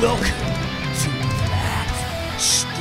Welcome 0.00 0.24
to 1.00 1.10
Black 1.46 1.88
Steel. 2.38 2.78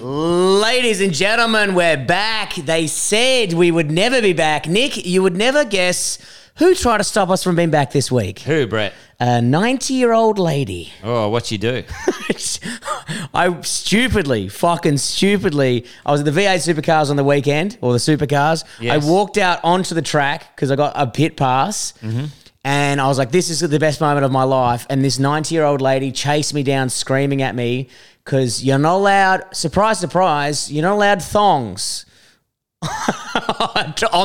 Ladies 0.00 1.00
and 1.00 1.12
gentlemen, 1.12 1.74
we're 1.74 1.96
back. 1.96 2.54
They 2.54 2.86
said 2.86 3.52
we 3.52 3.70
would 3.70 3.90
never 3.90 4.22
be 4.22 4.32
back. 4.32 4.66
Nick, 4.66 5.04
you 5.04 5.22
would 5.22 5.36
never 5.36 5.64
guess 5.64 6.18
who 6.56 6.74
tried 6.74 6.98
to 6.98 7.04
stop 7.04 7.30
us 7.30 7.42
from 7.42 7.56
being 7.56 7.70
back 7.70 7.92
this 7.92 8.10
week. 8.12 8.40
Who, 8.40 8.66
Brett? 8.66 8.92
A 9.20 9.40
90 9.40 9.94
year 9.94 10.12
old 10.12 10.38
lady. 10.38 10.92
Oh, 11.02 11.28
what 11.28 11.46
she 11.46 11.58
do? 11.58 11.84
I 13.34 13.60
stupidly, 13.62 14.48
fucking 14.48 14.98
stupidly, 14.98 15.86
I 16.04 16.12
was 16.12 16.20
at 16.20 16.26
the 16.26 16.40
V8 16.40 16.74
supercars 16.74 17.10
on 17.10 17.16
the 17.16 17.24
weekend, 17.24 17.78
or 17.80 17.92
the 17.92 17.98
supercars. 17.98 18.64
Yes. 18.80 19.04
I 19.04 19.08
walked 19.08 19.38
out 19.38 19.60
onto 19.64 19.94
the 19.94 20.02
track 20.02 20.54
because 20.54 20.70
I 20.70 20.76
got 20.76 20.92
a 20.96 21.06
pit 21.06 21.36
pass. 21.36 21.94
Mm-hmm. 22.02 22.26
And 22.66 22.98
I 23.00 23.06
was 23.08 23.18
like, 23.18 23.30
this 23.30 23.50
is 23.50 23.60
the 23.60 23.78
best 23.78 24.00
moment 24.00 24.24
of 24.24 24.32
my 24.32 24.44
life. 24.44 24.86
And 24.88 25.04
this 25.04 25.18
90 25.18 25.54
year 25.54 25.64
old 25.64 25.80
lady 25.82 26.10
chased 26.10 26.54
me 26.54 26.62
down 26.62 26.88
screaming 26.88 27.42
at 27.42 27.54
me 27.54 27.88
because 28.24 28.64
you're 28.64 28.78
not 28.78 28.96
allowed, 28.96 29.54
surprise, 29.54 29.98
surprise, 29.98 30.72
you're 30.72 30.82
not 30.82 30.94
allowed 30.94 31.22
thongs 31.22 32.06
on 32.82 32.88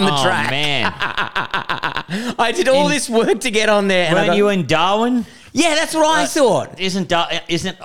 the 0.04 0.10
oh 0.14 0.24
track. 0.24 0.50
man, 0.52 0.94
I 2.40 2.52
did 2.56 2.68
all 2.68 2.86
In- 2.88 2.92
this 2.92 3.10
work 3.10 3.40
to 3.42 3.52
get 3.52 3.70
on 3.70 3.88
there. 3.88 4.08
and 4.08 4.16
I 4.18 4.22
weren't 4.22 4.28
got- 4.32 4.38
you 4.38 4.50
in 4.50 4.66
Darwin? 4.68 5.26
yeah, 5.54 5.76
that's 5.76 5.94
what 5.94 6.06
I 6.06 6.26
thought. 6.26 6.80
Isn't 6.80 7.08
Dar- 7.10 7.30
isn't? 7.48 7.78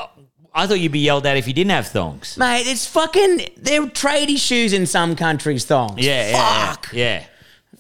I 0.57 0.67
thought 0.69 0.79
you'd 0.79 0.93
be 0.93 1.01
yelled 1.01 1.27
at 1.27 1.37
if 1.37 1.49
you 1.49 1.53
didn't 1.53 1.73
have 1.73 1.89
thongs. 1.89 2.37
Mate, 2.39 2.67
it's 2.67 2.87
fucking. 2.87 3.41
They're 3.57 3.83
tradie 3.87 4.39
shoes 4.39 4.73
in 4.73 4.87
some 4.87 5.17
countries, 5.17 5.65
thongs. 5.65 5.99
Yeah, 6.05 6.31
yeah, 6.31 6.71
Fuck. 6.73 6.91
yeah. 6.93 7.05
yeah. 7.21 7.27
Oh 7.27 7.34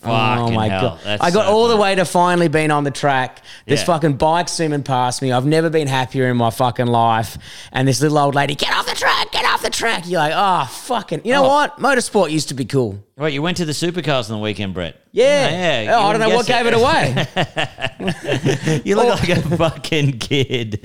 Fucking 0.04 0.54
oh 0.54 0.56
my 0.56 0.68
hell. 0.68 0.80
god! 0.90 1.00
That's 1.04 1.22
I 1.22 1.30
got 1.30 1.46
so 1.46 1.52
all 1.52 1.68
the 1.68 1.76
way 1.76 1.94
to 1.94 2.04
finally 2.04 2.48
being 2.48 2.70
on 2.70 2.84
the 2.84 2.90
track. 2.90 3.42
This 3.66 3.80
Yeah. 3.80 3.86
fucking 3.86 4.14
bike 4.14 4.48
zooming 4.48 4.82
past 4.82 5.22
me. 5.22 5.32
I've 5.32 5.46
never 5.46 5.70
been 5.70 5.88
happier 5.88 6.28
in 6.30 6.36
my 6.36 6.50
fucking 6.50 6.86
life. 6.86 7.38
And 7.72 7.88
this 7.88 8.00
little 8.00 8.18
old 8.18 8.34
lady, 8.34 8.54
get 8.54 8.72
off 8.74 8.86
the 8.86 8.94
track, 8.94 9.32
get 9.32 9.44
off 9.44 9.62
the 9.62 9.70
track. 9.70 10.04
You're 10.06 10.20
like, 10.20 10.32
oh 10.34 10.66
fucking. 10.66 11.22
You 11.24 11.32
know 11.32 11.44
Oh. 11.44 11.48
what? 11.48 11.78
Motorsport 11.78 12.30
used 12.30 12.48
to 12.48 12.54
be 12.54 12.64
cool. 12.64 12.98
Wait, 13.16 13.32
you 13.32 13.42
went 13.42 13.56
to 13.58 13.64
the 13.64 13.72
supercars 13.72 14.28
on 14.30 14.36
the 14.38 14.42
weekend, 14.42 14.74
Brett? 14.74 14.96
Yeah. 15.12 15.82
yeah. 15.82 15.96
Oh, 15.96 16.02
I 16.08 16.12
don't 16.12 16.20
know 16.20 16.34
what 16.34 16.46
gave 16.46 16.66
it 16.66 16.74
wouldn't 16.74 16.82
away. 16.82 18.80
You 18.84 18.96
look 18.96 19.06
oh. 19.06 19.08
like 19.10 19.28
a 19.28 19.56
fucking 19.56 20.18
kid. 20.18 20.80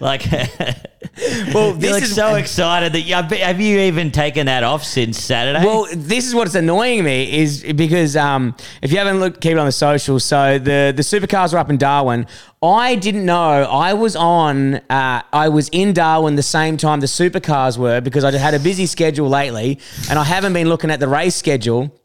Like, 0.00 0.22
well, 1.54 1.72
this 1.72 1.92
look 1.92 2.02
is 2.02 2.14
so 2.14 2.34
excited 2.36 2.92
that 2.92 3.02
you 3.02 3.14
have 3.14 3.60
you 3.60 3.80
even 3.80 4.10
taken 4.10 4.46
that 4.46 4.62
off 4.62 4.84
since 4.84 5.22
Saturday? 5.22 5.64
Well, 5.64 5.86
this 5.94 6.26
is 6.26 6.34
what's 6.34 6.54
annoying 6.54 7.04
me 7.04 7.40
is 7.40 7.62
because 7.74 8.16
um, 8.16 8.54
if 8.82 8.90
you 8.92 8.98
haven't 8.98 9.20
looked, 9.20 9.40
keep 9.40 9.52
it 9.52 9.58
on 9.58 9.66
the 9.66 9.72
social. 9.72 10.20
So 10.20 10.58
the 10.58 10.92
the 10.94 11.02
supercars 11.02 11.52
were 11.52 11.58
up 11.58 11.70
in 11.70 11.78
Darwin. 11.78 12.26
I 12.62 12.96
didn't 12.96 13.24
know 13.24 13.38
I 13.40 13.94
was 13.94 14.16
on. 14.16 14.76
Uh, 14.90 15.22
I 15.32 15.48
was 15.48 15.68
in 15.70 15.92
Darwin 15.92 16.36
the 16.36 16.42
same 16.42 16.76
time 16.76 17.00
the 17.00 17.06
supercars 17.06 17.78
were 17.78 18.00
because 18.00 18.24
I 18.24 18.36
had 18.36 18.54
a 18.54 18.60
busy 18.60 18.86
schedule 18.86 19.28
lately, 19.28 19.78
and 20.08 20.18
I 20.18 20.24
haven't 20.24 20.52
been 20.52 20.68
looking 20.68 20.90
at 20.90 21.00
the 21.00 21.08
race 21.08 21.36
schedule. 21.36 21.99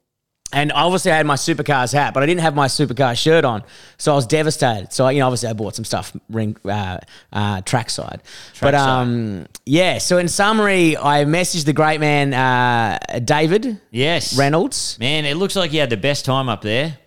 And 0.53 0.71
obviously, 0.71 1.11
I 1.11 1.17
had 1.17 1.25
my 1.25 1.35
supercars 1.35 1.91
hat, 1.91 2.13
but 2.13 2.23
I 2.23 2.27
didn't 2.27 2.41
have 2.41 2.55
my 2.55 2.67
supercar 2.67 3.17
shirt 3.17 3.43
on, 3.43 3.63
so 3.97 4.13
I 4.13 4.15
was 4.15 4.25
devastated. 4.27 4.93
So 4.93 5.09
you 5.09 5.19
know, 5.19 5.25
obviously, 5.25 5.49
I 5.49 5.53
bought 5.53 5.75
some 5.75 5.83
stuff 5.83 6.15
ring 6.29 6.55
uh, 6.63 6.99
uh, 7.33 7.61
trackside. 7.61 8.21
but 8.61 8.73
um, 8.75 9.47
yeah. 9.65 9.97
So 9.97 10.17
in 10.17 10.27
summary, 10.29 10.95
I 10.95 11.25
messaged 11.25 11.65
the 11.65 11.73
great 11.73 11.99
man 11.99 12.33
uh, 12.33 12.99
David 13.25 13.81
yes, 13.91 14.37
Reynolds, 14.37 14.97
Man, 14.99 15.25
it 15.25 15.35
looks 15.35 15.55
like 15.55 15.73
you 15.73 15.79
had 15.81 15.89
the 15.89 15.97
best 15.97 16.23
time 16.25 16.47
up 16.47 16.61
there. 16.61 16.99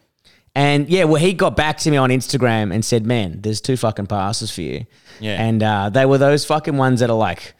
and 0.54 0.88
yeah, 0.90 1.04
well, 1.04 1.20
he 1.22 1.32
got 1.32 1.56
back 1.56 1.78
to 1.78 1.90
me 1.90 1.96
on 1.96 2.10
Instagram 2.10 2.74
and 2.74 2.84
said, 2.84 3.06
"Man, 3.06 3.40
there's 3.40 3.60
two 3.62 3.76
fucking 3.78 4.08
passes 4.08 4.50
for 4.50 4.62
you." 4.62 4.84
Yeah. 5.20 5.42
and 5.42 5.62
uh, 5.62 5.90
they 5.90 6.04
were 6.06 6.18
those 6.18 6.44
fucking 6.44 6.76
ones 6.76 7.00
that 7.00 7.08
are 7.10 7.16
like, 7.16 7.54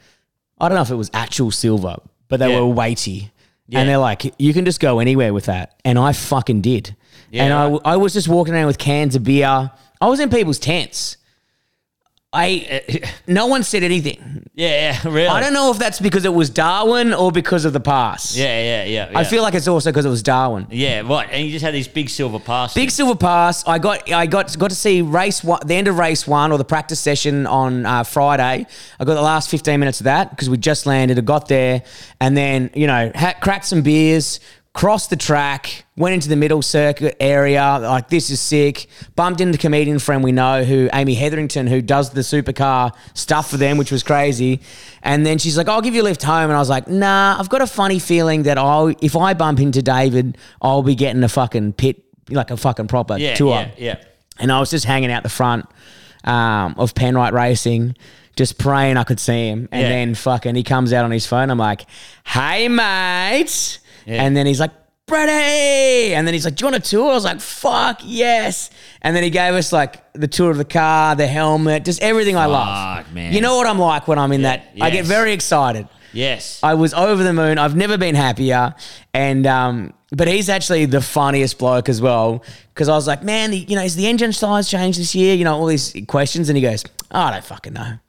I 0.61 0.69
don't 0.69 0.75
know 0.75 0.81
if 0.81 0.91
it 0.91 0.95
was 0.95 1.09
actual 1.13 1.51
silver, 1.51 1.97
but 2.27 2.39
they 2.39 2.49
Yeah. 2.51 2.59
were 2.59 2.67
weighty. 2.67 3.31
Yeah. 3.69 3.79
And 3.79 3.89
they're 3.89 3.99
like, 3.99 4.33
you 4.39 4.51
can 4.51 4.65
just 4.65 4.79
go 4.79 4.99
anywhere 4.99 5.31
with 5.31 5.45
that. 5.45 5.79
And 5.85 5.99
I 5.99 6.11
fucking 6.11 6.61
did. 6.61 6.95
Yeah, 7.29 7.43
and 7.43 7.53
I. 7.53 7.93
I 7.93 7.95
was 7.97 8.13
just 8.13 8.27
walking 8.27 8.55
around 8.55 8.65
with 8.65 8.79
cans 8.79 9.15
of 9.15 9.23
beer. 9.23 9.71
I 10.01 10.07
was 10.07 10.19
in 10.19 10.29
people's 10.31 10.57
tents. 10.57 11.17
I 12.31 13.01
no 13.27 13.47
one 13.47 13.63
said 13.63 13.81
anything. 13.81 14.47
Yeah, 14.53 14.93
yeah, 15.03 15.09
really. 15.09 15.27
I 15.27 15.39
don't 15.39 15.53
know 15.53 15.71
if 15.71 15.79
that's 15.79 15.99
because 15.99 16.25
it 16.25 16.33
was 16.33 16.51
Darwin 16.51 17.13
or 17.13 17.31
because 17.31 17.65
of 17.65 17.73
the 17.73 17.79
pass. 17.79 18.37
Yeah, 18.37 18.83
yeah, 18.83 19.07
yeah. 19.09 19.17
I 19.17 19.23
feel 19.23 19.41
like 19.41 19.55
it's 19.55 19.67
also 19.67 19.89
because 19.89 20.05
it 20.05 20.09
was 20.09 20.21
Darwin. 20.21 20.67
Yeah, 20.69 21.01
right. 21.01 21.27
And 21.31 21.43
you 21.43 21.51
just 21.51 21.65
had 21.65 21.73
these 21.73 21.87
big 21.87 22.07
silver 22.09 22.39
passes. 22.39 22.75
Big 22.75 22.91
silver 22.91 23.15
pass. 23.15 23.67
I 23.67 23.79
got 23.79 24.11
I 24.11 24.27
got 24.27 24.55
got 24.59 24.69
to 24.69 24.75
see 24.75 25.01
race 25.01 25.43
one, 25.43 25.59
the 25.65 25.73
end 25.73 25.87
of 25.87 25.97
race 25.97 26.27
one 26.27 26.51
or 26.51 26.59
the 26.59 26.65
practice 26.65 26.99
session 26.99 27.47
on 27.47 27.85
uh, 27.87 28.03
Friday. 28.03 28.67
I 28.99 29.05
got 29.05 29.15
the 29.15 29.21
last 29.21 29.49
fifteen 29.49 29.79
minutes 29.79 29.99
of 29.99 30.03
that 30.03 30.29
because 30.29 30.51
we 30.51 30.57
just 30.57 30.85
landed. 30.85 31.17
I 31.17 31.21
got 31.21 31.47
there 31.47 31.81
and 32.21 32.37
then 32.37 32.69
you 32.75 32.85
know 32.85 33.11
ha- 33.15 33.35
cracked 33.41 33.65
some 33.65 33.81
beers, 33.81 34.39
crossed 34.73 35.09
the 35.09 35.15
track, 35.15 35.85
went 35.99 36.15
into 36.15 36.29
the 36.29 36.35
middle 36.35 36.61
circuit 36.63 37.15
area. 37.19 37.77
Like 37.79 38.09
this 38.09 38.31
is 38.31 38.39
sick. 38.41 38.87
Bumped 39.15 39.41
into 39.41 39.57
a 39.57 39.59
comedian 39.59 39.99
friend 39.99 40.23
we 40.23 40.31
know 40.31 40.63
who 40.63 40.89
Amy 40.93 41.13
Hetherington 41.13 41.67
who 41.67 41.81
does 41.81 42.09
the 42.09 42.21
supercar 42.21 42.95
stuff 43.13 43.51
for 43.51 43.57
them, 43.57 43.77
which 43.77 43.91
was 43.91 44.01
crazy. 44.01 44.61
And 45.03 45.25
then 45.25 45.37
she's 45.37 45.57
like, 45.57 45.67
"I'll 45.69 45.81
give 45.81 45.93
you 45.93 46.01
a 46.01 46.09
lift 46.09 46.23
home," 46.23 46.45
and 46.49 46.53
I 46.53 46.59
was 46.59 46.69
like, 46.69 46.87
"Nah, 46.87 47.35
I've 47.37 47.49
got 47.49 47.61
a 47.61 47.67
funny 47.67 47.99
feeling 47.99 48.43
that 48.43 48.57
I'll 48.57 48.87
if 49.01 49.15
I 49.15 49.35
bump 49.35 49.59
into 49.59 49.83
David, 49.83 50.37
I'll 50.61 50.81
be 50.81 50.95
getting 50.95 51.23
a 51.23 51.29
fucking 51.29 51.73
pit." 51.73 52.03
Like 52.31 52.49
a 52.51 52.57
fucking 52.57 52.87
proper 52.87 53.17
yeah, 53.17 53.35
tour. 53.35 53.51
yeah, 53.55 53.71
yeah. 53.77 53.95
And 54.39 54.51
I 54.51 54.59
was 54.59 54.69
just 54.69 54.85
hanging 54.85 55.11
out 55.11 55.23
the 55.23 55.29
front 55.29 55.65
um, 56.23 56.75
of 56.77 56.93
Penrite 56.93 57.33
Racing, 57.33 57.95
just 58.35 58.57
praying 58.57 58.97
I 58.97 59.03
could 59.03 59.19
see 59.19 59.47
him. 59.49 59.67
And 59.71 59.81
Yeah. 59.81 59.89
then 59.89 60.15
fucking 60.15 60.55
he 60.55 60.63
comes 60.63 60.93
out 60.93 61.03
on 61.05 61.11
his 61.11 61.25
phone. 61.25 61.49
I'm 61.49 61.57
like, 61.57 61.85
hey, 62.25 62.67
mate. 62.69 63.79
Yeah. 64.05 64.23
And 64.23 64.37
then 64.37 64.45
he's 64.45 64.59
like, 64.59 64.71
Brady. 65.09 66.13
And 66.13 66.25
then 66.25 66.33
he's 66.33 66.45
like, 66.45 66.55
do 66.55 66.65
you 66.65 66.71
want 66.71 66.85
a 66.85 66.89
tour? 66.89 67.11
I 67.11 67.13
was 67.13 67.25
like, 67.25 67.41
fuck, 67.41 68.01
yes. 68.03 68.69
And 69.01 69.15
then 69.15 69.23
he 69.23 69.29
gave 69.29 69.53
us 69.53 69.73
like 69.73 70.13
the 70.13 70.27
tour 70.27 70.51
of 70.51 70.57
the 70.57 70.65
car, 70.65 71.15
the 71.15 71.27
helmet, 71.27 71.85
just 71.85 72.01
everything 72.01 72.37
I 72.37 72.45
love. 72.45 73.05
Fuck, 73.05 73.13
man. 73.13 73.33
You 73.33 73.41
know 73.41 73.57
what 73.57 73.67
I'm 73.67 73.79
like 73.79 74.07
when 74.07 74.19
I'm 74.19 74.31
in 74.31 74.43
that? 74.43 74.69
I 74.79 74.89
get 74.89 75.05
very 75.05 75.33
excited. 75.33 75.87
Yes. 76.13 76.59
I 76.63 76.73
was 76.73 76.93
over 76.93 77.23
the 77.23 77.33
moon. 77.33 77.57
I've 77.57 77.75
never 77.75 77.97
been 77.97 78.15
happier. 78.15 78.73
And 79.13 79.45
um, 79.45 79.93
but 80.11 80.27
he's 80.27 80.49
actually 80.49 80.85
the 80.85 81.01
funniest 81.01 81.59
bloke 81.59 81.89
as 81.89 82.01
well. 82.01 82.43
Because 82.73 82.89
I 82.89 82.93
was 82.93 83.07
like, 83.07 83.23
man, 83.23 83.51
the, 83.51 83.57
you 83.57 83.75
know, 83.75 83.83
is 83.83 83.95
the 83.95 84.07
engine 84.07 84.33
size 84.33 84.69
changed 84.69 84.99
this 84.99 85.13
year? 85.13 85.35
You 85.35 85.43
know, 85.43 85.55
all 85.55 85.67
these 85.67 85.95
questions. 86.07 86.49
And 86.49 86.57
he 86.57 86.61
goes, 86.61 86.83
oh, 87.11 87.19
I 87.19 87.31
don't 87.31 87.43
fucking 87.43 87.73
know. 87.73 87.99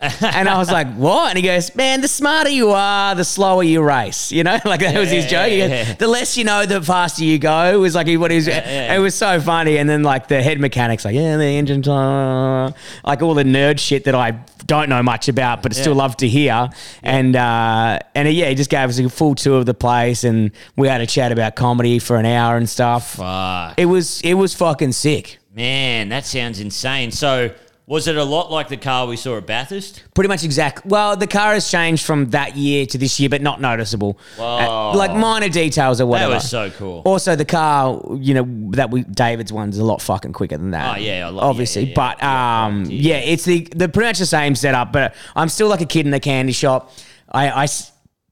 And 0.00 0.48
I 0.48 0.58
was 0.58 0.70
like, 0.70 0.92
what? 0.94 1.30
And 1.30 1.38
he 1.38 1.42
goes, 1.42 1.74
man, 1.74 2.00
the 2.00 2.08
smarter 2.08 2.50
you 2.50 2.70
are, 2.70 3.14
the 3.14 3.24
slower 3.24 3.62
you 3.62 3.82
race. 3.82 4.30
You 4.30 4.44
know, 4.44 4.58
like 4.64 4.80
that 4.80 4.98
was 4.98 5.10
his 5.10 5.24
Yeah, 5.24 5.30
joke. 5.30 5.50
Goes, 5.50 5.70
yeah. 5.70 5.94
The 5.94 6.06
less 6.06 6.36
you 6.36 6.44
know, 6.44 6.66
the 6.66 6.80
faster 6.82 7.24
you 7.24 7.38
go. 7.38 7.74
It 7.74 7.76
was 7.76 7.94
like 7.94 8.06
he, 8.06 8.16
what 8.16 8.30
he 8.30 8.36
was, 8.36 8.46
yeah. 8.46 8.94
it 8.94 8.98
was 9.00 9.14
so 9.14 9.40
funny. 9.40 9.78
And 9.78 9.88
then 9.88 10.02
like 10.02 10.28
the 10.28 10.42
head 10.42 10.60
mechanic's 10.60 11.04
like, 11.04 11.14
yeah, 11.14 11.36
the 11.36 11.44
engine, 11.44 11.82
like 11.82 13.22
all 13.22 13.34
the 13.34 13.44
nerd 13.44 13.78
shit 13.80 14.04
that 14.04 14.14
I 14.14 14.38
don't 14.66 14.88
know 14.88 15.02
much 15.02 15.28
about, 15.28 15.62
but 15.62 15.74
still 15.74 15.94
love 15.94 16.16
to 16.18 16.28
hear. 16.28 16.70
And 17.02 17.34
uh, 17.34 17.98
and 18.14 18.28
yeah, 18.32 18.48
he 18.50 18.54
just 18.54 18.70
gave 18.70 18.88
us 18.88 18.98
a 18.98 19.08
full 19.08 19.34
tour 19.34 19.58
of 19.58 19.66
the 19.66 19.74
place, 19.74 20.24
and 20.24 20.52
we 20.76 20.86
had 20.88 21.00
a 21.00 21.06
chat 21.06 21.32
about 21.32 21.56
comedy 21.56 21.98
for 21.98 22.16
an 22.16 22.26
hour 22.26 22.56
and 22.56 22.68
stuff. 22.68 23.14
Fuck. 23.16 23.74
It 23.78 23.86
was 23.86 24.20
it 24.22 24.34
was 24.34 24.54
fucking 24.54 24.92
sick. 24.92 25.38
Man, 25.54 26.10
that 26.10 26.24
sounds 26.24 26.60
insane. 26.60 27.10
So, 27.10 27.50
was 27.88 28.06
it 28.06 28.16
a 28.18 28.22
lot 28.24 28.50
like 28.52 28.68
the 28.68 28.76
car 28.76 29.06
we 29.06 29.16
saw 29.16 29.38
at 29.38 29.46
Bathurst? 29.46 30.04
Pretty 30.12 30.28
much 30.28 30.44
exact. 30.44 30.84
Well, 30.84 31.16
the 31.16 31.26
car 31.26 31.54
has 31.54 31.70
changed 31.70 32.04
from 32.04 32.26
that 32.30 32.54
year 32.54 32.84
to 32.84 32.98
this 32.98 33.18
year, 33.18 33.30
but 33.30 33.40
not 33.40 33.62
noticeable. 33.62 34.18
Whoa. 34.36 34.44
Uh, 34.44 34.94
like 34.94 35.16
minor 35.16 35.48
details 35.48 35.98
or 35.98 36.04
whatever. 36.04 36.32
That 36.32 36.36
was 36.36 36.50
so 36.50 36.70
cool. 36.72 37.00
Also, 37.06 37.34
the 37.34 37.46
car, 37.46 37.98
you 38.16 38.34
know, 38.34 38.70
that 38.72 38.90
we 38.90 39.04
David's 39.04 39.54
one's 39.54 39.78
a 39.78 39.84
lot 39.84 40.02
fucking 40.02 40.34
quicker 40.34 40.58
than 40.58 40.72
that. 40.72 40.96
Oh, 40.96 41.00
yeah, 41.00 41.28
lot- 41.28 41.44
obviously. 41.44 41.84
yeah, 41.84 41.88
yeah, 41.88 41.94
but 41.94 42.18
yeah. 42.18 42.64
um, 42.66 42.84
Yeah, 42.90 43.16
it's 43.16 43.46
the 43.46 43.66
the 43.74 43.88
pretty 43.88 44.08
much 44.10 44.18
the 44.18 44.26
same 44.26 44.54
setup. 44.54 44.92
But 44.92 45.14
I'm 45.34 45.48
still 45.48 45.68
like 45.68 45.80
a 45.80 45.86
kid 45.86 46.06
in 46.06 46.12
a 46.12 46.20
candy 46.20 46.52
shop. 46.52 46.92
I. 47.32 47.64
I 47.64 47.66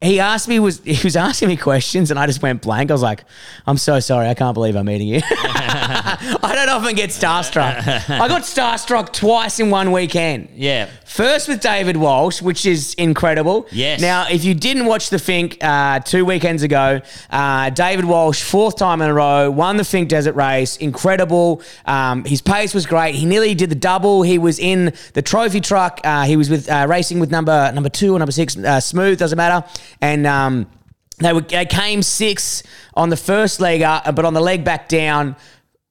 he 0.03 0.21
asked 0.21 0.47
me 0.47 0.59
was 0.59 0.81
he 0.85 1.03
was 1.03 1.17
asking 1.17 1.49
me 1.49 1.57
questions 1.57 2.11
and 2.11 2.21
I 2.21 2.27
just 2.27 2.43
went 2.43 2.61
blank. 2.61 2.91
I 2.91 2.95
was 2.95 3.01
like, 3.01 3.25
"I'm 3.67 3.79
so 3.79 3.99
sorry, 4.01 4.29
I 4.29 4.35
can't 4.35 4.53
believe 4.53 4.77
I'm 4.77 4.85
meeting 4.85 5.09
you." 5.09 5.21
I 6.43 6.55
don't 6.55 6.69
often 6.69 6.95
get 6.95 7.11
starstruck. 7.11 8.11
I 8.11 8.29
got 8.29 8.43
starstruck 8.43 9.13
twice 9.13 9.61
in 9.61 9.71
one 9.71 9.93
weekend. 9.93 10.49
Yeah. 10.55 10.89
First 11.05 11.49
with 11.49 11.61
David 11.61 11.97
Walsh, 11.97 12.43
which 12.43 12.67
is 12.67 12.95
incredible. 12.95 13.67
Yes. 13.71 14.01
Now, 14.01 14.27
if 14.29 14.45
you 14.45 14.55
didn't 14.55 14.87
watch 14.87 15.11
the 15.11 15.17
Finke 15.17 15.57
uh, 15.63 16.01
two 16.01 16.25
weekends 16.25 16.63
ago, 16.63 17.01
uh, 17.31 17.71
David 17.71 18.05
Walsh, 18.05 18.43
fourth 18.43 18.77
time 18.77 19.01
in 19.03 19.09
a 19.09 19.15
row, 19.15 19.51
won 19.51 19.77
the 19.77 19.83
Finke 19.83 20.09
Desert 20.09 20.35
Race. 20.35 20.77
Incredible. 20.77 21.63
Um, 21.85 22.25
his 22.25 22.43
pace 22.43 22.75
was 22.75 22.87
great. 22.87 23.15
He 23.15 23.25
nearly 23.25 23.55
did 23.55 23.71
the 23.71 23.77
double. 23.77 24.23
He 24.23 24.39
was 24.39 24.59
in 24.59 24.93
the 25.15 25.23
trophy 25.23 25.61
truck. 25.61 26.01
Uh, 26.05 26.25
he 26.25 26.37
was 26.37 26.51
with 26.51 26.69
uh, 26.71 26.87
racing 26.89 27.21
with 27.21 27.31
number 27.31 27.71
number 27.73 27.89
two 27.89 28.15
or 28.15 28.19
number 28.19 28.33
six, 28.33 28.57
uh, 28.57 28.81
smooth 28.81 29.19
doesn't 29.19 29.37
matter. 29.37 29.67
And 30.01 30.27
um, 30.27 30.67
they, 31.19 31.33
were, 31.33 31.41
they 31.41 31.67
came 31.67 32.03
six 32.03 32.63
on 32.95 33.09
the 33.09 33.17
first 33.17 33.61
leg, 33.61 33.83
up, 33.83 34.15
but 34.15 34.25
on 34.25 34.35
the 34.35 34.41
leg 34.41 34.65
back 34.65 34.89
down 34.89 35.37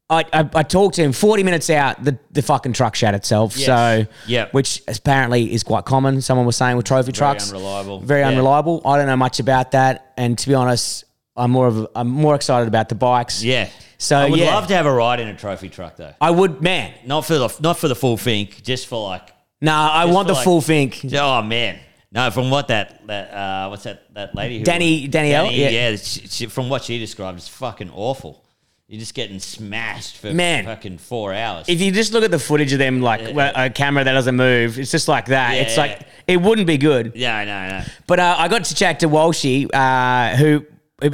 I, 0.10 0.24
I, 0.32 0.50
I 0.54 0.64
talked 0.64 0.96
to 0.96 1.02
him 1.04 1.12
40 1.14 1.42
minutes 1.44 1.70
out, 1.72 2.04
the, 2.04 2.18
the 2.32 2.42
fucking 2.44 2.74
truck 2.74 2.96
shat 2.96 3.16
itself. 3.16 3.58
Yes. 3.58 3.66
So, 3.66 4.06
Yep. 4.28 4.54
which 4.54 4.84
apparently 4.88 5.52
is 5.52 5.64
quite 5.64 5.86
common. 5.86 6.22
Someone 6.22 6.46
was 6.46 6.56
saying 6.56 6.78
with 6.78 6.86
trophy 6.86 7.12
trucks. 7.12 7.50
unreliable. 7.52 8.02
Very 8.02 8.22
Yeah. 8.22 8.28
unreliable. 8.30 8.82
I 8.86 8.98
don't 8.98 9.08
know 9.08 9.16
much 9.18 9.40
about 9.40 9.72
that. 9.72 10.14
And 10.16 10.38
to 10.38 10.48
be 10.48 10.54
honest, 10.54 11.06
I'm 11.36 11.50
more 11.52 11.68
of 11.68 11.88
I'm 11.96 12.08
more 12.08 12.36
excited 12.36 12.68
about 12.68 12.90
the 12.90 12.96
bikes. 12.96 13.44
Yeah. 13.44 13.68
So, 13.98 14.16
I 14.18 14.30
would 14.30 14.40
yeah. 14.40 14.54
love 14.54 14.68
to 14.68 14.76
have 14.76 14.86
a 14.86 14.94
ride 14.94 15.20
in 15.20 15.28
a 15.28 15.36
trophy 15.36 15.70
truck 15.70 15.96
though. 15.96 16.14
I 16.22 16.30
would, 16.30 16.62
man. 16.62 16.94
Not 17.06 17.26
for 17.26 17.34
the 17.40 17.56
not 17.62 17.80
for 17.80 17.88
the 17.88 17.96
full 17.96 18.16
Finke, 18.18 18.62
just 18.62 18.86
for 18.88 19.02
like 19.04 19.32
Nah, 19.62 19.90
I 19.90 20.06
want 20.06 20.28
the 20.28 20.34
like- 20.36 20.44
full 20.44 20.62
Finke. 20.62 21.12
Oh 21.18 21.42
man, 21.42 21.80
no! 22.12 22.30
From 22.30 22.52
what 22.52 22.68
that 22.68 23.08
that 23.08 23.34
uh, 23.34 23.68
what's 23.70 23.84
that 23.84 24.14
that 24.14 24.36
lady? 24.36 24.60
Who, 24.60 24.66
Danny- 24.66 25.08
Danielle? 25.08 25.46
Danny, 25.46 25.62
Yeah. 25.62 25.70
yeah. 25.90 25.96
she, 25.96 26.28
she, 26.28 26.46
from 26.46 26.70
what 26.70 26.84
she 26.84 27.00
described, 27.00 27.38
it's 27.40 27.48
fucking 27.48 27.90
awful. 27.90 28.45
You're 28.88 29.00
just 29.00 29.16
getting 29.16 29.40
smashed 29.40 30.18
for 30.18 30.32
Man. 30.32 30.66
fucking 30.66 31.00
four 31.00 31.34
hours. 31.34 31.66
If 31.68 31.82
you 31.82 31.92
just 31.92 32.14
look 32.14 32.24
at 32.24 32.30
the 32.30 32.38
footage 32.38 32.72
of 32.72 32.78
them, 32.78 33.02
like 33.02 33.22
Yeah. 33.34 33.66
a 33.66 33.70
camera 33.72 34.04
that 34.04 34.14
doesn't 34.14 34.36
move, 34.36 34.78
it's 34.78 34.92
just 34.92 35.08
like 35.08 35.26
that. 35.28 35.56
Yeah, 35.56 35.62
it's 35.62 35.76
yeah. 35.76 35.82
like 35.82 36.02
it 36.28 36.38
wouldn't 36.40 36.68
be 36.68 36.78
good. 36.78 37.14
yeah, 37.16 37.36
I 37.36 37.46
know, 37.46 37.56
I 37.56 37.68
know. 37.70 37.84
But 38.06 38.20
uh, 38.20 38.36
I 38.38 38.48
got 38.48 38.64
to 38.66 38.76
chat 38.76 39.00
to 39.00 39.08
Walshy, 39.10 39.68
uh, 39.74 40.36
who 40.38 40.66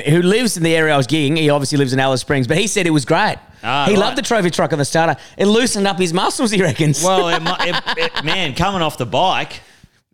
who 0.06 0.22
lives 0.22 0.58
in 0.58 0.64
the 0.64 0.76
area 0.76 0.94
I 0.94 0.98
was 0.98 1.08
gigging. 1.08 1.38
He 1.38 1.50
obviously 1.50 1.78
lives 1.78 1.94
in 1.94 2.00
Alice 2.00 2.20
Springs, 2.22 2.46
but 2.46 2.58
he 2.58 2.68
said 2.68 2.86
it 2.88 2.92
was 2.92 3.06
great. 3.06 3.38
Ah, 3.64 3.86
he 3.86 3.92
right. 3.94 4.00
loved 4.00 4.18
the 4.18 4.22
trophy 4.22 4.50
truck 4.50 4.74
on 4.74 4.80
the 4.80 4.86
starter. 4.86 5.16
It 5.38 5.46
loosened 5.46 5.88
up 5.88 5.98
his 5.98 6.14
muscles, 6.14 6.52
he 6.52 6.62
reckons. 6.62 7.02
Well, 7.04 7.30
it, 7.30 7.40
mu- 7.42 7.52
it, 7.62 7.82
it, 7.98 8.24
man, 8.26 8.54
coming 8.54 8.82
off 8.82 8.98
the 8.98 9.06
bike, 9.06 9.62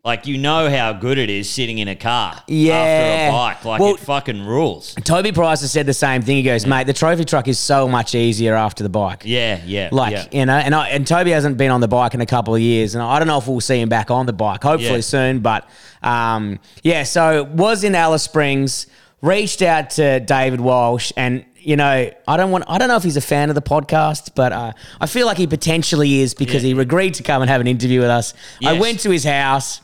like 0.07 0.25
you 0.25 0.37
know 0.37 0.69
how 0.69 0.93
good 0.93 1.17
it 1.17 1.29
is 1.29 1.49
sitting 1.49 1.79
in 1.79 1.89
a 1.89 1.95
car 1.95 2.33
Yeah. 2.47 2.73
after 2.75 3.29
a 3.29 3.31
bike. 3.31 3.65
Like 3.65 3.81
Well- 3.81 3.93
it 3.95 3.99
fucking 3.99 4.45
rules. 4.45 4.95
Toby 5.03 5.33
Price 5.33 5.59
has 5.59 5.71
said 5.73 5.85
the 5.85 5.93
same 5.93 6.21
thing. 6.21 6.37
He 6.37 6.43
goes, 6.43 6.65
mate, 6.65 6.87
the 6.87 6.93
trophy 6.93 7.25
truck 7.25 7.49
is 7.49 7.59
so 7.59 7.89
much 7.89 8.15
easier 8.15 8.55
after 8.55 8.83
the 8.83 8.89
bike. 8.89 9.23
Yeah, 9.25 9.59
yeah, 9.65 9.89
Like 9.91 10.13
yeah. 10.13 10.25
you 10.31 10.45
know, 10.45 10.53
and 10.55 10.73
I, 10.73 10.87
and 10.87 11.05
Toby 11.05 11.31
hasn't 11.31 11.57
been 11.57 11.71
on 11.71 11.81
the 11.81 11.89
bike 11.89 12.13
in 12.13 12.21
a 12.21 12.25
couple 12.25 12.55
of 12.55 12.61
years, 12.61 12.95
and 12.95 13.03
I 13.03 13.19
don't 13.19 13.27
know 13.27 13.37
if 13.37 13.47
we'll 13.49 13.59
see 13.59 13.81
him 13.81 13.89
back 13.89 14.09
on 14.09 14.25
the 14.25 14.33
bike. 14.33 14.63
Hopefully 14.63 14.95
Yeah. 14.95 15.01
soon, 15.01 15.39
but 15.39 15.67
um, 16.01 16.59
yeah. 16.83 17.03
So 17.03 17.43
was 17.43 17.83
in 17.83 17.93
Alice 17.93 18.23
Springs, 18.23 18.87
reached 19.21 19.61
out 19.61 19.89
to 19.91 20.21
David 20.21 20.61
Walsh, 20.61 21.11
and 21.17 21.43
you 21.59 21.75
know, 21.75 22.09
I 22.29 22.37
don't 22.37 22.51
want, 22.51 22.63
I 22.69 22.77
don't 22.77 22.87
know 22.87 22.95
if 22.95 23.03
he's 23.03 23.17
a 23.17 23.21
fan 23.21 23.49
of 23.49 23.55
the 23.55 23.61
podcast, 23.61 24.29
but 24.35 24.53
uh, 24.53 24.71
I 25.01 25.05
feel 25.05 25.25
like 25.25 25.35
he 25.37 25.47
potentially 25.47 26.21
is 26.21 26.33
because 26.33 26.63
Yeah. 26.63 26.73
he 26.75 26.79
agreed 26.81 27.15
to 27.15 27.23
come 27.23 27.41
and 27.41 27.51
have 27.51 27.59
an 27.59 27.67
interview 27.67 27.99
with 27.99 28.09
us. 28.09 28.33
I 28.65 28.79
went 28.79 29.01
to 29.01 29.09
his 29.09 29.25
house. 29.25 29.81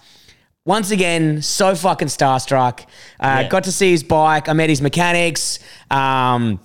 Once 0.66 0.92
again, 0.92 1.42
so 1.42 1.76
fucking 1.76 2.08
starstruck. 2.08 2.82
Uh, 3.20 3.42
Yeah. 3.42 3.48
Got 3.50 3.66
to 3.66 3.72
see 3.72 3.92
his 3.92 4.04
bike. 4.04 4.48
I 4.48 4.54
met 4.54 4.70
his 4.70 4.82
mechanics. 4.82 5.60
Um, 5.92 6.60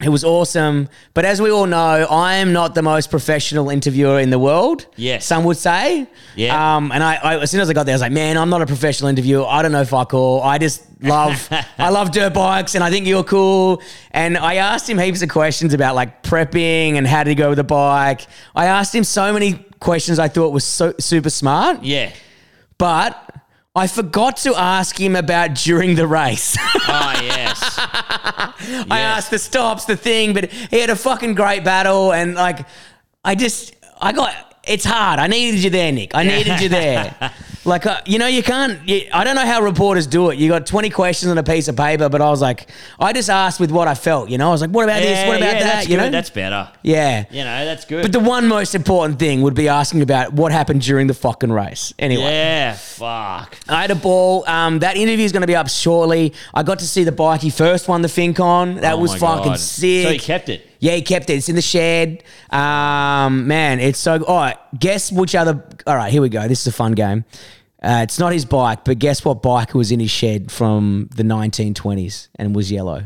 it 0.00 0.08
was 0.08 0.24
awesome. 0.24 0.88
But 1.14 1.24
as 1.26 1.40
we 1.40 1.50
all 1.50 1.66
know, 1.66 2.06
I 2.10 2.34
am 2.36 2.52
not 2.52 2.74
the 2.74 2.82
most 2.82 3.10
professional 3.10 3.68
interviewer 3.70 4.18
in 4.18 4.30
the 4.30 4.38
world. 4.38 4.86
Yes. 4.96 5.26
Some 5.26 5.44
would 5.44 5.58
say. 5.58 6.08
Yeah. 6.34 6.76
Um, 6.76 6.90
and 6.92 7.04
I, 7.04 7.14
I, 7.16 7.38
as 7.40 7.50
soon 7.50 7.60
as 7.60 7.68
I 7.70 7.72
got 7.72 7.84
there, 7.84 7.92
I 7.92 7.96
was 7.96 8.00
like, 8.00 8.10
man, 8.10 8.36
I'm 8.36 8.48
not 8.48 8.62
a 8.62 8.66
professional 8.66 9.10
interviewer. 9.10 9.46
I 9.46 9.62
don't 9.62 9.70
know 9.70 9.84
fuck 9.84 10.12
all. 10.14 10.42
I 10.42 10.58
just 10.58 10.82
love, 11.02 11.48
I 11.78 11.90
love 11.90 12.10
dirt 12.10 12.32
bikes 12.34 12.74
and 12.74 12.82
I 12.82 12.90
think 12.90 13.06
you're 13.06 13.22
cool. 13.22 13.82
And 14.12 14.36
I 14.38 14.56
asked 14.56 14.88
him 14.88 14.98
heaps 14.98 15.22
of 15.22 15.28
questions 15.28 15.74
about 15.74 15.94
like 15.94 16.22
prepping 16.22 16.94
and 16.94 17.06
how 17.06 17.22
to 17.22 17.34
go 17.34 17.50
with 17.50 17.58
the 17.58 17.64
bike. 17.64 18.26
I 18.56 18.64
asked 18.66 18.94
him 18.94 19.04
so 19.04 19.32
many 19.32 19.64
questions 19.78 20.18
I 20.18 20.28
thought 20.28 20.52
was 20.52 20.64
so 20.64 20.94
super 20.98 21.30
smart, 21.30 21.84
yeah. 21.84 22.12
but 22.78 23.28
I 23.74 23.86
forgot 23.86 24.36
to 24.38 24.54
ask 24.54 25.00
him 25.00 25.16
about 25.16 25.54
during 25.54 25.94
the 25.94 26.06
race. 26.06 26.56
Oh 26.60 27.12
yes. 27.22 27.74
I 27.78 28.54
Yes. 28.60 28.86
asked 28.90 29.30
the 29.30 29.38
stops, 29.38 29.86
the 29.86 29.96
thing, 29.96 30.34
but 30.34 30.50
he 30.52 30.78
had 30.78 30.90
a 30.90 30.96
fucking 30.96 31.34
great 31.34 31.64
battle, 31.64 32.12
and 32.12 32.34
like, 32.34 32.66
I 33.24 33.34
just, 33.34 33.74
I 34.00 34.12
got. 34.12 34.51
It's 34.64 34.84
hard. 34.84 35.18
I 35.18 35.26
needed 35.26 35.62
you 35.64 35.70
there, 35.70 35.90
Nick. 35.90 36.14
I 36.14 36.22
needed 36.22 36.60
you 36.60 36.68
there. 36.68 37.32
Like, 37.64 37.86
uh, 37.86 38.00
you 38.06 38.18
know, 38.18 38.26
you 38.26 38.42
can't. 38.42 38.86
You, 38.88 39.02
I 39.12 39.22
don't 39.22 39.36
know 39.36 39.46
how 39.46 39.62
reporters 39.62 40.08
do 40.08 40.30
it. 40.30 40.38
You 40.38 40.48
got 40.48 40.66
twenty 40.66 40.90
questions 40.90 41.30
on 41.30 41.38
a 41.38 41.44
piece 41.44 41.68
of 41.68 41.76
paper, 41.76 42.08
but 42.08 42.20
I 42.20 42.28
was 42.28 42.40
like, 42.40 42.68
I 42.98 43.12
just 43.12 43.30
asked 43.30 43.60
with 43.60 43.70
what 43.70 43.86
I 43.86 43.94
felt. 43.94 44.30
You 44.30 44.38
know, 44.38 44.48
I 44.48 44.50
was 44.50 44.60
like, 44.60 44.70
what 44.70 44.82
about 44.82 45.00
this? 45.00 45.28
What 45.28 45.36
about 45.36 45.46
yeah, 45.46 45.52
that? 45.60 45.74
That's 45.74 45.88
you 45.88 45.96
know, 45.96 46.10
That's 46.10 46.30
better. 46.30 46.68
yeah. 46.82 47.24
You 47.30 47.44
know, 47.44 47.64
that's 47.64 47.84
good. 47.84 48.02
But 48.02 48.10
the 48.10 48.18
one 48.18 48.48
most 48.48 48.74
important 48.74 49.20
thing 49.20 49.42
would 49.42 49.54
be 49.54 49.68
asking 49.68 50.02
about 50.02 50.32
what 50.32 50.50
happened 50.50 50.82
during 50.82 51.06
the 51.06 51.14
fucking 51.14 51.52
race. 51.52 51.94
Anyway. 52.00 52.24
yeah, 52.24 52.74
fuck. 52.74 53.56
I 53.68 53.82
had 53.82 53.92
a 53.92 53.94
ball. 53.94 54.44
Um, 54.48 54.80
that 54.80 54.96
interview 54.96 55.24
is 55.24 55.30
going 55.30 55.42
to 55.42 55.46
be 55.46 55.56
up 55.56 55.68
shortly. 55.68 56.34
I 56.52 56.64
got 56.64 56.80
to 56.80 56.86
see 56.86 57.04
the 57.04 57.12
bike 57.12 57.42
he 57.42 57.50
first 57.50 57.86
won 57.86 58.02
the 58.02 58.08
Fincon. 58.08 58.80
That 58.80 58.94
Oh 58.94 58.98
was 58.98 59.14
fucking 59.14 59.52
God. 59.52 59.60
sick. 59.60 60.06
So 60.06 60.12
he 60.12 60.18
kept 60.18 60.48
it. 60.48 60.68
Yeah, 60.82 60.96
he 60.96 61.02
kept 61.02 61.30
it. 61.30 61.34
It's 61.34 61.48
in 61.48 61.54
the 61.54 61.62
shed. 61.62 62.24
Um, 62.50 63.46
man, 63.46 63.78
it's 63.78 64.00
so. 64.00 64.24
All 64.24 64.36
right, 64.36 64.58
guess 64.76 65.12
which 65.12 65.36
other. 65.36 65.64
All 65.86 65.94
right, 65.94 66.10
here 66.10 66.20
we 66.20 66.28
go. 66.28 66.48
This 66.48 66.62
is 66.62 66.66
a 66.66 66.72
fun 66.72 66.92
game. 66.92 67.24
Uh, 67.80 68.00
it's 68.02 68.18
not 68.18 68.32
his 68.32 68.44
bike, 68.44 68.84
but 68.84 68.98
guess 68.98 69.24
what 69.24 69.42
bike 69.42 69.74
was 69.74 69.92
in 69.92 70.00
his 70.00 70.10
shed 70.10 70.50
from 70.50 71.08
the 71.14 71.22
1920s 71.22 72.28
and 72.34 72.56
was 72.56 72.72
yellow? 72.72 73.04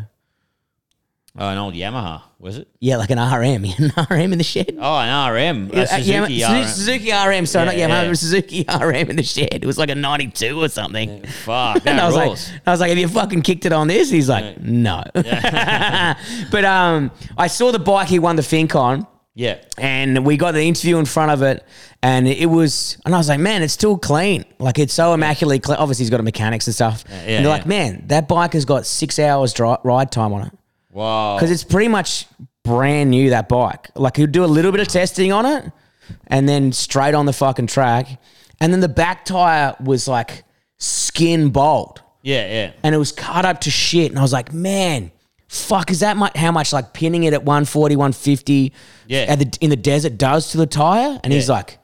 Oh, 1.39 1.49
an 1.51 1.59
old 1.59 1.75
Yamaha, 1.75 2.23
was 2.39 2.57
it? 2.59 2.69
Yeah, 2.81 2.97
like 2.97 3.11
an 3.11 3.19
RM. 3.19 3.65
an 3.79 3.93
RM 4.11 4.33
in 4.33 4.39
the 4.39 4.45
shed. 4.45 4.75
Oh, 4.81 4.97
an 4.99 5.33
RM. 5.33 5.71
A 5.75 5.83
Uh, 5.83 5.87
Suzuki 5.87 6.35
Yama- 6.35 6.61
RM. 6.63 6.67
Suzuki 6.67 7.11
RM. 7.13 7.47
Sorry, 7.47 7.77
Yeah, 7.79 7.87
not 7.89 7.91
Yamaha, 7.97 8.03
yeah. 8.05 8.09
was 8.09 8.21
Suzuki 8.21 8.65
RM 8.81 9.11
in 9.11 9.17
the 9.17 9.23
shed. 9.23 9.53
It 9.53 9.67
was 9.67 9.77
like 9.77 9.91
a 9.91 9.95
92 9.95 10.59
or 10.63 10.69
something. 10.71 11.25
Fuck, 11.45 11.77
And 11.87 11.99
that 11.99 12.01
I 12.01 12.07
was 12.07 12.17
rules. 12.17 12.51
like, 12.53 12.61
I 12.67 12.71
was 12.71 12.81
like, 12.81 12.89
have 12.89 12.99
you 12.99 13.09
fucking 13.09 13.43
kicked 13.43 13.67
it 13.67 13.73
on 13.73 13.87
this? 13.89 14.09
He's 14.11 14.29
like, 14.31 14.61
no. 14.63 15.03
but 15.15 16.65
um, 16.65 17.11
I 17.37 17.47
saw 17.49 17.73
the 17.73 17.79
bike 17.79 18.09
he 18.09 18.19
won 18.19 18.37
the 18.37 18.43
Fincon, 18.43 19.07
yeah. 19.35 19.59
and 19.79 20.25
we 20.25 20.37
got 20.37 20.53
the 20.53 20.63
interview 20.63 20.99
in 20.99 21.05
front 21.05 21.31
of 21.33 21.43
it, 21.43 21.65
and 22.03 22.27
it 22.29 22.47
was, 22.47 22.97
and 23.05 23.15
I 23.15 23.19
was 23.19 23.29
like, 23.29 23.41
man, 23.41 23.63
it's 23.63 23.73
still 23.73 23.99
clean. 23.99 24.45
Like 24.59 24.79
it's 24.79 24.95
so 24.95 25.13
immaculately 25.15 25.59
clean. 25.59 25.77
Obviously, 25.79 26.05
he's 26.05 26.11
got 26.11 26.21
a 26.21 26.23
mechanics 26.23 26.67
and 26.67 26.75
stuff. 26.75 27.05
yeah, 27.09 27.17
and 27.17 27.45
they're 27.45 27.53
like, 27.53 27.67
man, 27.67 28.05
that 28.07 28.29
bike 28.29 28.53
has 28.55 28.65
got 28.65 28.87
six 28.87 29.19
hours 29.19 29.53
dri- 29.53 29.77
ride 29.85 30.11
time 30.13 30.33
on 30.33 30.47
it 30.47 30.53
Wow. 30.97 31.37
because 31.37 31.51
it's 31.51 31.65
pretty 31.65 31.89
much 31.89 32.27
brand 32.65 33.11
new. 33.11 33.31
That 33.31 33.49
bike, 33.49 33.91
like 33.95 34.17
he'd 34.17 34.33
do 34.33 34.45
a 34.45 34.47
little 34.47 34.73
bit 34.73 34.81
of 34.81 34.89
testing 34.89 35.33
on 35.33 35.45
it, 35.47 35.71
and 36.27 36.49
then 36.49 36.73
straight 36.73 37.15
on 37.15 37.27
the 37.27 37.33
fucking 37.33 37.67
track, 37.67 38.21
and 38.61 38.73
then 38.73 38.81
the 38.81 38.89
back 38.89 39.25
tire 39.25 39.77
was 39.81 40.09
like 40.09 40.45
skin 40.79 41.51
bolt 41.51 42.03
yeah, 42.27 42.47
yeah. 42.53 42.73
and 42.83 42.93
it 42.93 42.99
was 42.99 43.13
cut 43.13 43.45
up 43.45 43.61
to 43.63 43.71
shit. 43.71 44.11
And 44.11 44.19
I 44.19 44.23
was 44.23 44.33
like, 44.33 44.53
man, 44.53 45.13
fuck, 45.47 45.93
is 45.93 46.01
that 46.01 46.17
much, 46.17 46.37
how 46.37 46.51
much 46.51 46.73
like 46.73 46.93
pinning 46.93 47.23
it 47.23 47.33
at 47.33 47.45
140, 47.45 47.95
150 47.95 48.73
Yeah. 49.07 49.27
at 49.29 49.39
the, 49.39 49.59
in 49.61 49.71
the 49.71 49.77
desert 49.77 50.19
does 50.19 50.51
to 50.51 50.57
the 50.59 50.67
tire? 50.67 51.21
And 51.23 51.33
he's 51.33 51.49
like, 51.49 51.79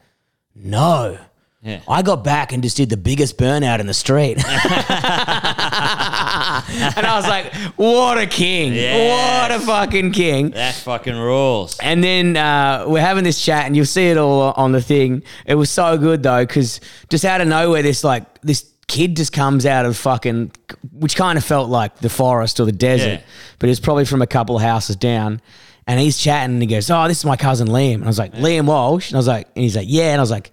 no. 0.57 1.17
Yeah. 1.63 1.81
I 1.87 2.03
got 2.03 2.25
back 2.25 2.53
and 2.53 2.61
just 2.61 2.77
did 2.77 2.91
the 2.91 2.97
biggest 2.97 3.39
burnout 3.39 3.79
in 3.79 3.87
the 3.87 3.95
street. 3.95 4.39
and 6.97 7.07
I 7.07 7.17
was 7.17 7.27
like, 7.27 7.53
what 7.77 8.19
a 8.19 8.27
king. 8.27 8.75
Yes. 8.75 9.51
What 9.51 9.61
a 9.61 9.65
fucking 9.67 10.13
king. 10.13 10.51
That 10.51 10.75
fucking 10.75 11.17
rules. 11.17 11.79
And 11.81 12.03
then 12.03 12.37
uh, 12.37 12.85
we're 12.87 13.01
having 13.01 13.25
this 13.25 13.43
chat, 13.45 13.67
and 13.67 13.77
you'll 13.77 13.87
see 13.87 14.09
it 14.09 14.17
all 14.19 14.53
on 14.57 14.73
the 14.73 14.81
thing. 14.83 15.23
It 15.47 15.55
was 15.55 15.71
so 15.71 15.97
good 15.99 16.23
though, 16.23 16.45
because 16.45 16.81
just 17.09 17.25
out 17.25 17.41
of 17.41 17.49
nowhere, 17.49 17.83
this 17.83 18.05
like 18.05 18.41
this 18.43 18.71
kid 18.89 19.17
just 19.17 19.33
comes 19.33 19.65
out 19.67 19.87
of 19.87 19.97
fucking, 19.97 20.53
which 20.93 21.17
kind 21.17 21.39
of 21.39 21.45
felt 21.45 21.69
like 21.71 21.97
the 21.99 22.09
forest 22.11 22.61
or 22.61 22.65
the 22.67 22.73
desert, 22.73 23.21
Yeah. 23.21 23.21
but 23.59 23.69
it's 23.71 23.81
probably 23.81 24.05
from 24.05 24.21
a 24.23 24.27
couple 24.27 24.57
of 24.57 24.63
houses 24.63 24.97
down. 24.97 25.41
And 25.87 25.99
he's 25.99 26.17
chatting, 26.19 26.55
and 26.55 26.63
he 26.63 26.69
goes, 26.69 26.89
"Oh, 26.91 27.09
this 27.09 27.19
is 27.19 27.25
my 27.25 27.37
cousin 27.37 27.67
Liam." 27.69 27.95
And 27.97 28.05
I 28.05 28.07
was 28.07 28.19
like, 28.19 28.35
"Liam 28.35 28.67
Walsh," 28.67 29.09
and 29.11 29.17
I 29.17 29.19
was 29.19 29.27
like, 29.27 29.49
and 29.57 29.65
he's 29.65 29.75
like, 29.77 29.89
"Yeah," 29.89 30.13
and 30.13 30.19
I 30.21 30.23
was 30.23 30.31
like, 30.31 30.53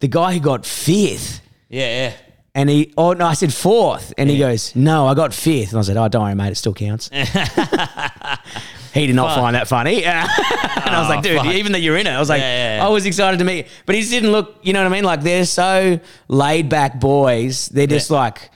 "The 0.00 0.08
guy 0.08 0.32
who 0.32 0.40
got 0.40 0.64
fifth. 0.64 1.42
Yeah, 1.68 2.08
yeah. 2.08 2.12
And 2.54 2.68
he, 2.68 2.92
oh 2.98 3.14
no, 3.14 3.26
I 3.26 3.32
said 3.32 3.52
fourth, 3.54 4.12
and 4.18 4.28
he 4.28 4.36
goes, 4.38 4.76
"No, 4.76 5.06
I 5.06 5.14
got 5.14 5.32
fifth. 5.32 5.70
And 5.70 5.78
I 5.78 5.82
said, 5.82 5.96
"Oh, 5.96 6.06
don't 6.08 6.22
worry, 6.24 6.34
mate, 6.34 6.50
it 6.52 6.56
still 6.56 6.74
counts." 6.74 7.08
he 8.92 9.06
did 9.06 9.16
not 9.16 9.34
find 9.34 9.56
that 9.56 9.68
funny, 9.68 10.04
and 10.04 10.16
I 10.18 10.98
was 11.00 11.06
Oh, 11.06 11.14
like, 11.14 11.22
"Dude, 11.22 11.38
fuck. 11.38 11.46
even 11.46 11.72
though 11.72 11.78
you're 11.78 11.96
in 11.96 12.06
it, 12.06 12.10
I 12.10 12.18
was 12.20 12.28
like, 12.28 12.40
yeah, 12.40 12.76
yeah. 12.76 12.86
I 12.86 12.88
was 12.90 13.06
excited 13.06 13.38
to 13.38 13.44
meet." 13.44 13.68
But 13.86 13.94
he 13.94 14.02
just 14.02 14.12
didn't 14.12 14.32
look, 14.32 14.58
you 14.62 14.72
know 14.74 14.80
what 14.82 14.90
I 14.92 14.94
mean? 14.94 15.04
Like 15.04 15.22
they're 15.22 15.46
so 15.46 15.98
laid 16.28 16.68
back 16.68 17.00
boys. 17.00 17.68
They're 17.68 17.86
just 17.86 18.10
Yeah. 18.10 18.16
like, 18.18 18.50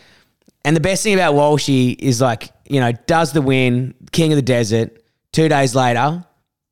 and 0.64 0.76
the 0.76 0.80
best 0.80 1.02
thing 1.02 1.14
about 1.14 1.34
Walshy 1.34 1.96
is 1.98 2.20
like, 2.20 2.50
you 2.68 2.80
know, 2.80 2.92
does 3.06 3.32
the 3.32 3.40
win, 3.42 3.94
king 4.12 4.32
of 4.32 4.36
the 4.36 4.42
desert. 4.42 5.02
Two 5.32 5.48
days 5.48 5.74
later, 5.74 6.24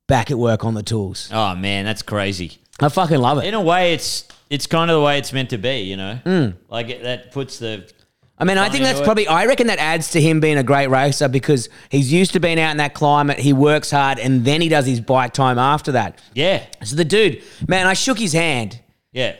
back 0.09 0.31
at 0.31 0.39
work 0.39 0.65
on 0.65 0.75
the 0.75 0.83
tools. 0.83 1.29
Oh 1.33 1.55
man, 1.55 1.85
that's 1.87 2.03
crazy. 2.03 2.59
I 2.81 2.89
fucking 2.91 3.19
love 3.19 3.39
it. 3.39 3.45
In 3.45 3.55
a 3.55 3.61
way, 3.63 3.95
it's 3.95 4.25
it's 4.55 4.67
kind 4.67 4.91
of 4.91 4.97
the 4.97 5.03
way 5.05 5.19
it's 5.19 5.33
meant 5.33 5.51
to 5.51 5.59
be. 5.59 5.81
You 5.83 5.97
know, 5.97 6.15
Hmm. 6.25 6.47
like 6.69 6.89
it, 6.89 7.03
that 7.03 7.33
puts 7.33 7.59
the 7.59 7.91
I 8.37 8.45
mean, 8.45 8.59
I 8.59 8.69
think 8.69 8.83
that's 8.83 8.99
it. 9.01 9.05
probably, 9.05 9.29
I 9.29 9.47
reckon 9.47 9.69
that 9.69 9.79
adds 9.79 10.11
to 10.11 10.21
him 10.21 10.41
being 10.41 10.59
a 10.59 10.65
great 10.65 10.89
racer 10.89 11.29
because 11.29 11.69
he's 11.89 12.13
used 12.13 12.33
to 12.33 12.41
being 12.41 12.59
out 12.59 12.73
in 12.73 12.79
that 12.79 12.93
climate. 12.93 13.39
He 13.39 13.53
works 13.53 13.93
hard 13.93 14.19
and 14.19 14.45
then 14.45 14.61
he 14.61 14.69
does 14.69 14.87
his 14.87 15.01
bike 15.01 15.33
time 15.33 15.57
after 15.57 15.93
that. 15.93 16.21
yeah, 16.35 16.65
So 16.83 16.97
the 16.97 17.05
dude, 17.05 17.43
man, 17.69 17.87
I 17.87 17.93
shook 17.95 18.19
his 18.19 18.33
hand. 18.33 18.81
yeah. 19.13 19.37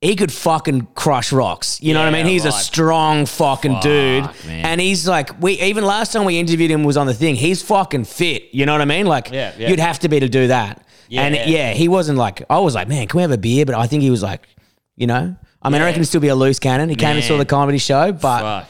he 0.00 0.14
could 0.14 0.30
fucking 0.30 0.86
crush 0.94 1.32
rocks. 1.32 1.80
You 1.82 1.92
know 1.94 2.00
what 2.04 2.08
I 2.08 2.12
mean? 2.12 2.26
He's 2.26 2.44
a 2.44 2.52
strong 2.52 3.26
fucking 3.26 3.72
Fuck, 3.72 3.82
dude. 3.82 4.24
man. 4.46 4.64
And 4.66 4.80
he's 4.80 5.08
like, 5.08 5.42
we 5.42 5.60
even 5.62 5.82
last 5.84 6.12
time 6.12 6.24
we 6.24 6.38
interviewed 6.38 6.70
him 6.70 6.84
was 6.84 6.96
on 6.96 7.06
the 7.08 7.14
thing. 7.14 7.34
He's 7.34 7.62
fucking 7.62 8.04
fit. 8.04 8.44
You 8.52 8.64
know 8.66 8.72
what 8.72 8.80
I 8.82 8.84
mean? 8.84 9.06
Like, 9.06 9.30
Yeah, 9.32 9.54
yeah. 9.58 9.70
you'd 9.70 9.80
have 9.80 9.98
to 10.00 10.08
be 10.08 10.20
to 10.20 10.28
do 10.28 10.46
that. 10.48 10.83
Yeah, 11.08 11.22
and 11.22 11.50
yeah. 11.50 11.72
he 11.72 11.88
wasn't 11.88 12.18
like, 12.18 12.42
I 12.48 12.58
was 12.58 12.74
like, 12.74 12.88
man, 12.88 13.06
can 13.06 13.18
we 13.18 13.22
have 13.22 13.30
a 13.30 13.38
beer? 13.38 13.66
But 13.66 13.74
I 13.74 13.86
think 13.86 14.02
he 14.02 14.10
was 14.10 14.22
like, 14.22 14.48
you 14.96 15.06
know, 15.06 15.36
I 15.64 15.70
mean, 15.70 15.80
I 15.80 15.86
reckon 15.86 16.02
he'd 16.02 16.06
still 16.06 16.20
be 16.20 16.28
a 16.28 16.34
loose 16.34 16.58
cannon. 16.58 16.90
He 16.90 16.94
came 16.94 17.16
and 17.16 17.24
saw 17.24 17.32
Man. 17.32 17.38
the 17.38 17.46
comedy 17.46 17.78
show, 17.78 18.12
but 18.12 18.64
Fuck. 18.64 18.68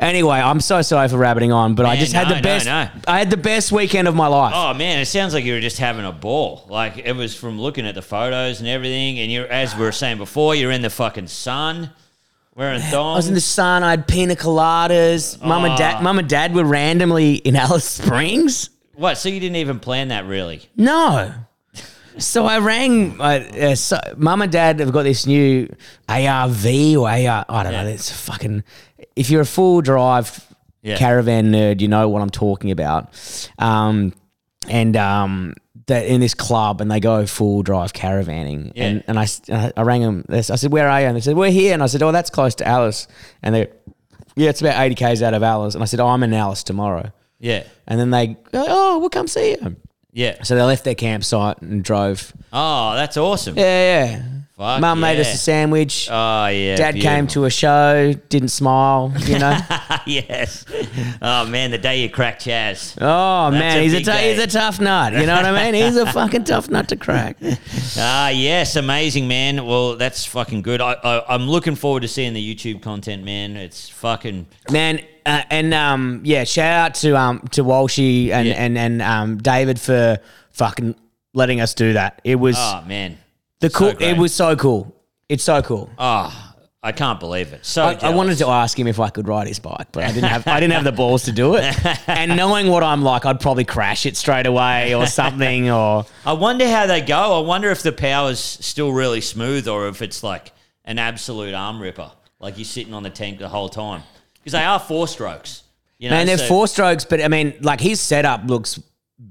anyway, 0.00 0.38
I'm 0.38 0.60
so 0.60 0.82
sorry 0.82 1.08
for 1.08 1.16
rabbiting 1.16 1.52
on, 1.52 1.76
but 1.76 1.86
I 1.86 1.90
Man, 1.90 1.98
just 1.98 2.12
had 2.12 2.24
no, 2.24 2.30
the 2.30 2.40
no, 2.40 2.42
best. 2.42 2.66
no. 2.66 2.88
I 3.06 3.18
had 3.20 3.30
the 3.30 3.36
best 3.36 3.70
weekend 3.70 4.08
of 4.08 4.14
my 4.16 4.26
life. 4.26 4.52
Oh 4.56 4.74
man, 4.74 4.98
it 4.98 5.06
sounds 5.06 5.34
like 5.34 5.44
you 5.44 5.54
were 5.54 5.60
just 5.60 5.78
having 5.78 6.04
a 6.04 6.10
ball. 6.10 6.66
Like 6.68 6.98
it 6.98 7.12
was 7.12 7.36
from 7.36 7.60
looking 7.60 7.86
at 7.86 7.94
the 7.94 8.02
photos 8.02 8.58
and 8.58 8.68
everything. 8.68 9.20
And 9.20 9.30
you're, 9.30 9.46
as 9.46 9.76
we 9.76 9.82
were 9.82 9.92
saying 9.92 10.18
before, 10.18 10.56
you're 10.56 10.72
in 10.72 10.82
the 10.82 10.90
fucking 10.90 11.28
sun, 11.28 11.90
wearing 12.56 12.80
thongs. 12.80 12.94
I 12.94 13.16
was 13.16 13.28
in 13.28 13.34
the 13.34 13.40
sun. 13.40 13.84
I 13.84 13.90
had 13.90 14.08
pina 14.08 14.34
coladas. 14.34 15.40
Mum 15.40 15.64
and 15.64 15.74
ah. 15.74 15.78
dad, 15.78 16.02
mum 16.02 16.18
and 16.18 16.28
dad 16.28 16.56
were 16.56 16.64
randomly 16.64 17.34
in 17.36 17.54
Alice 17.54 17.88
Springs. 17.88 18.70
What? 18.96 19.18
So 19.18 19.28
you 19.28 19.40
didn't 19.40 19.56
even 19.56 19.80
plan 19.80 20.08
that, 20.08 20.26
really? 20.26 20.62
No. 20.76 21.32
So 22.18 22.46
I 22.46 22.58
rang. 22.60 23.20
Uh, 23.20 23.24
uh, 23.24 23.74
so 23.74 23.98
mum 24.16 24.42
and 24.42 24.52
dad 24.52 24.78
have 24.80 24.92
got 24.92 25.02
this 25.02 25.26
new 25.26 25.68
ARV 26.08 26.64
or 26.96 27.08
AR. 27.08 27.44
I 27.48 27.62
don't 27.62 27.72
Yeah. 27.72 27.82
know. 27.82 27.88
It's 27.88 28.10
fucking. 28.10 28.62
If 29.16 29.30
you're 29.30 29.40
a 29.42 29.46
full 29.46 29.80
drive 29.80 30.46
Yeah. 30.82 30.96
caravan 30.96 31.50
nerd, 31.50 31.80
you 31.80 31.88
know 31.88 32.08
what 32.08 32.22
I'm 32.22 32.30
talking 32.30 32.70
about. 32.70 33.08
Um, 33.58 34.12
and 34.68 34.96
um, 34.96 35.54
they're 35.86 36.04
in 36.04 36.20
this 36.20 36.34
club 36.34 36.80
and 36.80 36.88
they 36.90 37.00
go 37.00 37.26
full 37.26 37.62
drive 37.62 37.92
caravanning. 37.92 38.72
Yeah. 38.76 38.84
And 38.84 39.04
and 39.08 39.18
I, 39.18 39.24
s- 39.24 39.42
I 39.50 39.72
I 39.76 39.82
rang 39.82 40.02
them. 40.02 40.24
I 40.30 40.40
said, 40.42 40.70
"Where 40.72 40.88
are 40.88 41.00
you?" 41.00 41.06
And 41.08 41.16
they 41.16 41.20
said, 41.20 41.36
"We're 41.36 41.50
here." 41.50 41.74
And 41.74 41.82
I 41.82 41.86
said, 41.86 42.02
"Oh, 42.02 42.12
that's 42.12 42.30
close 42.30 42.54
to 42.56 42.66
Alice." 42.68 43.08
And 43.42 43.54
they, 43.56 43.66
yeah, 44.36 44.50
it's 44.50 44.60
about 44.60 44.80
80 44.80 44.94
k's 44.94 45.20
out 45.22 45.34
of 45.34 45.42
Alice. 45.42 45.74
And 45.74 45.82
I 45.82 45.86
said, 45.86 45.98
"Oh, 46.00 46.06
I'm 46.08 46.22
in 46.22 46.32
Alice 46.32 46.62
tomorrow." 46.62 47.10
Yeah, 47.44 47.64
And 47.86 48.00
then 48.00 48.10
they, 48.10 48.28
go, 48.28 48.64
"Oh, 48.66 48.98
we'll 48.98 49.10
come 49.10 49.28
see 49.28 49.50
you." 49.50 49.76
yeah. 50.12 50.42
So 50.44 50.54
they 50.56 50.62
left 50.62 50.84
their 50.84 50.94
campsite 50.94 51.60
and 51.60 51.84
drove. 51.84 52.32
Oh, 52.52 52.94
that's 52.94 53.16
awesome. 53.18 53.56
Yeah, 53.58 54.06
yeah. 54.14 54.22
Fuck 54.56 54.80
Mum 54.80 55.00
made 55.00 55.18
us 55.18 55.34
a 55.34 55.36
sandwich. 55.36 56.08
Oh 56.08 56.46
yeah. 56.46 56.76
Dad 56.76 56.94
came 56.94 57.26
to 57.28 57.44
a 57.44 57.50
show, 57.50 58.12
didn't 58.28 58.50
smile, 58.50 59.12
you 59.22 59.36
know. 59.40 59.58
yes. 60.06 60.64
Oh 61.20 61.44
man, 61.46 61.72
the 61.72 61.78
day 61.78 62.02
you 62.02 62.08
cracked 62.08 62.46
Chaz. 62.46 62.96
oh 63.00 63.50
That's 63.50 63.60
man, 63.60 63.78
a 63.78 63.82
he's 63.82 63.94
a 63.94 64.02
t- 64.04 64.28
he's 64.30 64.38
a 64.38 64.46
tough 64.46 64.80
nut. 64.80 65.12
You 65.12 65.26
know 65.26 65.34
what 65.34 65.44
I 65.44 65.70
mean? 65.72 65.74
He's 65.84 65.96
a 65.96 66.06
fucking 66.06 66.44
tough 66.44 66.70
nut 66.70 66.88
to 66.88 66.96
crack. 66.96 67.36
Ah, 67.98 68.28
yes, 68.28 68.76
amazing, 68.76 69.26
man. 69.28 69.66
Well, 69.66 69.96
that's 69.96 70.24
fucking 70.24 70.62
good. 70.62 70.80
I, 70.80 70.92
I, 70.94 71.34
I'm 71.34 71.48
looking 71.48 71.74
forward 71.76 72.00
to 72.02 72.08
seeing 72.08 72.32
the 72.32 72.54
YouTube 72.54 72.80
content, 72.82 73.24
man. 73.24 73.56
It's 73.56 73.88
fucking 73.88 74.46
Man, 74.70 75.00
uh, 75.26 75.42
and 75.50 75.72
um, 75.74 76.20
yeah, 76.24 76.44
shout 76.44 76.72
out 76.72 76.94
to 76.96 77.16
um 77.18 77.40
to 77.52 77.62
Walshy 77.64 78.30
and 78.30 78.48
Yeah. 78.48 78.54
and 78.54 78.78
and 78.78 79.02
um 79.02 79.38
David 79.38 79.80
for 79.80 80.18
fucking 80.52 80.94
letting 81.32 81.60
us 81.60 81.74
do 81.74 81.94
that. 81.94 82.20
It 82.24 82.36
was 82.36 82.56
oh 82.58 82.82
man. 82.86 83.18
the 83.60 83.70
so 83.70 83.78
cool. 83.78 83.92
great. 83.94 84.10
it 84.10 84.18
was 84.18 84.34
so 84.34 84.56
cool. 84.56 84.94
It's 85.28 85.42
so 85.44 85.62
cool. 85.62 85.90
Oh, 85.98 86.54
I 86.82 86.92
can't 86.92 87.18
believe 87.18 87.52
it. 87.54 87.64
So 87.64 87.82
I, 87.82 87.88
I 87.90 87.94
jealous. 87.94 88.16
wanted 88.16 88.38
to 88.38 88.46
ask 88.48 88.78
him 88.78 88.86
if 88.86 89.00
I 89.00 89.08
could 89.08 89.26
ride 89.26 89.46
his 89.48 89.58
bike, 89.58 89.88
but 89.92 90.04
I 90.04 90.08
didn't 90.12 90.28
have 90.28 90.46
I 90.46 90.60
didn't 90.60 90.74
have 90.74 90.84
the 90.84 90.92
balls 91.02 91.24
to 91.24 91.32
do 91.32 91.54
it. 91.56 91.74
And 92.06 92.36
knowing 92.36 92.68
what 92.68 92.82
I'm 92.82 93.02
like, 93.02 93.24
I'd 93.24 93.40
probably 93.40 93.64
crash 93.64 94.04
it 94.06 94.16
straight 94.16 94.46
away 94.46 94.94
or 94.94 95.06
something. 95.20 95.70
Or 95.70 96.04
I 96.26 96.34
wonder 96.34 96.68
how 96.68 96.86
they 96.86 97.00
go. 97.00 97.42
I 97.42 97.46
wonder 97.46 97.70
if 97.70 97.82
the 97.82 97.92
power's 97.92 98.38
still 98.40 98.92
really 98.92 99.22
smooth 99.22 99.66
or 99.66 99.88
if 99.88 100.02
it's 100.02 100.22
like 100.22 100.52
an 100.84 100.98
absolute 100.98 101.54
arm 101.54 101.80
ripper, 101.80 102.12
like 102.38 102.58
you're 102.58 102.66
sitting 102.66 102.92
on 102.92 103.02
the 103.02 103.10
tank 103.10 103.38
the 103.38 103.48
whole 103.48 103.70
time. 103.70 104.02
Because 104.44 104.52
they 104.52 104.64
are 104.64 104.78
four 104.78 105.08
strokes. 105.08 105.62
You 105.98 106.10
know, 106.10 106.16
man, 106.16 106.26
they're 106.26 106.38
so- 106.38 106.46
four 106.46 106.68
strokes, 106.68 107.04
but 107.04 107.20
I 107.22 107.28
mean, 107.28 107.54
like 107.60 107.80
his 107.80 108.00
setup 108.00 108.42
looks 108.46 108.78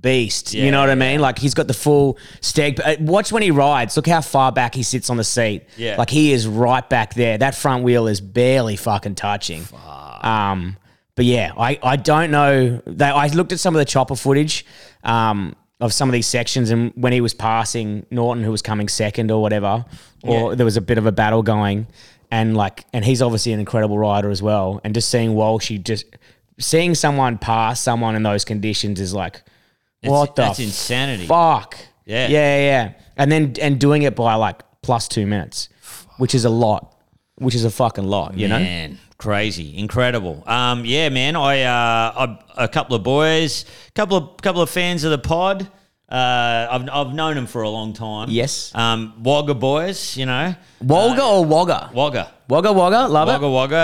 beast. 0.01 0.53
you 0.53 0.71
know 0.71 0.79
what 0.79 0.89
I 0.89 0.95
mean? 0.95 1.19
Like 1.19 1.37
he's 1.37 1.53
got 1.53 1.67
the 1.67 1.73
full 1.73 2.17
steg. 2.41 2.79
uh, 2.83 2.95
Watch 3.01 3.31
when 3.31 3.43
he 3.43 3.51
rides. 3.51 3.95
Look 3.95 4.07
how 4.07 4.21
far 4.21 4.51
back 4.51 4.73
he 4.75 4.81
sits 4.83 5.09
on 5.09 5.17
the 5.17 5.23
seat. 5.23 5.63
Yeah. 5.77 5.95
like 5.97 6.09
he 6.09 6.33
is 6.33 6.47
right 6.47 6.87
back 6.89 7.13
there. 7.13 7.37
That 7.37 7.53
front 7.55 7.83
wheel 7.83 8.07
is 8.07 8.19
barely 8.21 8.75
fucking 8.75 9.15
touching. 9.15 9.65
Um, 10.21 10.77
but 11.15 11.25
yeah, 11.25 11.51
I, 11.57 11.77
I 11.83 11.95
don't 11.97 12.31
know. 12.31 12.81
They, 12.87 13.05
I 13.05 13.27
looked 13.27 13.51
at 13.51 13.59
some 13.59 13.75
of 13.75 13.79
the 13.79 13.85
chopper 13.85 14.15
footage 14.15 14.65
um, 15.03 15.55
of 15.79 15.93
some 15.93 16.09
of 16.09 16.13
these 16.13 16.27
sections, 16.27 16.71
and 16.71 16.91
when 16.95 17.13
he 17.13 17.21
was 17.21 17.33
passing 17.33 18.05
Norton, 18.09 18.43
who 18.43 18.51
was 18.51 18.61
coming 18.61 18.87
second 18.87 19.31
or 19.31 19.41
whatever, 19.41 19.85
or 20.23 20.49
Yeah. 20.51 20.55
there 20.55 20.65
was 20.65 20.77
a 20.77 20.81
bit 20.81 20.97
of 20.97 21.05
a 21.05 21.11
battle 21.11 21.43
going, 21.43 21.87
and 22.33 22.57
like, 22.57 22.85
and 22.93 23.05
he's 23.05 23.21
obviously 23.21 23.53
an 23.53 23.59
incredible 23.59 23.95
rider 23.95 24.31
as 24.31 24.41
well. 24.41 24.81
And 24.83 24.95
just 24.95 25.09
seeing 25.09 25.35
Walshy, 25.35 25.81
just 25.81 26.05
seeing 26.57 26.95
someone 26.95 27.37
pass 27.37 27.79
someone 27.79 28.15
in 28.15 28.23
those 28.23 28.43
conditions 28.43 28.99
is 28.99 29.13
like, 29.13 29.43
what 30.01 30.35
the 30.35 30.41
that's 30.41 30.59
insanity. 30.59 31.27
fuck? 31.27 31.77
Yeah. 32.05 32.27
yeah, 32.29 32.57
yeah. 32.57 32.93
And 33.17 33.31
then 33.31 33.53
and 33.61 33.79
doing 33.79 34.01
it 34.01 34.15
by 34.15 34.33
like 34.33 34.63
plus 34.81 35.07
two 35.07 35.27
minutes, 35.27 35.69
which 36.17 36.33
is 36.33 36.43
a 36.43 36.49
lot, 36.49 36.97
which 37.35 37.53
is 37.53 37.65
a 37.65 37.69
fucking 37.69 38.07
lot, 38.07 38.35
you 38.35 38.47
know. 38.47 38.57
Man, 38.57 38.97
crazy, 39.19 39.77
incredible. 39.77 40.43
Um, 40.47 40.85
yeah, 40.85 41.09
man. 41.09 41.35
I, 41.35 41.61
uh, 41.61 42.37
I 42.57 42.63
a 42.63 42.67
couple 42.67 42.95
of 42.95 43.03
boys, 43.03 43.65
couple 43.93 44.17
of 44.17 44.41
couple 44.41 44.63
of 44.63 44.71
fans 44.71 45.03
of 45.03 45.11
the 45.11 45.19
pod. 45.19 45.69
Uh, 46.13 46.67
I've 46.69 46.87
I've 46.91 47.13
known 47.15 47.35
him 47.35 47.47
for 47.47 47.63
a 47.63 47.69
long 47.69 47.93
time. 47.93 48.29
Yes. 48.29 48.71
Um, 48.75 49.13
Wagga 49.23 49.55
boys, 49.55 50.15
you 50.15 50.27
know. 50.27 50.53
Wagga 50.79 51.23
or 51.23 51.43
Wagga? 51.43 51.89
Wagga. 51.91 52.31
Wagga 52.47 52.71
Wagga, 52.71 53.07
love 53.07 53.27
Wagga 53.29 53.45
it. 53.45 53.49
Wagga, 53.49 53.75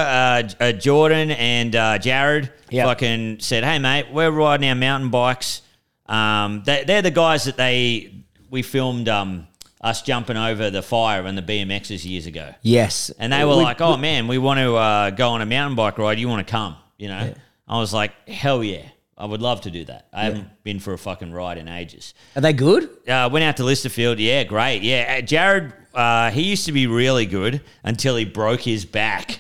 uh, 0.60 0.64
uh, 0.64 0.72
Jordan 0.74 1.32
and 1.32 1.76
uh, 1.76 1.98
Jared 1.98 2.52
Yep. 2.70 2.86
fucking 2.86 3.40
said, 3.40 3.64
"Hey 3.64 3.80
mate, 3.80 4.12
we're 4.14 4.30
riding 4.30 4.70
our 4.70 4.76
mountain 4.76 5.10
bikes. 5.10 5.64
Um, 6.06 6.62
they, 6.66 6.84
they're 6.84 7.02
the 7.02 7.10
guys 7.10 7.46
that 7.46 7.58
they 7.58 8.14
we 8.52 8.62
filmed 8.62 9.10
um, 9.10 9.48
us 9.82 10.04
jumping 10.04 10.38
over 10.38 10.70
the 10.70 10.84
fire 10.84 11.26
and 11.26 11.36
the 11.36 11.42
BMXs 11.42 12.06
years 12.06 12.28
ago, 12.28 12.54
Yes, 12.62 13.10
and 13.18 13.34
they 13.34 13.44
were 13.44 13.58
We- 13.58 13.64
like, 13.64 13.82
"Oh 13.82 13.98
man, 13.98 14.28
we 14.28 14.38
want 14.38 14.60
to 14.60 14.76
uh, 14.76 15.10
go 15.10 15.30
on 15.30 15.42
a 15.42 15.48
mountain 15.48 15.76
bike 15.76 15.98
ride. 15.98 16.20
You 16.20 16.30
want 16.30 16.46
to 16.46 16.52
come?" 16.52 16.76
You 17.00 17.08
know, 17.08 17.34
I 17.68 17.80
was 17.80 17.92
like, 17.92 18.12
"Hell 18.30 18.64
yeah." 18.64 18.84
I 19.20 19.26
would 19.26 19.42
love 19.42 19.62
to 19.62 19.72
do 19.72 19.84
that. 19.86 20.08
I 20.14 20.24
haven't 20.24 20.64
been 20.64 20.80
for 20.80 20.94
a 20.94 20.98
fucking 20.98 21.32
ride 21.34 21.58
in 21.58 21.68
ages. 21.68 22.14
are 22.36 22.42
they 22.42 22.54
good? 22.54 22.90
Uh, 23.08 23.30
went 23.32 23.44
out 23.44 23.58
to 23.58 23.64
Lysterfield. 23.64 24.16
Yeah, 24.20 24.44
great. 24.46 24.82
Yeah, 24.82 25.18
uh, 25.18 25.22
Jared, 25.22 25.74
uh, 25.94 26.32
he 26.32 26.44
used 26.44 26.66
to 26.66 26.72
be 26.72 26.88
really 26.88 27.26
good 27.26 27.62
until 27.84 28.16
he 28.16 28.24
broke 28.26 28.62
his 28.62 28.86
back. 28.86 29.40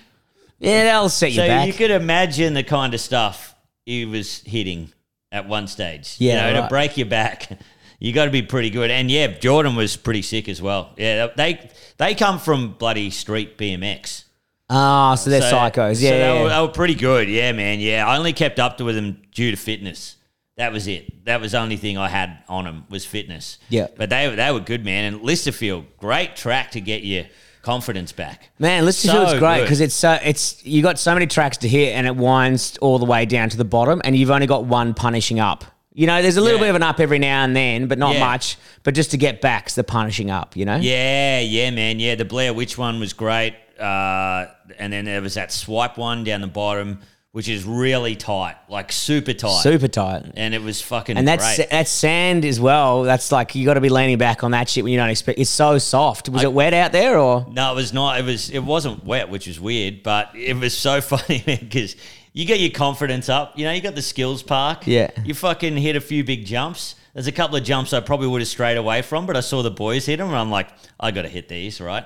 Yeah, 0.59 0.83
that'll 0.83 1.07
set 1.09 1.31
you 1.31 1.37
So 1.37 1.47
back. 1.47 1.67
you 1.67 1.73
could 1.73 1.91
imagine 1.91 2.53
the 2.53 2.63
kind 2.63 2.93
of 2.93 2.99
stuff 2.99 3.55
he 3.85 4.03
was 4.05 4.41
hitting 4.41 4.91
at 5.31 5.47
one 5.47 5.67
stage. 5.67 6.15
Yeah, 6.19 6.47
you 6.47 6.53
know, 6.53 6.59
right. 6.59 6.65
to 6.65 6.69
break 6.69 6.97
your 6.97 7.07
back, 7.07 7.49
you 7.99 8.11
got 8.11 8.25
to 8.25 8.31
be 8.31 8.41
pretty 8.41 8.69
good. 8.69 8.91
And 8.91 9.09
yeah, 9.09 9.27
Jordan 9.27 9.75
was 9.77 9.95
pretty 9.95 10.21
sick 10.23 10.49
as 10.49 10.61
well. 10.61 10.93
Yeah, 10.97 11.27
they 11.37 11.69
they 11.97 12.15
come 12.15 12.39
from 12.39 12.73
bloody 12.73 13.09
street 13.11 13.57
BMX. 13.57 14.25
Ah, 14.69 15.15
so 15.15 15.29
they're 15.29 15.41
So- 15.41 15.55
psychos. 15.57 15.95
so 15.97 16.03
Yeah, 16.05 16.11
they, 16.11 16.17
yeah, 16.19 16.33
were, 16.43 16.47
yeah. 16.49 16.55
they 16.55 16.61
were 16.61 16.67
pretty 16.67 16.95
good. 16.95 17.27
Yeah, 17.29 17.51
man. 17.53 17.79
Yeah, 17.79 18.07
I 18.07 18.17
only 18.17 18.33
kept 18.33 18.59
up 18.59 18.77
to 18.77 18.85
with 18.85 18.95
them 18.95 19.21
due 19.33 19.51
to 19.51 19.57
fitness. 19.57 20.15
That 20.57 20.73
was 20.73 20.87
it. 20.87 21.25
That 21.25 21.39
was 21.41 21.53
the 21.53 21.59
only 21.59 21.77
thing 21.77 21.97
I 21.97 22.09
had 22.09 22.39
on 22.49 22.65
them 22.65 22.83
was 22.89 23.05
fitness. 23.05 23.57
Yeah. 23.69 23.87
but 23.97 24.09
they 24.09 24.33
they 24.35 24.51
were 24.51 24.59
good, 24.59 24.83
man. 24.83 25.13
And 25.13 25.23
Lysterfield, 25.23 25.85
great 25.97 26.35
track 26.35 26.71
to 26.71 26.81
get 26.81 27.01
your 27.03 27.23
confidence 27.61 28.11
back. 28.11 28.49
Man, 28.59 28.83
Lysterfield's 28.83 29.31
So 29.31 29.39
great 29.39 29.57
good. 29.59 29.63
because 29.63 29.79
it's 29.79 29.95
so 29.95 30.19
it's 30.23 30.63
you 30.65 30.81
got 30.83 30.99
so 30.99 31.13
many 31.13 31.27
tracks 31.27 31.57
to 31.59 31.67
hit 31.69 31.93
and 31.95 32.05
it 32.05 32.15
winds 32.15 32.77
all 32.81 32.99
the 32.99 33.05
way 33.05 33.25
down 33.25 33.49
to 33.49 33.57
the 33.57 33.63
bottom, 33.65 34.01
and 34.03 34.17
you've 34.17 34.31
only 34.31 34.47
got 34.47 34.65
one 34.65 34.93
punishing 34.93 35.39
up. 35.39 35.63
You 35.93 36.07
know, 36.07 36.21
there's 36.21 36.37
a 36.37 36.41
little 36.41 36.59
Yeah. 36.59 36.65
bit 36.65 36.69
of 36.71 36.75
an 36.75 36.83
up 36.83 36.99
every 36.99 37.19
now 37.19 37.43
and 37.43 37.55
then, 37.55 37.87
but 37.87 37.97
not 37.97 38.15
Yeah. 38.15 38.19
much. 38.25 38.57
But 38.83 38.93
just 38.95 39.11
to 39.11 39.17
get 39.17 39.41
back's 39.41 39.75
the 39.75 39.83
punishing 39.83 40.29
up. 40.29 40.55
You 40.57 40.65
know. 40.65 40.75
Yeah, 40.77 41.39
yeah, 41.39 41.71
man. 41.71 41.99
Yeah, 41.99 42.15
the 42.15 42.25
Blair 42.25 42.53
Witch 42.53 42.77
one 42.77 42.99
was 42.99 43.13
great. 43.13 43.53
Uh, 43.79 44.47
and 44.77 44.91
then 44.91 45.05
there 45.05 45.21
was 45.21 45.35
that 45.35 45.51
swipe 45.51 45.97
one 45.97 46.23
down 46.23 46.41
the 46.41 46.47
bottom, 46.47 46.99
which 47.31 47.47
is 47.47 47.63
really 47.63 48.15
tight, 48.15 48.55
like 48.69 48.91
super 48.91 49.33
tight. 49.33 49.61
Super 49.61 49.87
tight. 49.87 50.31
and 50.35 50.53
it 50.53 50.61
was 50.61 50.81
fucking 50.81 51.15
And 51.17 51.27
that's 51.27 51.55
great. 51.57 51.69
that's 51.69 51.91
sand 51.91 52.43
as 52.45 52.59
well. 52.59 53.03
That's 53.03 53.31
like 53.31 53.55
you 53.55 53.65
got 53.65 53.75
to 53.75 53.81
be 53.81 53.89
leaning 53.89 54.17
back 54.17 54.43
on 54.43 54.51
that 54.51 54.67
shit 54.67 54.83
when 54.83 54.91
you 54.91 54.99
don't 54.99 55.09
expect. 55.09 55.39
It's 55.39 55.49
so 55.49 55.77
soft. 55.77 56.27
Was 56.29 56.43
it 56.43 56.51
wet 56.51 56.73
out 56.73 56.91
there 56.91 57.17
or? 57.19 57.45
No, 57.51 57.71
it 57.71 57.75
was 57.75 57.93
not. 57.93 58.19
It 58.19 58.25
was. 58.25 58.49
It 58.49 58.63
wasn't 58.63 59.05
wet, 59.05 59.29
which 59.29 59.47
is 59.47 59.59
weird, 59.59 60.03
but 60.03 60.31
it 60.35 60.55
was 60.57 60.77
so 60.77 61.01
funny 61.13 61.43
because 61.45 61.95
you 62.33 62.45
get 62.45 62.59
your 62.59 62.71
confidence 62.71 63.29
up. 63.29 63.57
You 63.57 63.65
know, 63.65 63.71
you 63.71 63.81
got 63.81 63.95
the 63.95 64.01
skills 64.01 64.43
park. 64.43 64.87
Yeah. 64.87 65.09
You 65.23 65.33
fucking 65.33 65.77
hit 65.77 65.95
a 65.95 66.01
few 66.01 66.23
big 66.23 66.45
jumps. 66.45 66.95
There's 67.13 67.27
a 67.27 67.31
couple 67.31 67.57
of 67.57 67.63
jumps 67.63 67.91
I 67.91 67.99
probably 68.01 68.27
would 68.27 68.41
have 68.41 68.47
strayed 68.47 68.77
away 68.77 69.01
from, 69.01 69.25
but 69.25 69.35
I 69.35 69.39
saw 69.41 69.61
the 69.63 69.71
boys 69.71 70.05
hit 70.05 70.17
them, 70.17 70.27
and 70.27 70.37
I'm 70.37 70.51
like, 70.51 70.69
I 70.99 71.09
got 71.11 71.23
to 71.23 71.27
hit 71.27 71.47
these, 71.49 71.81
right? 71.81 72.05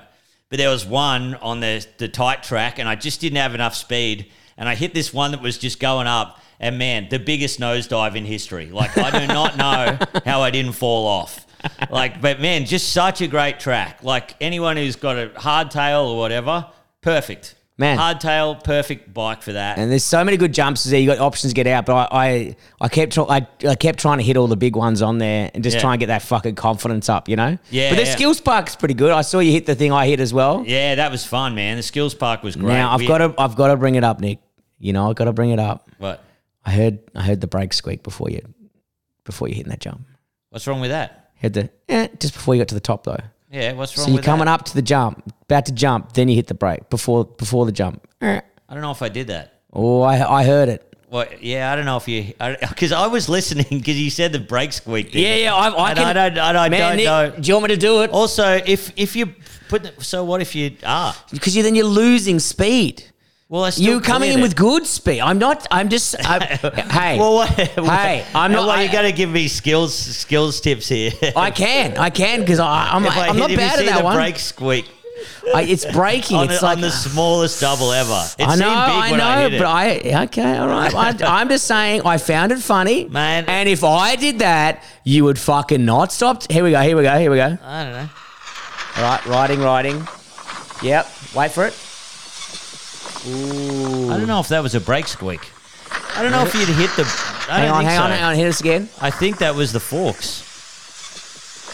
But 0.54 0.58
there 0.58 0.70
was 0.70 0.86
one 0.86 1.34
on 1.42 1.58
the 1.58 1.84
the 1.98 2.06
tight 2.06 2.44
track, 2.44 2.78
and 2.78 2.88
I 2.88 2.94
just 2.94 3.20
didn't 3.20 3.38
have 3.38 3.56
enough 3.56 3.74
speed, 3.74 4.30
and 4.56 4.68
I 4.68 4.76
hit 4.76 4.94
this 4.94 5.12
one 5.12 5.32
that 5.32 5.42
was 5.42 5.58
just 5.58 5.80
going 5.80 6.06
up. 6.06 6.40
And 6.60 6.78
man, 6.78 7.08
the 7.10 7.18
biggest 7.18 7.58
nosedive 7.58 8.14
in 8.14 8.24
history. 8.24 8.66
Like 8.66 8.96
I 8.96 9.26
do 9.26 9.26
not 9.34 9.56
know 9.56 9.98
how 10.24 10.42
I 10.42 10.52
didn't 10.52 10.74
fall 10.74 11.08
off. 11.08 11.44
like, 11.90 12.20
but 12.20 12.38
man, 12.40 12.66
just 12.66 12.92
such 12.92 13.20
a 13.20 13.26
great 13.26 13.58
track. 13.58 14.04
Like 14.04 14.36
anyone 14.40 14.76
who's 14.76 14.94
got 14.94 15.18
a 15.18 15.30
hardtail 15.30 16.10
or 16.10 16.18
whatever, 16.18 16.68
perfect. 17.00 17.56
Man. 17.76 17.98
hardtail, 17.98 18.62
perfect 18.62 19.12
bike 19.12 19.42
for 19.42 19.52
that. 19.54 19.78
And 19.78 19.90
there's 19.90 20.04
so 20.04 20.22
many 20.22 20.36
good 20.36 20.54
jumps 20.54 20.84
there. 20.84 21.00
You 21.00 21.08
got 21.08 21.18
options 21.18 21.52
to 21.52 21.54
get 21.56 21.66
out, 21.66 21.86
but 21.86 21.94
I 22.12 22.24
I, 22.26 22.56
I 22.82 22.88
kept 22.88 23.14
try, 23.14 23.24
I, 23.28 23.46
I 23.68 23.74
kept 23.74 23.98
trying 23.98 24.18
to 24.18 24.24
hit 24.24 24.36
all 24.36 24.46
the 24.46 24.56
big 24.56 24.76
ones 24.76 25.02
on 25.02 25.18
there 25.18 25.50
and 25.52 25.64
just 25.64 25.74
Yeah. 25.74 25.80
try 25.80 25.92
and 25.94 25.98
get 26.00 26.06
that 26.06 26.22
fucking 26.22 26.54
confidence 26.54 27.08
up, 27.08 27.28
you 27.28 27.34
know. 27.34 27.58
Yeah, 27.70 27.90
But 27.90 27.96
the 27.96 28.04
yeah. 28.04 28.14
skills 28.14 28.40
park's 28.40 28.76
pretty 28.76 28.94
good. 28.94 29.10
I 29.10 29.22
saw 29.22 29.40
you 29.40 29.50
hit 29.50 29.66
the 29.66 29.74
thing 29.74 29.90
I 29.90 30.06
hit 30.06 30.20
as 30.20 30.32
well. 30.32 30.62
yeah, 30.66 30.94
that 30.94 31.10
was 31.10 31.24
fun, 31.26 31.56
man. 31.56 31.76
The 31.76 31.82
skills 31.82 32.14
park 32.14 32.44
was 32.44 32.54
great. 32.54 32.68
Now 32.74 32.92
I've 32.92 33.00
We- 33.00 33.08
got 33.08 33.18
to 33.18 33.34
I've 33.38 33.56
got 33.56 33.68
to 33.68 33.76
bring 33.76 33.96
it 33.96 34.04
up, 34.04 34.20
Nick. 34.20 34.38
You 34.78 34.92
know 34.92 35.08
I've 35.10 35.16
got 35.16 35.24
to 35.24 35.32
bring 35.32 35.50
it 35.50 35.58
up. 35.58 35.90
what? 35.98 36.22
I 36.64 36.70
heard 36.70 36.98
I 37.14 37.22
heard 37.22 37.40
the 37.40 37.46
brake 37.48 37.72
squeak 37.72 38.02
before 38.04 38.30
you 38.30 38.40
before 39.24 39.48
you 39.48 39.54
hitting 39.56 39.70
that 39.70 39.80
jump. 39.80 40.06
What's 40.50 40.66
wrong 40.68 40.80
with 40.80 40.90
that? 40.90 41.30
Heard 41.42 41.54
the 41.54 41.70
eh, 41.88 42.06
just 42.20 42.34
before 42.34 42.54
you 42.54 42.60
got 42.60 42.68
to 42.68 42.74
the 42.74 42.80
top 42.80 43.02
though. 43.04 43.18
Yeah, 43.54 43.72
what's 43.74 43.96
wrong 43.96 44.04
So 44.06 44.10
you're 44.10 44.16
with 44.16 44.24
coming 44.24 44.46
that? 44.46 44.60
up 44.60 44.64
to 44.66 44.74
the 44.74 44.82
jump, 44.82 45.32
about 45.42 45.66
to 45.66 45.72
jump, 45.72 46.12
then 46.14 46.28
you 46.28 46.34
hit 46.34 46.48
the 46.48 46.54
brake 46.54 46.90
before 46.90 47.24
before 47.24 47.66
the 47.66 47.72
jump. 47.72 48.06
I 48.20 48.42
don't 48.70 48.80
know 48.82 48.90
if 48.90 49.00
I 49.02 49.08
did 49.08 49.28
that. 49.28 49.60
Oh, 49.72 50.02
I 50.02 50.40
I 50.40 50.44
heard 50.44 50.68
it. 50.68 50.80
Well, 51.08 51.26
yeah, 51.40 51.70
I 51.70 51.76
don't 51.76 51.84
know 51.84 51.96
if 51.96 52.08
you 52.08 52.32
because 52.68 52.90
I, 53.04 53.06
was 53.06 53.28
listening 53.28 53.66
because 53.70 54.00
you 54.00 54.10
said 54.10 54.32
the 54.32 54.40
brake 54.40 54.72
squeak. 54.72 55.12
didn't 55.12 55.22
Yeah, 55.22 55.36
yeah. 55.36 55.54
I, 55.54 55.68
I 55.68 55.90
And 55.90 55.98
can. 55.98 56.06
I 56.08 56.12
don't, 56.28 56.38
I 56.38 56.52
don't, 56.52 56.70
man, 56.72 56.80
don't 56.80 56.96
Nick, 56.96 57.04
know. 57.06 57.40
Do 57.40 57.48
you 57.48 57.54
want 57.54 57.68
me 57.68 57.74
to 57.76 57.80
do 57.80 58.02
it? 58.02 58.10
Also, 58.10 58.60
if 58.66 58.92
if 58.96 59.14
you 59.14 59.26
put 59.68 59.84
the, 59.84 59.92
so 60.02 60.24
what 60.24 60.40
if 60.40 60.56
you 60.56 60.76
are 60.84 61.14
Because 61.30 61.54
you 61.56 61.62
then 61.62 61.76
you're 61.76 61.86
losing 61.86 62.40
speed. 62.40 63.04
Well, 63.48 63.64
I 63.64 63.70
still 63.70 63.84
You 63.84 64.00
coming 64.00 64.30
in 64.30 64.34
cleared 64.36 64.48
with 64.48 64.56
good 64.56 64.86
speed. 64.86 65.20
I'm 65.20 65.38
not. 65.38 65.66
I'm 65.70 65.88
just. 65.88 66.16
I, 66.26 66.38
hey, 66.40 67.18
Well, 67.18 67.34
what, 67.34 67.48
Hey, 67.50 68.24
I'm 68.34 68.52
not- 68.52 68.60
Well, 68.66 68.70
I- 68.70 68.82
you 68.82 68.90
got 68.92 69.02
to 69.02 69.12
give 69.12 69.30
me 69.30 69.48
skills 69.48 69.94
skills 69.94 70.60
tips 70.60 70.88
here. 70.88 71.12
I 71.36 71.50
can. 71.50 71.96
I 71.98 72.10
can 72.10 72.40
because 72.40 72.58
I'm. 72.60 73.04
If 73.04 73.16
I 73.16 73.28
I'm 73.28 73.36
hit- 73.36 73.40
not 73.50 73.56
bad 73.56 73.78
at 73.80 73.86
that 73.86 73.98
the 73.98 74.04
one. 74.04 74.16
brake 74.16 74.38
squeak 74.38 74.86
I, 75.54 75.62
it's 75.62 75.84
breaking. 75.86 76.36
on, 76.36 76.50
it's 76.50 76.60
the, 76.60 76.66
like 76.66 76.80
the 76.80 76.90
smallest 76.90 77.60
double 77.60 77.92
ever. 77.92 78.10
It 78.38 78.46
I 78.48 78.56
know, 78.56 78.64
big 78.64 78.68
I 78.68 79.16
know, 79.16 79.24
I 79.24 79.58
but 79.58 79.66
I 79.66 80.24
okay, 80.24 80.56
all 80.58 80.66
right. 80.68 80.94
I, 80.94 81.14
I'm 81.40 81.48
just 81.48 81.66
saying, 81.66 82.02
I 82.04 82.18
found 82.18 82.50
it 82.52 82.58
funny, 82.58 83.04
Man. 83.06 83.44
And 83.46 83.68
if 83.68 83.84
I 83.84 84.16
did 84.16 84.40
that, 84.40 84.82
you 85.04 85.24
would 85.24 85.38
fucking 85.38 85.84
not 85.84 86.12
stop. 86.12 86.50
Here 86.50 86.64
we 86.64 86.72
go. 86.72 86.80
Here 86.82 86.96
we 86.96 87.02
go. 87.04 87.18
Here 87.18 87.30
we 87.30 87.36
go. 87.36 87.56
I 87.62 87.84
don't 87.84 87.92
know. 87.92 88.08
All 88.96 89.02
right, 89.02 89.26
riding, 89.26 89.60
riding. 89.60 90.06
Yep. 90.82 91.08
Wait 91.34 91.50
for 91.52 91.66
it. 91.66 91.74
Ooh. 93.26 94.10
I 94.10 94.16
don't 94.18 94.26
know 94.26 94.40
if 94.40 94.48
that 94.48 94.62
was 94.62 94.74
a 94.74 94.80
brake 94.80 95.06
squeak. 95.08 95.50
I 96.16 96.22
don't 96.22 96.30
know 96.32 96.44
if 96.44 96.54
you'd 96.54 96.68
hit 96.68 96.90
the. 96.96 97.02
I 97.48 97.58
Hang 97.58 97.68
don't 97.68 97.76
on, 97.76 97.80
think 97.80 97.88
hang 97.90 97.98
so. 97.98 98.04
on, 98.04 98.10
hang 98.10 98.22
on. 98.24 98.34
Hit 98.36 98.46
us 98.48 98.60
again. 98.60 98.88
I 99.00 99.10
think 99.10 99.38
that 99.38 99.54
was 99.54 99.72
the 99.72 99.80
forks. 99.80 100.42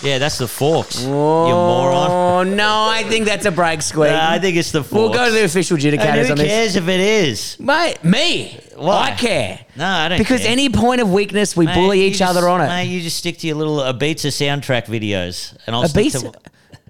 Yeah, 0.02 0.16
that's 0.18 0.38
the 0.38 0.48
forks. 0.48 1.02
You 1.02 1.08
moron. 1.10 2.10
Oh 2.10 2.42
no, 2.42 2.86
I 2.88 3.02
think 3.04 3.26
that's 3.26 3.44
a 3.44 3.50
brake 3.50 3.82
squeak. 3.82 4.10
Nah, 4.12 4.30
I 4.30 4.38
think 4.38 4.56
it's 4.56 4.72
the 4.72 4.82
forks. 4.82 4.92
we'll 4.94 5.12
go 5.12 5.26
to 5.26 5.30
the 5.32 5.44
official 5.44 5.76
And 5.76 5.84
adjudicators 5.84 6.24
who 6.26 6.30
on 6.32 6.38
this. 6.38 6.46
cares 6.48 6.76
if 6.76 6.88
it 6.88 7.00
is? 7.00 7.60
Mate, 7.60 8.02
me. 8.02 8.58
Why? 8.76 9.10
I 9.10 9.10
care. 9.10 9.60
No, 9.76 9.86
I 9.86 10.08
don't 10.08 10.16
Because 10.18 10.40
care. 10.40 10.50
any 10.52 10.70
point 10.70 11.02
of 11.02 11.12
weakness, 11.12 11.54
we 11.54 11.66
Mate, 11.66 11.74
bully 11.74 12.00
you 12.00 12.06
each 12.06 12.18
just- 12.18 12.34
other 12.34 12.48
on 12.48 12.62
it. 12.62 12.68
Mate, 12.68 12.84
you 12.86 13.02
just 13.02 13.18
stick 13.18 13.36
to 13.38 13.46
your 13.46 13.56
little 13.56 13.76
Ibiza 13.76 14.28
soundtrack 14.28 14.86
videos, 14.86 15.54
and 15.66 15.76
I'll 15.76 15.82
A 15.82 15.88
stick 15.88 16.04
beast. 16.04 16.20
to. 16.20 16.32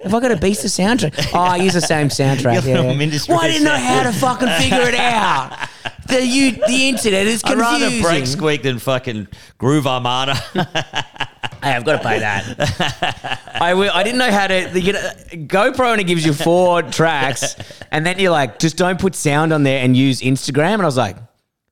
Have 0.02 0.14
I 0.14 0.21
got 0.21 0.30
a 0.33 0.37
beast 0.37 0.64
of 0.64 0.71
soundtrack? 0.71 1.30
Oh, 1.35 1.38
I 1.40 1.57
use 1.57 1.75
the 1.75 1.80
same 1.80 2.09
soundtrack. 2.09 2.64
Your 2.66 2.85
yeah. 2.85 2.95
Ministry 2.95 3.35
Well, 3.35 3.45
I 3.45 3.49
didn't 3.49 3.64
know 3.64 3.76
how 3.76 4.02
to 4.04 4.12
fucking 4.12 4.49
figure 4.61 4.88
it 4.88 4.95
out. 4.95 5.69
The 6.09 6.25
you, 6.26 6.52
the 6.52 6.88
internet 6.88 7.26
is 7.26 7.42
I'd 7.45 7.57
confusing. 7.59 7.83
rather 7.83 8.00
brake 8.02 8.26
squeak 8.26 8.62
than 8.62 8.78
fucking 8.78 9.28
Groove 9.59 9.87
Armada. 9.87 10.35
Hey, 11.62 11.73
I've 11.73 11.85
got 11.85 12.00
to 12.00 12.09
pay 12.09 12.19
that. 12.21 13.38
I, 13.61 13.75
will- 13.75 13.90
I 13.92 14.02
didn't 14.02 14.16
know 14.19 14.30
how 14.30 14.47
to. 14.47 14.80
You 14.80 14.95
know, 14.95 15.11
GoPro 15.47 15.90
only 15.92 16.04
gives 16.04 16.25
you 16.25 16.33
four 16.33 16.80
tracks, 16.83 17.54
and 17.90 18.07
then 18.07 18.19
you're 18.19 18.30
like, 18.30 18.59
just 18.59 18.78
don't 18.78 18.99
put 18.99 19.14
sound 19.14 19.52
on 19.52 19.62
there 19.62 19.85
and 19.85 19.95
use 19.95 20.23
Instagram. 20.23 20.75
And 20.75 20.83
I 20.83 20.87
was 20.87 20.97
like, 20.97 21.19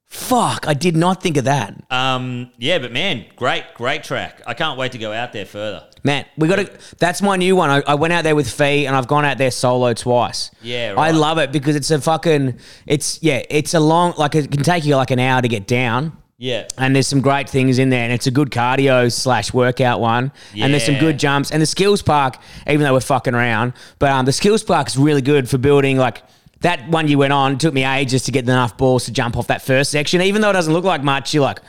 fuck, 0.08 0.66
I 0.66 0.74
did 0.74 0.96
not 0.96 1.22
think 1.22 1.36
of 1.36 1.44
that. 1.44 1.74
um, 1.90 2.50
yeah, 2.58 2.78
but 2.78 2.92
man, 2.92 3.26
great, 3.36 3.64
great 3.74 4.02
track. 4.02 4.42
I 4.46 4.54
can't 4.54 4.78
wait 4.78 4.92
to 4.92 4.98
go 4.98 5.12
out 5.12 5.32
there 5.32 5.46
further. 5.46 5.84
Man, 6.04 6.24
we 6.36 6.48
got 6.48 6.56
to. 6.56 6.70
That's 6.98 7.20
my 7.22 7.36
new 7.36 7.56
one. 7.56 7.70
I, 7.70 7.82
I 7.86 7.94
went 7.94 8.12
out 8.12 8.22
there 8.24 8.36
with 8.36 8.48
Fee, 8.50 8.86
and 8.86 8.94
I've 8.96 9.08
gone 9.08 9.24
out 9.24 9.36
there 9.36 9.50
solo 9.50 9.92
twice. 9.94 10.50
Yeah, 10.62 10.94
I 10.96 11.10
love 11.10 11.38
it 11.38 11.52
because 11.52 11.76
it's 11.76 11.90
a 11.90 12.00
fucking. 12.00 12.58
It's 12.86 13.22
yeah, 13.22 13.42
it's 13.50 13.74
a 13.74 13.80
long. 13.80 14.14
Like 14.16 14.34
it 14.34 14.50
can 14.50 14.62
take 14.62 14.84
you 14.84 14.96
like 14.96 15.10
an 15.10 15.18
hour 15.18 15.42
to 15.42 15.48
get 15.48 15.66
down. 15.66 16.16
Yeah. 16.40 16.68
And 16.78 16.94
there's 16.94 17.08
some 17.08 17.20
great 17.20 17.50
things 17.50 17.80
in 17.80 17.90
there, 17.90 18.04
and 18.04 18.12
it's 18.12 18.28
a 18.28 18.30
good 18.30 18.50
cardio 18.50 19.10
slash 19.12 19.52
workout 19.52 20.00
one. 20.00 20.30
And 20.54 20.72
there's 20.72 20.86
some 20.86 20.94
good 20.98 21.18
jumps. 21.18 21.50
And 21.50 21.60
the 21.60 21.66
skills 21.66 22.00
park, 22.00 22.36
even 22.68 22.82
though 22.82 22.92
we're 22.92 23.00
fucking 23.00 23.34
around, 23.34 23.72
but 23.98 24.12
um, 24.12 24.24
the 24.24 24.32
skills 24.32 24.62
park 24.62 24.86
is 24.86 24.96
really 24.96 25.20
good 25.22 25.48
for 25.50 25.58
building 25.58 25.98
like. 25.98 26.22
That 26.60 26.88
one 26.88 27.06
you 27.08 27.18
went 27.18 27.32
on 27.32 27.56
took 27.58 27.72
me 27.72 27.84
ages 27.84 28.24
to 28.24 28.32
get 28.32 28.44
enough 28.44 28.76
balls 28.76 29.04
to 29.04 29.12
jump 29.12 29.36
off 29.36 29.46
that 29.46 29.62
first 29.62 29.90
section. 29.92 30.20
Even 30.22 30.42
though 30.42 30.50
it 30.50 30.54
doesn't 30.54 30.72
look 30.72 30.84
like 30.84 31.02
much, 31.04 31.32
you're 31.32 31.42
like, 31.44 31.60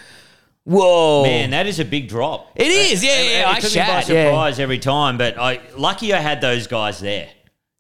whoa. 0.64 1.24
Man, 1.24 1.52
that 1.52 1.68
is 1.68 1.80
a 1.80 1.86
big 1.86 2.08
drop. 2.10 2.52
It 2.56 2.68
is, 2.72 3.04
yeah, 3.04 3.12
It- 3.12 3.32
yeah, 3.32 3.40
It, 3.42 3.48
I 3.58 3.60
took 3.60 3.72
me 3.74 3.80
by 3.80 3.86
shat, 3.86 4.10
yeah. 4.10 4.26
surprise 4.30 4.60
every 4.60 4.80
time, 4.80 5.18
but 5.18 5.38
I 5.38 5.62
lucky 5.78 6.14
I 6.14 6.20
had 6.20 6.42
those 6.42 6.68
guys 6.68 7.00
there. 7.00 7.30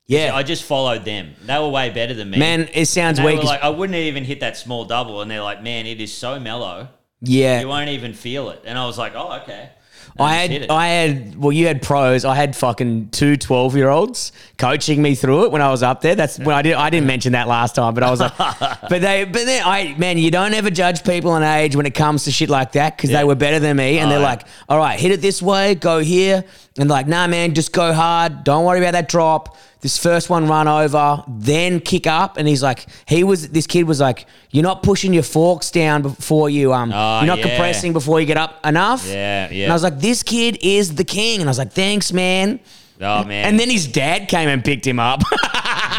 yeah. 0.07 0.35
I 0.35 0.43
just 0.43 0.63
followed 0.63 1.05
them. 1.05 1.33
They 1.45 1.57
were 1.57 1.69
way 1.69 1.89
better 1.89 2.13
than 2.13 2.29
me. 2.29 2.37
Man, 2.37 2.69
it 2.73 2.85
sounds 2.85 3.19
weak. 3.21 3.43
like, 3.43 3.61
I 3.61 3.69
wouldn't 3.69 3.95
even 3.97 4.23
hit 4.23 4.39
that 4.41 4.57
small 4.57 4.85
double, 4.85 5.21
and 5.21 5.29
they're 5.29 5.43
like, 5.43 5.61
"Man, 5.63 5.85
it 5.85 5.99
is 6.01 6.13
so 6.13 6.39
mellow, 6.39 6.89
yeah. 7.21 7.59
you 7.61 7.67
won't 7.67 7.89
even 7.89 8.13
feel 8.13 8.49
it." 8.49 8.61
And 8.65 8.77
I 8.77 8.85
was 8.85 8.97
like, 8.97 9.13
"Oh, 9.15 9.39
okay." 9.43 9.69
I 10.17 10.35
had. 10.35 10.69
I 10.69 10.87
had, 10.87 11.35
well, 11.35 11.51
you 11.51 11.67
had 11.67 11.81
pros. 11.81 12.25
I 12.25 12.35
had 12.35 12.55
fucking 12.55 13.09
two 13.09 13.37
12 13.37 13.75
year 13.75 13.89
olds 13.89 14.31
coaching 14.57 15.01
me 15.01 15.15
through 15.15 15.45
it 15.45 15.51
when 15.51 15.61
I 15.61 15.69
was 15.71 15.83
up 15.83 16.01
there. 16.01 16.15
That's 16.15 16.37
when 16.37 16.55
I 16.55 16.61
did. 16.61 16.73
I 16.73 16.89
didn't 16.89 17.07
mention 17.07 17.33
that 17.33 17.47
last 17.47 17.75
time, 17.75 17.93
but 17.93 18.03
I 18.03 18.11
was 18.11 18.19
like, 18.19 18.37
but 18.37 19.01
they, 19.01 19.23
but 19.25 19.45
then 19.45 19.63
I, 19.65 19.95
man, 19.97 20.17
you 20.17 20.31
don't 20.31 20.53
ever 20.53 20.69
judge 20.69 21.03
people 21.03 21.31
on 21.31 21.43
age 21.43 21.75
when 21.75 21.85
it 21.85 21.93
comes 21.93 22.25
to 22.25 22.31
shit 22.31 22.49
like 22.49 22.73
that 22.73 22.97
because 22.97 23.11
they 23.11 23.23
were 23.23 23.35
better 23.35 23.59
than 23.59 23.77
me, 23.77 23.99
and 23.99 24.11
they're 24.11 24.19
like, 24.19 24.43
all 24.67 24.77
right, 24.77 24.99
hit 24.99 25.11
it 25.11 25.21
this 25.21 25.41
way, 25.41 25.75
go 25.75 25.99
here, 25.99 26.43
and 26.77 26.89
like, 26.89 27.07
nah, 27.07 27.27
man, 27.27 27.53
just 27.53 27.71
go 27.73 27.93
hard. 27.93 28.43
Don't 28.43 28.63
worry 28.65 28.79
about 28.79 28.91
that 28.93 29.09
drop. 29.09 29.57
This 29.81 29.97
first 29.97 30.29
one 30.29 30.47
run 30.47 30.67
over, 30.67 31.23
then 31.27 31.79
kick 31.79 32.05
up, 32.05 32.35
and 32.35 32.45
he's 32.47 32.61
like, 32.61 32.85
he 33.07 33.23
was, 33.23 33.47
this 33.49 33.65
kid 33.65 33.83
was 33.83 34.01
like, 34.01 34.25
you're 34.51 34.63
not 34.63 34.83
pushing 34.83 35.13
your 35.13 35.23
forks 35.23 35.71
down 35.71 36.01
before 36.01 36.49
you, 36.49 36.73
um, 36.73 36.91
Oh, 36.93 37.19
you're 37.19 37.27
not 37.27 37.37
yeah. 37.39 37.47
compressing 37.47 37.93
before 37.93 38.19
you 38.19 38.25
get 38.27 38.35
up 38.35 38.65
enough. 38.65 39.07
Yeah, 39.07 39.49
yeah. 39.49 39.63
And 39.63 39.71
I 39.71 39.75
was 39.75 39.83
like, 39.83 39.99
this 39.99 40.21
kid 40.21 40.57
is 40.61 40.95
the 40.95 41.05
king. 41.05 41.39
And 41.39 41.49
I 41.49 41.51
was 41.51 41.57
like, 41.57 41.71
thanks, 41.71 42.11
man. 42.11 42.59
oh 42.99 43.23
man, 43.23 43.47
And 43.47 43.57
then 43.57 43.69
his 43.69 43.87
dad 43.87 44.27
came 44.27 44.49
and 44.49 44.65
picked 44.65 44.85
him 44.85 44.99
up. 44.99 45.21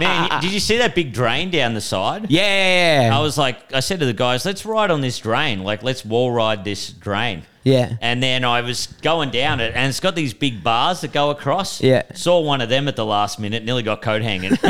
man, 0.00 0.40
did 0.42 0.52
you 0.52 0.60
see 0.60 0.76
that 0.78 0.94
big 0.94 1.12
drain 1.12 1.50
down 1.50 1.74
the 1.74 1.80
side? 1.80 2.30
yeah. 2.30 3.10
I 3.12 3.20
was 3.20 3.38
like, 3.38 3.72
I 3.72 3.80
said 3.80 4.00
to 4.00 4.06
the 4.06 4.12
guys, 4.12 4.44
let's 4.44 4.64
ride 4.66 4.90
on 4.90 5.00
this 5.00 5.18
drain. 5.18 5.62
Like, 5.64 5.82
let's 5.82 6.04
wall 6.04 6.30
ride 6.30 6.64
this 6.64 6.90
drain. 6.90 7.42
Yeah. 7.66 7.96
And 8.00 8.22
then 8.22 8.44
I 8.44 8.60
was 8.60 8.86
going 9.02 9.32
down 9.32 9.58
it, 9.58 9.74
and 9.74 9.88
it's 9.88 9.98
got 9.98 10.14
these 10.14 10.32
big 10.32 10.62
bars 10.62 11.00
that 11.00 11.12
go 11.12 11.30
across. 11.30 11.82
Yeah. 11.82 12.04
Saw 12.14 12.38
one 12.40 12.60
of 12.60 12.68
them 12.68 12.86
at 12.86 12.94
the 12.94 13.04
last 13.04 13.40
minute, 13.40 13.64
nearly 13.64 13.82
got 13.82 14.02
coat 14.02 14.22
hanging. 14.22 14.56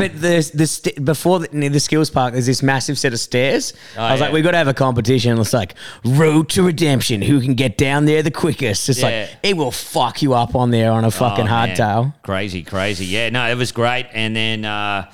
But 0.00 0.14
the, 0.18 0.50
the 0.54 0.66
st- 0.66 1.04
before 1.04 1.40
the, 1.40 1.48
near 1.52 1.68
the 1.68 1.78
skills 1.78 2.08
park, 2.08 2.32
there's 2.32 2.46
this 2.46 2.62
massive 2.62 2.98
set 2.98 3.12
of 3.12 3.20
stairs. 3.20 3.74
I 3.98 4.12
was 4.12 4.20
yeah. 4.20 4.26
like, 4.26 4.32
we've 4.32 4.42
got 4.42 4.52
to 4.52 4.56
have 4.56 4.68
a 4.68 4.72
competition. 4.72 5.38
It's 5.38 5.52
like 5.52 5.74
road 6.06 6.48
to 6.50 6.62
redemption. 6.62 7.20
Who 7.20 7.38
can 7.38 7.52
get 7.54 7.76
down 7.76 8.06
there 8.06 8.22
the 8.22 8.30
quickest? 8.30 8.88
It's 8.88 9.00
Yeah. 9.00 9.26
like 9.28 9.36
it 9.42 9.58
will 9.58 9.70
fuck 9.70 10.22
you 10.22 10.32
up 10.32 10.54
on 10.54 10.70
there 10.70 10.90
on 10.90 11.04
a 11.04 11.10
fucking 11.10 11.48
Oh, 11.48 11.50
hardtail. 11.50 12.14
Crazy, 12.22 12.62
crazy. 12.62 13.04
Yeah, 13.06 13.28
no, 13.28 13.46
it 13.50 13.56
was 13.56 13.72
great. 13.72 14.06
And 14.14 14.34
then, 14.34 14.64
uh, 14.64 15.12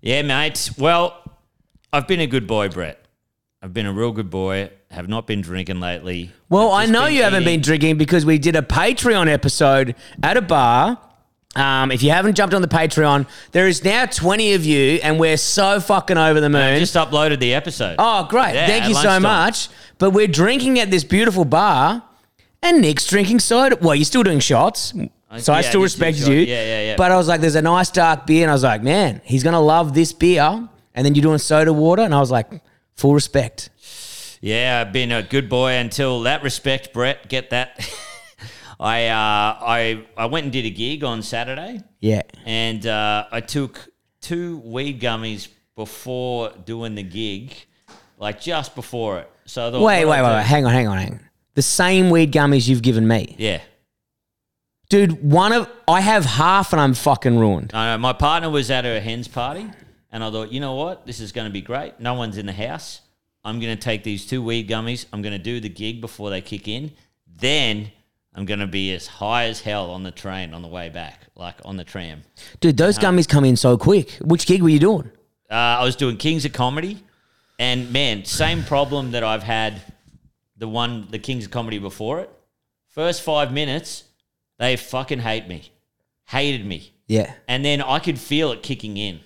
yeah, 0.00 0.22
mate. 0.22 0.70
Well, 0.78 1.20
I've 1.92 2.08
been 2.08 2.20
a 2.20 2.26
good 2.26 2.46
boy, 2.46 2.70
Brett. 2.70 3.04
I've 3.60 3.74
been 3.74 3.86
a 3.86 3.92
real 3.92 4.12
good 4.12 4.30
boy. 4.30 4.70
Have 4.96 5.10
not 5.10 5.26
been 5.26 5.42
drinking 5.42 5.78
lately. 5.78 6.30
Well, 6.48 6.72
I 6.72 6.86
know 6.86 7.04
you 7.04 7.22
haven't 7.22 7.44
been 7.44 7.60
drinking 7.60 7.98
because 7.98 8.24
we 8.24 8.38
did 8.38 8.56
a 8.56 8.62
Patreon 8.62 9.28
episode 9.28 9.94
at 10.22 10.38
a 10.38 10.40
bar. 10.40 10.98
Um, 11.54 11.92
if 11.92 12.02
you 12.02 12.10
haven't 12.12 12.34
jumped 12.34 12.54
on 12.54 12.62
the 12.62 12.68
Patreon, 12.68 13.28
there 13.52 13.68
is 13.68 13.84
now 13.84 14.06
20 14.06 14.54
of 14.54 14.64
you, 14.64 14.98
and 15.02 15.20
we're 15.20 15.36
so 15.36 15.80
fucking 15.80 16.16
over 16.16 16.40
the 16.40 16.48
moon. 16.48 16.62
I 16.62 16.78
just 16.78 16.94
uploaded 16.94 17.40
the 17.40 17.52
episode. 17.52 17.96
Oh, 17.98 18.24
great. 18.24 18.54
Yeah, 18.54 18.66
Thank 18.66 18.88
you 18.88 18.94
so 18.94 19.02
lunchtime. 19.08 19.22
much. 19.22 19.68
But 19.98 20.12
we're 20.12 20.28
drinking 20.28 20.78
at 20.78 20.90
this 20.90 21.04
beautiful 21.04 21.44
bar, 21.44 22.02
and 22.62 22.80
Nick's 22.80 23.06
drinking 23.06 23.40
soda. 23.40 23.76
Well, 23.78 23.94
you're 23.94 24.06
still 24.06 24.22
doing 24.22 24.40
shots. 24.40 24.94
So 25.38 25.52
I 25.52 25.60
yeah, 25.60 25.68
still 25.68 25.82
respected 25.82 26.26
you. 26.26 26.38
yeah, 26.38 26.64
yeah, 26.64 26.80
yeah. 26.82 26.96
But 26.96 27.12
I 27.12 27.16
was 27.16 27.28
like, 27.28 27.42
there's 27.42 27.54
a 27.54 27.60
nice 27.60 27.90
dark 27.90 28.24
beer. 28.26 28.44
And 28.44 28.50
I 28.50 28.54
was 28.54 28.62
like, 28.62 28.82
man, 28.82 29.20
he's 29.24 29.42
going 29.42 29.52
to 29.52 29.58
love 29.58 29.92
this 29.92 30.14
beer. 30.14 30.66
And 30.94 31.04
then 31.04 31.14
you're 31.14 31.22
doing 31.22 31.36
soda 31.38 31.72
water. 31.72 32.00
And 32.00 32.14
I 32.14 32.20
was 32.20 32.30
like, 32.30 32.48
full 32.94 33.12
respect. 33.12 33.68
Yeah, 34.46 34.84
I've 34.86 34.92
been 34.92 35.10
a 35.10 35.24
good 35.24 35.48
boy 35.48 35.72
until 35.72 36.20
that 36.20 36.44
respect, 36.44 36.92
Brett. 36.92 37.28
Get 37.28 37.50
that. 37.50 37.84
I 38.78 39.06
uh, 39.08 39.58
I 39.60 40.06
I 40.16 40.26
went 40.26 40.44
and 40.44 40.52
did 40.52 40.64
a 40.64 40.70
gig 40.70 41.02
on 41.02 41.22
Saturday, 41.22 41.80
Yeah. 41.98 42.22
and 42.44 42.86
uh, 42.86 43.26
I 43.32 43.40
took 43.40 43.88
two 44.20 44.58
weed 44.58 45.00
gummies 45.00 45.48
before 45.74 46.52
doing 46.64 46.94
the 46.94 47.02
gig, 47.02 47.54
like 48.18 48.40
just 48.40 48.76
before 48.76 49.18
it. 49.18 49.30
So 49.46 49.66
I 49.66 49.70
thought, 49.72 49.82
Wait, 49.82 50.04
wait, 50.04 50.22
wait, 50.22 50.32
wait. 50.36 50.42
Hang 50.46 50.64
on, 50.64 50.72
hang 50.72 50.86
on, 50.86 50.98
hang 50.98 51.12
on. 51.14 51.20
The 51.54 51.62
same 51.62 52.10
weed 52.10 52.30
gummies 52.30 52.68
you've 52.68 52.82
given 52.82 53.08
me. 53.08 53.34
Yeah. 53.38 53.62
Dude, 54.88 55.28
one 55.28 55.50
of 55.54 55.68
I 55.88 56.00
have 56.00 56.24
half 56.24 56.72
and 56.72 56.80
I'm 56.80 56.94
fucking 56.94 57.36
ruined. 57.36 57.72
I 57.74 57.94
know. 57.94 57.98
My 57.98 58.12
partner 58.12 58.48
was 58.48 58.70
at 58.70 58.84
her 58.84 59.00
hen's 59.00 59.26
party, 59.26 59.68
and 60.12 60.22
I 60.22 60.30
thought, 60.30 60.52
you 60.52 60.60
know 60.60 60.74
what? 60.74 61.04
This 61.04 61.18
is 61.18 61.32
going 61.32 61.48
to 61.48 61.52
be 61.52 61.62
great. 61.62 61.98
No 61.98 62.14
one's 62.14 62.38
in 62.38 62.46
the 62.46 62.52
house. 62.52 63.00
I'm 63.46 63.60
going 63.60 63.74
to 63.74 63.80
take 63.80 64.02
these 64.02 64.26
two 64.26 64.42
weed 64.42 64.68
gummies. 64.68 65.06
I'm 65.12 65.22
going 65.22 65.32
to 65.32 65.38
do 65.38 65.60
the 65.60 65.68
gig 65.68 66.00
before 66.00 66.30
they 66.30 66.40
kick 66.40 66.66
in. 66.66 66.90
Then 67.38 67.92
I'm 68.34 68.44
going 68.44 68.58
to 68.58 68.66
be 68.66 68.92
as 68.92 69.06
high 69.06 69.44
as 69.44 69.60
hell 69.60 69.92
on 69.92 70.02
the 70.02 70.10
train 70.10 70.52
on 70.52 70.62
the 70.62 70.68
way 70.68 70.88
back, 70.88 71.20
like 71.36 71.54
on 71.64 71.76
the 71.76 71.84
tram. 71.84 72.22
Dude, 72.58 72.76
those 72.76 72.98
gummies 72.98 73.28
come 73.28 73.44
in 73.44 73.54
so 73.54 73.78
quick. 73.78 74.10
Which 74.20 74.46
gig 74.46 74.62
were 74.62 74.68
you 74.68 74.80
doing? 74.80 75.12
Uh, 75.48 75.54
I 75.54 75.84
was 75.84 75.94
doing 75.94 76.16
Kings 76.16 76.44
of 76.44 76.52
Comedy, 76.52 77.04
and 77.60 77.92
man, 77.92 78.24
same 78.24 78.64
problem 78.64 79.12
that 79.12 79.22
I've 79.22 79.44
had 79.44 79.80
the 80.56 80.66
one, 80.66 81.06
the 81.12 81.20
Kings 81.20 81.44
of 81.44 81.52
Comedy 81.52 81.78
before 81.78 82.18
it. 82.18 82.30
First 82.88 83.22
five 83.22 83.52
minutes, 83.52 84.02
they 84.58 84.74
fucking 84.74 85.20
hate 85.20 85.46
me, 85.46 85.70
hated 86.24 86.66
me. 86.66 86.92
Yeah. 87.06 87.32
And 87.46 87.64
then 87.64 87.80
I 87.80 88.00
could 88.00 88.18
feel 88.18 88.50
it 88.50 88.64
kicking 88.64 88.96
in. 88.96 89.20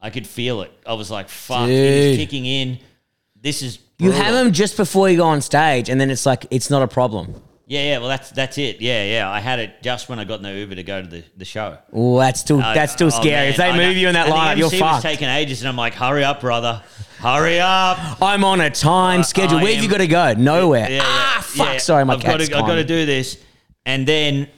I 0.00 0.10
could 0.10 0.28
feel 0.28 0.62
it. 0.62 0.70
I 0.86 0.92
was 0.92 1.10
like, 1.10 1.28
fuck, 1.28 1.68
it's 1.68 2.16
kicking 2.16 2.46
in. 2.46 2.78
This 3.42 3.62
is. 3.62 3.78
You 3.98 4.10
brutal. 4.10 4.22
have 4.24 4.34
them 4.34 4.52
just 4.52 4.76
before 4.76 5.08
you 5.10 5.16
go 5.16 5.24
on 5.26 5.40
stage, 5.40 5.88
and 5.88 6.00
then 6.00 6.10
it's 6.10 6.24
like 6.26 6.46
it's 6.50 6.70
not 6.70 6.82
a 6.82 6.88
problem. 6.88 7.34
Yeah, 7.66 7.82
yeah, 7.82 7.98
well, 7.98 8.08
that's 8.08 8.30
that's 8.30 8.56
it. 8.58 8.80
Yeah, 8.80 9.04
yeah. 9.04 9.30
I 9.30 9.40
had 9.40 9.58
it 9.58 9.82
just 9.82 10.08
when 10.08 10.18
I 10.18 10.24
got 10.24 10.36
in 10.36 10.42
the 10.44 10.52
Uber 10.54 10.76
to 10.76 10.82
go 10.82 11.02
to 11.02 11.06
the, 11.08 11.24
the 11.36 11.44
show. 11.44 11.76
Oh, 11.92 12.18
that's 12.18 12.40
still 12.40 12.62
Uh, 12.62 12.72
that's 12.74 12.92
still 12.92 13.08
oh, 13.08 13.10
scary. 13.10 13.30
man, 13.32 13.48
if 13.48 13.56
they 13.56 13.64
I 13.68 13.72
move 13.76 13.94
know. 13.94 14.00
you 14.00 14.08
in 14.08 14.14
that 14.14 14.26
And 14.28 14.32
the 14.32 14.36
lineup, 14.38 14.56
you're 14.56 14.66
MC 14.68 14.80
was 14.80 14.90
fucked. 14.92 15.02
taking 15.02 15.28
ages, 15.28 15.60
and 15.60 15.68
I'm 15.68 15.76
like, 15.76 15.94
hurry 15.94 16.24
up, 16.24 16.40
brother. 16.40 16.82
Hurry 17.18 17.58
up. 17.60 17.98
I'm 18.22 18.44
on 18.44 18.60
a 18.60 18.70
time 18.70 19.22
schedule. 19.24 19.58
I 19.58 19.62
Where 19.64 19.74
have 19.74 19.82
you 19.84 19.88
am- 19.90 19.92
got 19.92 19.98
to 19.98 20.06
go? 20.06 20.32
Nowhere. 20.40 20.88
Yeah, 20.88 20.96
yeah, 20.98 21.02
ah, 21.04 21.44
fuck. 21.44 21.66
yeah. 21.74 21.78
Sorry, 21.78 22.04
my 22.04 22.14
I've 22.14 22.22
got 22.22 22.38
to, 22.38 22.44
I've 22.44 22.66
got 22.66 22.76
to 22.76 22.84
do 22.84 23.04
this. 23.04 23.36
And 23.84 24.06
then 24.06 24.48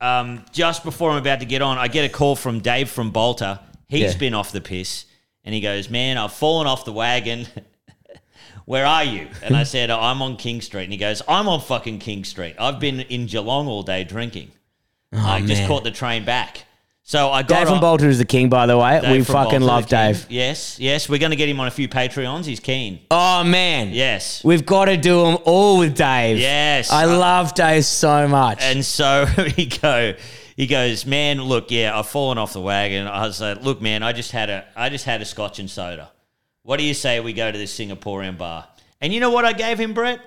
um, 0.00 0.44
just 0.52 0.84
before 0.84 1.10
I'm 1.10 1.18
about 1.18 1.40
to 1.40 1.46
get 1.46 1.60
on, 1.60 1.76
I 1.76 1.88
get 1.88 2.04
a 2.04 2.08
call 2.08 2.36
from 2.36 2.60
Dave 2.60 2.88
from 2.88 3.10
Bolter. 3.10 3.58
He's 3.88 4.12
Yeah. 4.12 4.18
been 4.18 4.34
off 4.34 4.52
the 4.52 4.60
piss. 4.60 5.04
And 5.44 5.54
he 5.54 5.60
goes, 5.60 5.90
Man, 5.90 6.16
I've 6.18 6.32
fallen 6.32 6.66
off 6.66 6.84
the 6.86 6.92
wagon. 6.92 7.46
Where 8.68 8.84
are 8.84 9.02
you? 9.02 9.28
And 9.42 9.56
I 9.56 9.62
said, 9.62 9.88
I'm 9.90 10.20
on 10.20 10.36
King 10.36 10.60
Street. 10.60 10.84
And 10.84 10.92
he 10.92 10.98
goes, 10.98 11.22
I'm 11.26 11.48
on 11.48 11.58
fucking 11.62 12.00
King 12.00 12.22
Street. 12.24 12.54
I've 12.58 12.78
been 12.78 13.00
in 13.00 13.24
Geelong 13.24 13.66
all 13.66 13.82
day 13.82 14.04
drinking. 14.04 14.50
I 15.10 15.40
just 15.40 15.52
Oh, 15.52 15.56
man. 15.62 15.68
caught 15.68 15.84
the 15.84 15.90
train 15.90 16.26
back. 16.26 16.64
So 17.02 17.30
I 17.30 17.40
got 17.42 17.60
Dave 17.60 17.66
from 17.68 17.76
on- 17.76 17.80
Bolter 17.80 18.10
is 18.10 18.18
the 18.18 18.26
king, 18.26 18.50
by 18.50 18.66
the 18.66 18.76
way. 18.76 19.00
Dave 19.00 19.10
we 19.10 19.24
from 19.24 19.32
fucking 19.36 19.60
Bolter, 19.60 19.64
love 19.64 19.88
the 19.88 19.96
king. 19.96 20.12
Dave. 20.12 20.26
Yes, 20.28 20.78
yes. 20.78 21.08
We're 21.08 21.18
going 21.18 21.30
to 21.30 21.36
get 21.36 21.48
him 21.48 21.58
on 21.60 21.66
a 21.66 21.70
few 21.70 21.88
Patreons. 21.88 22.44
He's 22.44 22.60
keen. 22.60 23.00
Oh 23.10 23.42
man, 23.42 23.88
Yes. 23.94 24.44
we've 24.44 24.66
got 24.66 24.84
to 24.84 24.98
do 24.98 25.24
them 25.24 25.38
all 25.46 25.78
with 25.78 25.96
Dave. 25.96 26.38
Yes. 26.38 26.90
I 26.92 27.04
Uh, 27.04 27.16
love 27.18 27.54
Dave 27.54 27.86
so 27.86 28.28
much. 28.28 28.58
And 28.60 28.84
so 28.84 29.24
he 29.56 29.64
go, 29.64 30.12
he 30.58 30.66
goes, 30.66 31.06
man, 31.06 31.40
look, 31.40 31.70
yeah, 31.70 31.98
I've 31.98 32.06
fallen 32.08 32.36
off 32.36 32.52
the 32.52 32.60
wagon. 32.60 33.06
I 33.06 33.22
was 33.26 33.40
like, 33.40 33.62
look, 33.62 33.80
man, 33.80 34.02
I 34.02 34.12
just 34.12 34.32
had 34.32 34.50
a, 34.50 34.66
I 34.76 34.90
just 34.90 35.06
had 35.06 35.22
a 35.22 35.24
scotch 35.24 35.58
and 35.58 35.70
soda. 35.70 36.10
What 36.68 36.78
do 36.78 36.84
you 36.84 36.92
say 36.92 37.18
we 37.18 37.32
go 37.32 37.50
to 37.50 37.56
this 37.56 37.74
Singaporean 37.78 38.36
bar? 38.36 38.68
And 39.00 39.10
you 39.10 39.20
know 39.20 39.30
what 39.30 39.46
I 39.46 39.54
gave 39.54 39.80
him, 39.80 39.94
Brett? 39.94 40.20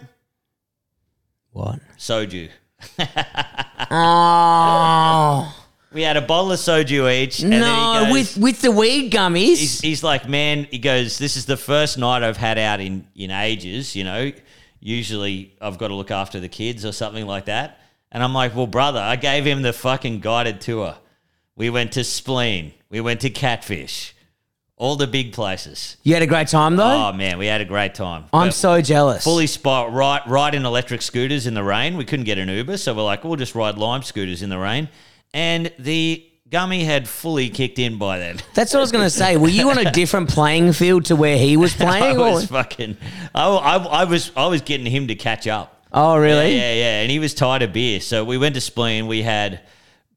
what? 1.52 1.80
Soju. 2.00 2.50
Oh 3.92 5.56
We 5.94 6.02
had 6.02 6.18
a 6.18 6.22
bottle 6.22 6.52
of 6.52 6.58
soju 6.58 7.14
each. 7.14 7.42
And 7.42 7.54
then 7.54 7.62
no, 7.62 8.06
goes, 8.06 8.12
with 8.12 8.38
with 8.38 8.62
the 8.64 8.72
weed 8.72 9.12
gummies. 9.12 9.58
he's, 9.58 9.82
he's 9.82 10.04
like, 10.04 10.28
man, 10.28 10.66
he 10.72 10.80
goes, 10.80 11.20
this 11.20 11.38
is 11.38 11.46
the 11.46 11.58
first 11.58 12.00
night 12.00 12.24
I've 12.24 12.38
had 12.38 12.58
out 12.58 12.80
in, 12.80 13.06
in 13.14 13.30
ages, 13.30 13.96
you 13.96 14.04
know. 14.04 14.32
Usually 14.80 15.56
I've 15.62 15.78
got 15.78 15.90
to 15.90 15.94
look 15.94 16.10
after 16.10 16.40
the 16.40 16.50
kids 16.50 16.86
or 16.86 16.92
something 16.92 17.28
like 17.28 17.46
that. 17.46 17.80
And 18.12 18.24
I'm 18.24 18.34
like, 18.34 18.56
well, 18.56 18.66
brother, 18.66 19.00
I 19.00 19.16
gave 19.16 19.46
him 19.46 19.62
the 19.62 19.74
fucking 19.74 20.22
guided 20.22 20.60
tour. 20.60 20.96
We 21.56 21.70
went 21.70 21.92
to 21.92 22.04
Spleen. 22.04 22.74
We 22.90 23.00
went 23.00 23.22
to 23.22 23.30
Catfish. 23.30 24.16
All 24.82 24.96
the 24.96 25.06
big 25.06 25.32
places. 25.32 25.96
you 26.02 26.16
had 26.16 26.24
a 26.24 26.28
great 26.28 26.48
time 26.48 26.76
though. 26.76 27.10
Oh, 27.10 27.14
man, 27.14 27.38
we 27.38 27.46
had 27.46 27.62
a 27.62 27.66
great 27.66 27.94
time. 27.94 28.24
I'm 28.34 28.48
But 28.48 28.54
so 28.56 28.82
jealous. 28.82 29.24
fully 29.24 29.46
spot 29.46 29.94
right 29.94 30.22
right 30.26 30.54
in 30.56 30.66
electric 30.66 31.04
scooters 31.04 31.46
in 31.46 31.54
the 31.54 31.64
rain. 31.64 31.98
We 31.98 32.04
couldn't 32.06 32.26
get 32.26 32.40
an 32.40 32.50
Uber, 32.50 32.78
so 32.78 32.94
we're 32.96 33.04
like, 33.04 33.24
we'll 33.24 33.36
just 33.36 33.54
ride 33.54 33.78
lime 33.78 34.02
scooters 34.02 34.42
in 34.42 34.50
the 34.50 34.58
rain. 34.58 34.90
And 35.36 35.72
the 35.78 36.26
gummy 36.50 36.84
had 36.84 37.08
fully 37.08 37.50
kicked 37.50 37.78
in 37.78 38.00
by 38.00 38.18
then. 38.18 38.38
That's 38.56 38.74
what 38.74 38.80
I 38.80 38.82
was 38.82 38.92
going 38.92 39.04
to 39.06 39.10
say. 39.12 39.38
Were 39.38 39.50
you 39.50 39.70
on 39.70 39.78
a 39.78 39.92
different 39.92 40.30
playing 40.30 40.74
field 40.74 41.06
to 41.06 41.16
where 41.16 41.38
he 41.38 41.58
was 41.58 41.74
I 41.80 41.86
playing? 42.00 42.18
or- 42.18 42.32
was 42.34 42.46
fucking. 42.48 42.98
I, 43.36 43.48
I, 43.48 43.76
I 43.78 44.04
was 44.06 44.32
I 44.36 44.48
was 44.48 44.62
getting 44.62 44.88
him 44.88 45.08
to 45.10 45.16
catch 45.16 45.46
up. 45.48 45.86
oh, 45.94 46.18
really? 46.18 46.56
Yeah, 46.56 46.74
yeah, 46.74 46.74
yeah. 46.74 47.02
And 47.04 47.12
he 47.12 47.20
was 47.20 47.36
tired 47.36 47.62
of 47.62 47.72
beer, 47.72 48.00
so 48.00 48.26
we 48.26 48.40
went 48.40 48.56
to 48.56 48.62
Spleen. 48.62 49.06
We 49.06 49.22
had 49.22 49.62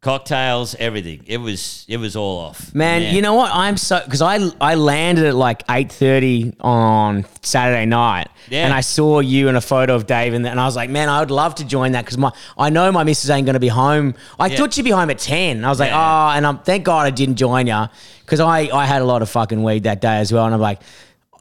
cocktails, 0.05 0.75
everything. 0.77 1.23
It 1.27 1.39
was 1.39 1.85
it 1.89 1.97
was 1.97 2.15
all 2.15 2.39
off. 2.39 2.73
Man, 2.75 3.15
you 3.15 3.23
know 3.23 3.35
what? 3.35 3.51
I'm 3.53 3.77
so 3.77 4.01
because 4.05 4.23
I 4.23 4.39
I 4.61 4.75
landed 4.77 5.25
at 5.25 5.35
like 5.35 5.63
eight 5.69 5.91
thirty 5.91 6.53
on 6.61 7.25
Saturday 7.43 7.87
night, 7.87 8.29
Yeah. 8.49 8.65
and 8.67 8.73
I 8.73 8.81
saw 8.83 9.21
you 9.21 9.49
in 9.49 9.57
a 9.57 9.61
photo 9.61 9.95
of 9.97 10.07
Dave, 10.07 10.35
and, 10.35 10.47
and 10.47 10.61
I 10.61 10.67
was 10.67 10.77
like, 10.77 10.91
man, 10.91 11.09
I 11.09 11.21
would 11.21 11.31
love 11.33 11.57
to 11.57 11.65
join 11.65 11.93
that 11.93 12.05
because 12.05 12.19
my 12.19 12.31
I 12.57 12.71
know 12.71 12.93
my 12.93 13.03
missus 13.03 13.31
ain't 13.31 13.47
going 13.47 13.55
to 13.55 13.61
be 13.61 13.69
home. 13.69 14.15
I 14.39 14.47
Yeah. 14.47 14.57
thought 14.59 14.75
she'd 14.75 14.83
be 14.85 14.91
home 14.91 15.11
at 15.11 15.19
ten. 15.19 15.65
I 15.65 15.69
was 15.71 15.81
like, 15.81 15.91
Yeah, 15.91 16.29
oh, 16.33 16.37
and 16.37 16.47
I'm 16.47 16.59
thank 16.59 16.85
God 16.85 17.07
I 17.07 17.11
didn't 17.11 17.37
join 17.37 17.67
you 17.67 17.85
because 18.21 18.41
I 18.41 18.69
I 18.73 18.87
had 18.87 19.03
a 19.03 19.07
lot 19.07 19.23
of 19.23 19.31
fucking 19.31 19.63
weed 19.63 19.85
that 19.85 20.01
day 20.01 20.19
as 20.19 20.33
well, 20.33 20.45
and 20.45 20.55
I'm 20.55 20.61
like. 20.61 20.81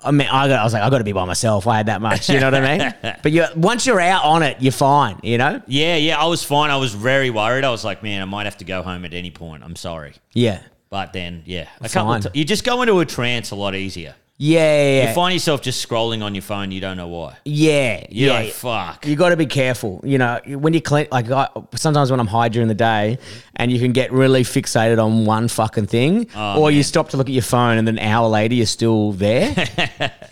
I 0.06 0.12
mean, 0.12 0.28
I, 0.28 0.48
got, 0.48 0.60
I 0.60 0.64
was 0.64 0.74
like, 0.74 0.84
I 0.84 0.90
got 0.90 0.98
to 1.00 1.04
be 1.04 1.12
by 1.14 1.26
myself. 1.26 1.68
I 1.68 1.78
had 1.78 1.86
that 1.88 2.02
much, 2.02 2.30
you 2.30 2.40
know 2.40 2.48
what 2.52 2.56
I 2.64 2.78
mean? 2.78 2.94
But 3.24 3.32
you, 3.32 3.46
once 3.56 3.86
you're 3.86 4.00
out 4.02 4.24
on 4.26 4.44
it, 4.44 4.58
you're 4.62 4.72
fine, 4.72 5.20
you 5.24 5.38
know? 5.38 5.62
Yeah, 5.68 5.96
yeah. 5.96 6.20
I 6.22 6.26
was 6.26 6.44
fine. 6.44 6.70
I 6.72 6.78
was 6.78 6.94
very 6.94 7.30
worried. 7.30 7.64
I 7.64 7.70
was 7.72 7.84
like, 7.86 8.04
man, 8.04 8.22
I 8.22 8.26
might 8.26 8.46
have 8.46 8.58
to 8.58 8.66
go 8.66 8.82
home 8.84 9.06
at 9.06 9.14
any 9.14 9.32
point. 9.32 9.64
I'm 9.64 9.76
sorry. 9.76 10.14
Yeah, 10.34 10.62
But 10.90 11.14
then, 11.14 11.44
yeah, 11.46 11.68
a 11.82 11.90
couple 11.90 12.12
Fine. 12.12 12.26
of 12.26 12.34
t- 12.34 12.40
you 12.40 12.46
just 12.46 12.64
go 12.64 12.82
into 12.82 13.00
a 13.00 13.06
trance 13.06 13.52
a 13.52 13.56
lot 13.56 13.76
easier. 13.76 14.16
Yeah, 14.38 14.60
yeah, 14.60 15.02
yeah. 15.04 15.10
You 15.10 15.16
find 15.16 15.34
yourself 15.34 15.62
just 15.62 15.88
scrolling 15.88 16.24
on 16.24 16.34
your 16.36 16.42
phone. 16.42 16.72
You 16.72 16.82
don't 16.82 16.98
know 16.98 17.08
why. 17.08 17.38
yeah, 17.46 18.06
You're 18.10 18.34
yeah. 18.34 18.40
like, 18.40 18.54
fuck. 18.54 19.06
You 19.06 19.16
got 19.16 19.30
to 19.30 19.38
be 19.38 19.46
careful. 19.46 20.02
You 20.04 20.18
know, 20.18 20.40
when 20.48 20.74
you 20.74 20.82
clean, 20.82 21.08
like 21.12 21.30
I, 21.32 21.48
sometimes 21.76 22.10
when 22.12 22.20
I'm 22.20 22.28
high 22.28 22.50
during 22.50 22.68
the 22.68 22.74
day, 22.74 23.20
and 23.56 23.72
you 23.72 23.80
can 23.80 23.92
get 23.92 24.12
really 24.12 24.44
fixated 24.44 25.02
on 25.04 25.26
one 25.26 25.48
fucking 25.48 25.86
thing, 25.86 26.28
Oh, 26.36 26.62
or 26.62 26.72
you 26.72 26.78
man. 26.78 26.84
stop 26.84 27.10
to 27.10 27.18
look 27.18 27.28
at 27.28 27.34
your 27.34 27.44
phone, 27.44 27.78
and 27.78 27.88
then 27.88 27.98
an 28.00 28.06
hour 28.08 28.28
later 28.28 28.56
you're 28.56 28.66
still 28.66 29.12
there. 29.14 29.54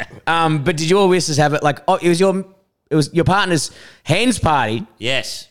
um, 0.28 0.64
but 0.64 0.78
did 0.78 0.90
your 0.90 1.08
missus 1.10 1.38
have 1.38 1.54
it? 1.54 1.64
Like, 1.64 1.80
oh, 1.88 1.96
it 2.02 2.10
was 2.10 2.20
your, 2.20 2.44
it 2.90 2.96
was 2.96 3.14
your 3.14 3.26
partner's 3.26 3.72
hands 4.04 4.40
party, 4.40 4.86
Yes. 4.98 5.48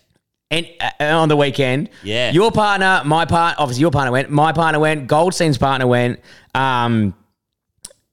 and 0.50 0.66
uh, 0.80 1.04
on 1.04 1.28
the 1.28 1.36
weekend. 1.36 1.88
Yeah. 2.02 2.32
Your 2.32 2.50
partner, 2.50 3.02
my 3.06 3.24
part, 3.26 3.54
obviously 3.58 3.80
your 3.82 3.92
partner 3.92 4.10
went. 4.12 4.28
My 4.30 4.52
partner 4.52 4.80
went. 4.80 5.06
Goldstein's 5.06 5.56
partner 5.56 5.86
went. 5.86 6.18
Um, 6.54 7.14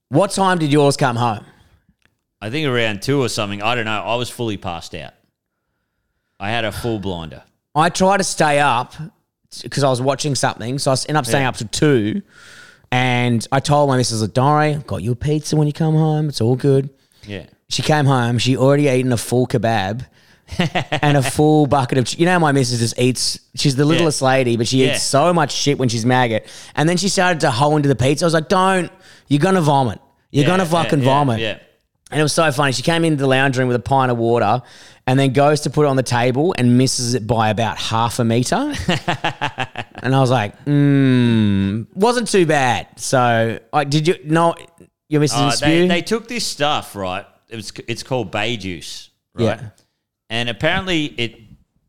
what 0.09 0.31
time 0.31 0.57
did 0.57 0.71
yours 0.71 0.97
come 0.97 1.15
home? 1.15 1.45
I 2.41 2.49
think 2.49 2.67
around 2.67 3.01
two 3.01 3.21
or 3.21 3.29
something. 3.29 3.61
I 3.63 3.75
don't 3.75 3.85
know. 3.85 4.01
I 4.03 4.15
was 4.15 4.29
fully 4.29 4.57
passed 4.57 4.93
out. 4.95 5.13
I 6.39 6.49
had 6.51 6.65
a 6.65 6.71
full 6.71 6.99
blinder. 6.99 7.43
I 7.73 7.89
tried 7.89 8.17
to 8.17 8.23
stay 8.23 8.59
up 8.59 8.93
because 9.63 9.83
I 9.83 9.89
was 9.89 10.01
watching 10.01 10.35
something, 10.35 10.77
so 10.77 10.91
I 10.91 10.95
ended 11.09 11.15
up 11.15 11.25
staying 11.25 11.43
Yeah. 11.43 11.49
up 11.49 11.57
to 11.57 11.65
two. 11.65 12.21
And 12.91 13.45
I 13.51 13.59
told 13.59 13.89
my 13.89 13.97
missus, 13.97 14.21
like, 14.21 14.33
"Don't 14.33 14.45
worry, 14.45 14.69
I've 14.75 14.87
got 14.87 15.01
you 15.03 15.11
a 15.11 15.15
pizza 15.15 15.55
when 15.55 15.67
you 15.67 15.73
come 15.73 15.95
home. 15.95 16.29
It's 16.29 16.39
all 16.39 16.55
good." 16.55 16.89
Yeah. 17.25 17.43
She 17.69 17.81
came 17.81 18.05
home. 18.05 18.37
She 18.37 18.55
already 18.55 18.87
eaten 18.87 19.11
a 19.11 19.17
full 19.17 19.45
kebab 19.47 20.05
and 21.01 21.17
a 21.17 21.21
full 21.23 21.65
bucket 21.67 21.97
of. 21.97 22.05
ch- 22.05 22.17
You 22.19 22.25
know, 22.25 22.33
how 22.33 22.39
my 22.39 22.51
missus 22.53 22.79
just 22.79 22.97
eats. 22.99 23.39
She's 23.55 23.75
the 23.75 23.83
littlest 23.83 24.21
lady, 24.21 24.55
but 24.55 24.67
she 24.67 24.85
Yeah. 24.85 24.93
eats 24.93 25.03
so 25.03 25.33
much 25.33 25.51
shit 25.51 25.77
when 25.77 25.89
she's 25.89 26.05
maggot. 26.05 26.47
And 26.75 26.87
then 26.87 26.95
she 26.97 27.09
started 27.09 27.41
to 27.41 27.51
hole 27.51 27.75
into 27.75 27.89
the 27.89 27.95
pizza. 27.95 28.23
I 28.23 28.27
was 28.27 28.33
like, 28.33 28.47
"Don't! 28.47 28.89
You're 29.27 29.39
gonna 29.39 29.61
vomit. 29.61 29.99
You're 30.31 30.43
Yeah, 30.43 30.47
gonna 30.49 30.63
yeah, 30.63 30.69
fucking 30.69 30.99
yeah, 30.99 31.05
vomit." 31.05 31.39
Yeah. 31.39 31.59
And 32.09 32.19
it 32.21 32.23
was 32.23 32.31
so 32.33 32.49
funny. 32.53 32.71
She 32.71 32.83
came 32.83 33.03
into 33.03 33.17
the 33.17 33.27
lounge 33.27 33.57
room 33.57 33.67
with 33.67 33.75
a 33.75 33.81
pint 33.81 34.11
of 34.11 34.17
water 34.17 34.61
and 35.05 35.19
then 35.19 35.33
goes 35.33 35.59
to 35.61 35.69
put 35.69 35.83
it 35.83 35.89
on 35.89 35.97
the 35.97 36.03
table 36.03 36.55
and 36.57 36.77
misses 36.77 37.15
it 37.15 37.27
by 37.27 37.49
about 37.49 37.77
half 37.77 38.19
a 38.19 38.23
meter. 38.23 38.55
and 39.95 40.15
I 40.15 40.19
was 40.21 40.31
like, 40.31 40.57
mm, 40.65 41.85
wasn't 41.95 42.29
too 42.29 42.45
bad. 42.45 42.87
So, 42.97 43.59
I 43.73 43.83
did 43.83 44.07
you 44.07 44.15
know 44.23 44.55
your 45.09 45.19
missus 45.21 45.37
Uh, 45.37 45.49
didn't 45.67 45.89
they, 45.89 45.95
they 45.95 46.01
took 46.01 46.27
this 46.29 46.45
stuff, 46.45 46.95
right? 46.95 47.25
It 47.49 47.57
was, 47.57 47.73
it's 47.87 48.03
called 48.03 48.31
Bae 48.31 48.55
juice, 48.55 49.09
right? 49.33 49.43
Yeah. 49.43 49.69
And 50.29 50.47
apparently 50.49 51.05
it 51.05 51.39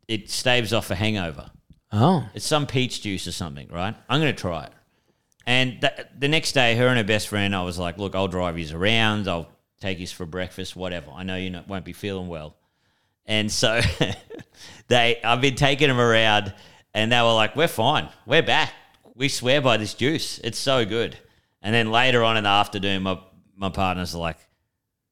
it 0.09 0.31
staves 0.31 0.73
off 0.73 0.91
a 0.91 0.95
hangover. 0.97 1.51
oh, 1.93 2.27
It's 2.35 2.47
some 2.47 2.67
peach 2.67 3.03
juice 3.03 3.27
or 3.29 3.33
something, 3.33 3.69
right? 3.69 3.95
I'm 4.09 4.21
going 4.21 4.35
to 4.35 4.41
try 4.41 4.65
it. 4.65 4.73
And 5.49 5.81
th- 5.81 6.07
the 6.19 6.29
next 6.29 6.53
day, 6.53 6.77
her 6.77 6.89
and 6.89 6.99
her 6.99 7.05
best 7.05 7.29
friend, 7.29 7.57
I 7.57 7.63
was 7.63 7.79
like, 7.79 7.97
look, 7.97 8.15
I'll 8.15 8.29
drive 8.29 8.59
you 8.59 8.77
around. 8.77 9.27
I'll 9.27 9.49
take 9.81 9.99
you 9.99 10.07
for 10.07 10.27
breakfast, 10.27 10.77
whatever. 10.77 11.11
I 11.11 11.23
know 11.23 11.37
you 11.37 11.49
not, 11.49 11.67
won't 11.67 11.87
be 11.87 11.95
feeling 11.95 12.29
well. 12.29 12.55
And 13.25 13.51
so 13.51 13.81
they, 14.89 15.19
I've 15.25 15.41
been 15.41 15.55
taking 15.55 15.89
them 15.89 16.01
around 16.01 16.53
and 16.93 17.11
they 17.11 17.19
were 17.23 17.33
like, 17.33 17.57
we're 17.57 17.67
fine. 17.67 18.11
We're 18.27 18.43
back. 18.43 18.75
We 19.15 19.31
swear 19.31 19.63
by 19.63 19.79
this 19.79 19.95
juice. 19.95 20.39
It's 20.45 20.59
so 20.59 20.85
good. 20.85 21.17
And 21.63 21.75
then 21.75 21.91
later 21.91 22.23
on 22.25 22.37
in 22.37 22.45
the 22.45 22.51
afternoon, 22.51 23.05
my, 23.05 23.19
my 23.57 23.71
partner's 23.71 24.15
like, 24.15 24.37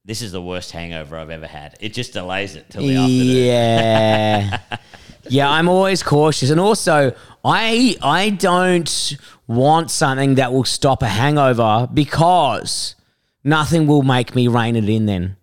this 0.05 0.21
is 0.21 0.33
the 0.33 0.43
worst 0.43 0.71
hangover 0.71 1.17
I've 1.17 1.31
ever 1.31 1.47
had. 1.47 1.79
It 1.81 1.95
just 1.95 2.13
delays 2.13 2.57
it 2.57 2.69
till 2.69 2.83
the 2.83 2.97
afternoon. 2.97 3.47
Yeah. 3.47 4.59
yeah, 5.29 5.51
I'm 5.51 5.69
always 5.69 6.03
cautious. 6.03 6.51
And 6.51 6.61
also, 6.61 7.15
I 7.45 7.97
I 8.03 8.31
don't 8.31 9.17
want 9.47 9.91
something 9.91 10.35
that 10.37 10.53
will 10.53 10.65
stop 10.65 11.03
a 11.03 11.09
hangover 11.09 11.89
because 11.93 12.95
nothing 13.45 13.87
will 13.87 14.03
make 14.03 14.35
me 14.35 14.49
rein 14.49 14.77
it 14.77 14.89
in 14.89 15.07
then. 15.07 15.37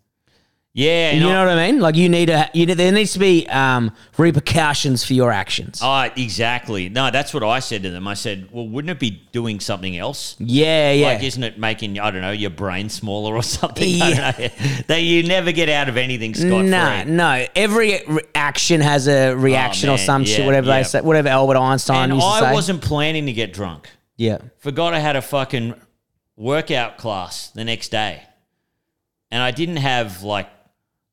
Yeah, 0.76 1.12
You 1.12 1.18
and 1.18 1.30
know 1.30 1.46
what 1.46 1.56
I 1.56 1.72
mean? 1.72 1.80
Like 1.80 1.96
you 1.96 2.10
need 2.10 2.32
a 2.32 2.50
you 2.52 2.66
need, 2.66 2.78
there 2.78 2.92
needs 2.92 3.14
to 3.14 3.20
be 3.20 3.48
um, 3.48 3.92
repercussions 4.18 5.04
for 5.04 5.14
your 5.14 5.32
actions. 5.32 5.80
Oh, 5.84 6.10
exactly. 6.16 6.90
No, 6.90 7.12
that's 7.12 7.32
what 7.32 7.44
I 7.44 7.60
said 7.60 7.84
to 7.84 7.92
them. 7.92 8.08
I 8.08 8.16
said, 8.16 8.50
well, 8.52 8.68
wouldn't 8.68 8.90
it 8.90 9.00
be 9.00 9.22
doing 9.32 9.60
something 9.60 9.96
else? 9.96 10.36
yeah, 10.40 10.92
yeah. 10.92 11.10
Like, 11.10 11.22
isn't 11.24 11.44
it 11.44 11.60
making, 11.60 12.00
I 12.00 12.10
don't 12.10 12.22
know, 12.22 12.32
your 12.32 12.50
brain 12.50 12.90
smaller 12.90 13.36
or 13.36 13.44
something? 13.60 13.88
Yeah. 13.88 14.32
know. 14.32 14.48
that 14.88 15.04
you 15.04 15.22
never 15.28 15.52
get 15.52 15.70
out 15.70 15.90
of 15.90 15.98
anything 15.98 16.34
scot 16.34 16.66
no, 16.66 17.04
no. 17.04 17.46
Every 17.56 18.02
re- 18.08 18.24
action 18.34 18.82
has 18.82 19.08
a 19.08 19.36
reaction 19.36 19.90
or 19.90 19.98
man, 19.98 20.06
some 20.06 20.26
shit, 20.26 20.44
whatever 20.44 20.68
yeah. 20.70 20.78
they 20.80 20.84
say, 20.86 21.02
whatever 21.02 21.30
Albert 21.30 21.58
Einstein 21.58 22.10
And 22.10 22.14
used 22.20 22.26
to 22.40 22.46
I 22.46 22.52
wasn't 22.52 22.82
planning 22.82 23.28
to 23.28 23.34
get 23.34 23.54
drunk. 23.54 23.92
yeah. 24.18 24.40
Forgot 24.58 24.96
I 24.96 25.00
had 25.00 25.16
a 25.16 25.22
fucking 25.22 25.76
workout 26.36 26.98
class 26.98 27.50
the 27.52 27.64
next 27.64 27.90
day. 27.90 28.24
And 29.30 29.42
I 29.42 29.52
didn't 29.52 29.78
have 29.78 30.24
like 30.24 30.48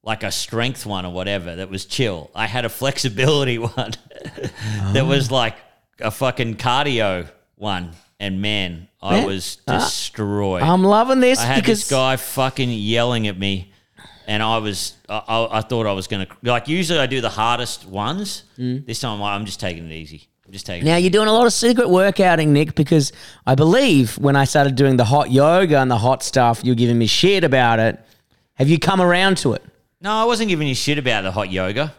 like 0.02 0.22
a 0.22 0.30
strength 0.30 0.86
one 0.86 1.04
or 1.04 1.12
whatever 1.12 1.56
that 1.56 1.70
was 1.70 1.84
chill. 1.84 2.30
I 2.34 2.46
had 2.46 2.64
a 2.64 2.68
flexibility 2.68 3.58
one 3.58 3.92
that 4.92 5.06
was 5.06 5.30
oh. 5.30 5.34
like 5.34 5.56
a 6.00 6.10
fucking 6.10 6.56
cardio 6.56 7.28
one. 7.56 7.92
And 8.18 8.42
man, 8.42 8.88
I 9.00 9.12
Man, 9.16 9.26
was 9.26 9.62
uh, 9.66 9.78
destroyed. 9.78 10.62
I'm 10.62 10.84
loving 10.84 11.20
this 11.20 11.38
I 11.38 11.46
had 11.46 11.62
because 11.62 11.80
this 11.80 11.90
guy 11.90 12.16
fucking 12.16 12.68
yelling 12.68 13.26
at 13.28 13.38
me, 13.38 13.72
and 14.26 14.42
I 14.42 14.58
was, 14.58 14.94
I, 15.08 15.22
I, 15.26 15.58
I 15.58 15.60
thought 15.62 15.86
I 15.86 15.92
was 15.92 16.06
gonna 16.06 16.26
like. 16.42 16.68
Usually, 16.68 16.98
I 16.98 17.06
do 17.06 17.22
the 17.22 17.30
hardest 17.30 17.86
ones. 17.86 18.44
Mm. 18.58 18.84
This 18.84 19.00
time, 19.00 19.22
I'm 19.22 19.46
just 19.46 19.58
taking 19.58 19.86
it 19.86 19.94
easy. 19.94 20.28
I'm 20.44 20.52
just 20.52 20.66
taking. 20.66 20.84
Now 20.84 20.98
it. 20.98 21.00
you're 21.00 21.10
doing 21.10 21.28
a 21.28 21.32
lot 21.32 21.46
of 21.46 21.54
secret 21.54 21.86
workouting, 21.86 22.48
Nick, 22.48 22.74
because 22.74 23.10
I 23.46 23.54
believe 23.54 24.18
when 24.18 24.36
I 24.36 24.44
started 24.44 24.74
doing 24.74 24.98
the 24.98 25.04
hot 25.06 25.30
yoga 25.30 25.78
and 25.78 25.90
the 25.90 25.96
hot 25.96 26.22
stuff, 26.22 26.60
you're 26.62 26.74
giving 26.74 26.98
me 26.98 27.06
shit 27.06 27.42
about 27.42 27.78
it. 27.78 27.98
Have 28.56 28.68
you 28.68 28.78
come 28.78 29.00
around 29.00 29.38
to 29.38 29.54
it? 29.54 29.64
No, 30.00 30.12
I 30.12 30.24
wasn't 30.24 30.48
giving 30.48 30.66
you 30.66 30.74
shit 30.74 30.98
about 30.98 31.22
the 31.22 31.30
hot 31.30 31.50
yoga. 31.50 31.94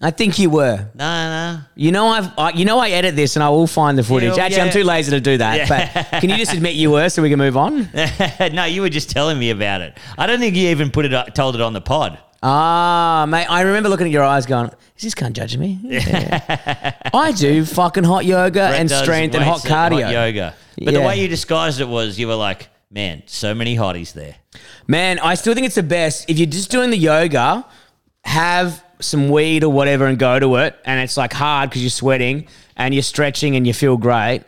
I 0.00 0.10
think 0.12 0.38
you 0.38 0.50
were. 0.50 0.90
No, 0.94 1.54
no. 1.54 1.60
You 1.74 1.90
know 1.90 2.06
I've 2.08 2.30
I, 2.38 2.50
you 2.50 2.64
know 2.64 2.78
I 2.78 2.90
edit 2.90 3.16
this 3.16 3.34
and 3.34 3.42
I 3.42 3.48
will 3.48 3.66
find 3.66 3.98
the 3.98 4.04
footage. 4.04 4.36
Yeah, 4.36 4.44
Actually, 4.44 4.62
I'm 4.62 4.70
too 4.72 4.84
lazy 4.84 5.10
to 5.10 5.20
do 5.20 5.38
that. 5.38 5.68
But 5.68 6.20
can 6.20 6.30
you 6.30 6.36
just 6.36 6.52
admit 6.52 6.74
you 6.74 6.90
were 6.92 7.08
so 7.08 7.20
we 7.20 7.30
can 7.30 7.38
move 7.38 7.56
on? 7.56 7.88
no, 8.52 8.64
you 8.64 8.82
were 8.82 8.88
just 8.88 9.10
telling 9.10 9.38
me 9.38 9.50
about 9.50 9.80
it. 9.80 9.98
I 10.16 10.26
don't 10.26 10.38
think 10.38 10.54
you 10.54 10.68
even 10.68 10.90
put 10.90 11.04
it, 11.04 11.34
told 11.34 11.56
it 11.56 11.60
on 11.60 11.72
the 11.72 11.80
pod. 11.80 12.18
Ah, 12.42 13.26
mate, 13.28 13.46
I 13.46 13.62
remember 13.62 13.88
looking 13.88 14.06
at 14.06 14.12
your 14.12 14.22
eyes 14.22 14.46
going, 14.46 14.70
is 14.96 15.02
this 15.02 15.14
cunt 15.14 15.32
judging 15.32 15.60
me? 15.60 15.80
Yeah. 15.82 16.94
I 17.14 17.32
do 17.32 17.64
fucking 17.64 18.04
hot 18.04 18.24
yoga 18.24 18.68
Brett 18.68 18.80
and 18.80 18.90
strength 18.90 19.34
and 19.34 19.42
hot 19.42 19.60
cardio. 19.62 20.04
hot 20.04 20.12
yoga. 20.12 20.54
But 20.80 20.94
the 20.94 21.00
way 21.00 21.20
you 21.20 21.26
disguised 21.26 21.80
it 21.80 21.88
was, 21.88 22.18
you 22.18 22.28
were 22.28 22.36
like, 22.36 22.68
"Man, 22.90 23.22
so 23.26 23.54
many 23.54 23.76
hotties 23.76 24.12
there." 24.12 24.36
Man, 24.86 25.18
I 25.18 25.34
still 25.34 25.54
think 25.54 25.66
it's 25.66 25.74
the 25.74 25.82
best. 25.82 26.28
If 26.28 26.38
you're 26.38 26.46
just 26.46 26.70
doing 26.70 26.90
the 26.90 26.96
yoga, 26.96 27.66
have 28.24 28.84
some 29.00 29.28
weed 29.28 29.64
or 29.64 29.72
whatever 29.72 30.06
and 30.06 30.18
go 30.18 30.38
to 30.38 30.56
it. 30.56 30.76
And 30.84 31.00
it's 31.00 31.16
like 31.16 31.32
hard 31.32 31.70
because 31.70 31.82
you're 31.82 31.90
sweating 31.90 32.48
and 32.76 32.94
you're 32.94 33.02
stretching 33.02 33.56
and 33.56 33.66
you 33.66 33.72
feel 33.72 33.96
great. 33.96 34.44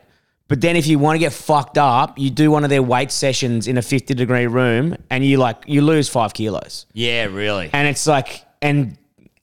But 0.48 0.60
then 0.60 0.74
if 0.74 0.86
you 0.86 0.98
want 0.98 1.14
to 1.14 1.18
get 1.20 1.32
fucked 1.32 1.78
up, 1.78 2.18
you 2.18 2.28
do 2.28 2.50
one 2.50 2.64
of 2.64 2.70
their 2.70 2.82
weight 2.82 3.12
sessions 3.12 3.68
in 3.68 3.78
a 3.78 3.82
50 3.82 4.14
degree 4.14 4.48
room 4.48 4.96
and 5.08 5.24
you 5.24 5.36
like, 5.36 5.62
you 5.66 5.80
lose 5.82 6.08
five 6.08 6.34
kilos. 6.34 6.86
Yeah, 6.92 7.26
really. 7.26 7.70
And 7.72 7.86
it's 7.86 8.06
like, 8.06 8.44
and, 8.60 8.98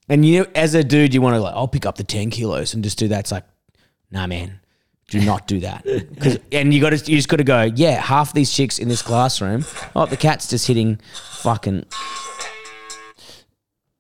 and 0.09 0.25
you, 0.25 0.47
as 0.53 0.73
a 0.73 0.83
dude, 0.83 1.13
you 1.13 1.21
want 1.21 1.35
to 1.35 1.39
like, 1.39 1.55
I'll 1.55 1.67
pick 1.67 1.85
up 1.85 1.95
the 1.95 2.03
10 2.03 2.29
kilos 2.29 2.73
and 2.73 2.83
just 2.83 2.97
do 2.97 3.07
that. 3.07 3.21
It's 3.21 3.31
like, 3.31 3.45
nah, 4.11 4.27
man. 4.27 4.59
Do 5.09 5.21
not 5.21 5.47
do 5.47 5.59
that. 5.61 5.85
'Cause- 6.19 6.37
and 6.51 6.73
you 6.73 6.81
got 6.81 6.89
to, 6.89 6.97
you 7.09 7.17
just 7.17 7.29
got 7.29 7.37
to 7.37 7.43
go. 7.45 7.61
Yeah, 7.63 8.01
half 8.01 8.33
these 8.33 8.51
chicks 8.51 8.77
in 8.77 8.89
this 8.89 9.01
classroom. 9.01 9.65
Oh, 9.95 10.05
the 10.05 10.17
cat's 10.17 10.47
just 10.49 10.67
hitting 10.67 10.99
fucking. 11.39 11.85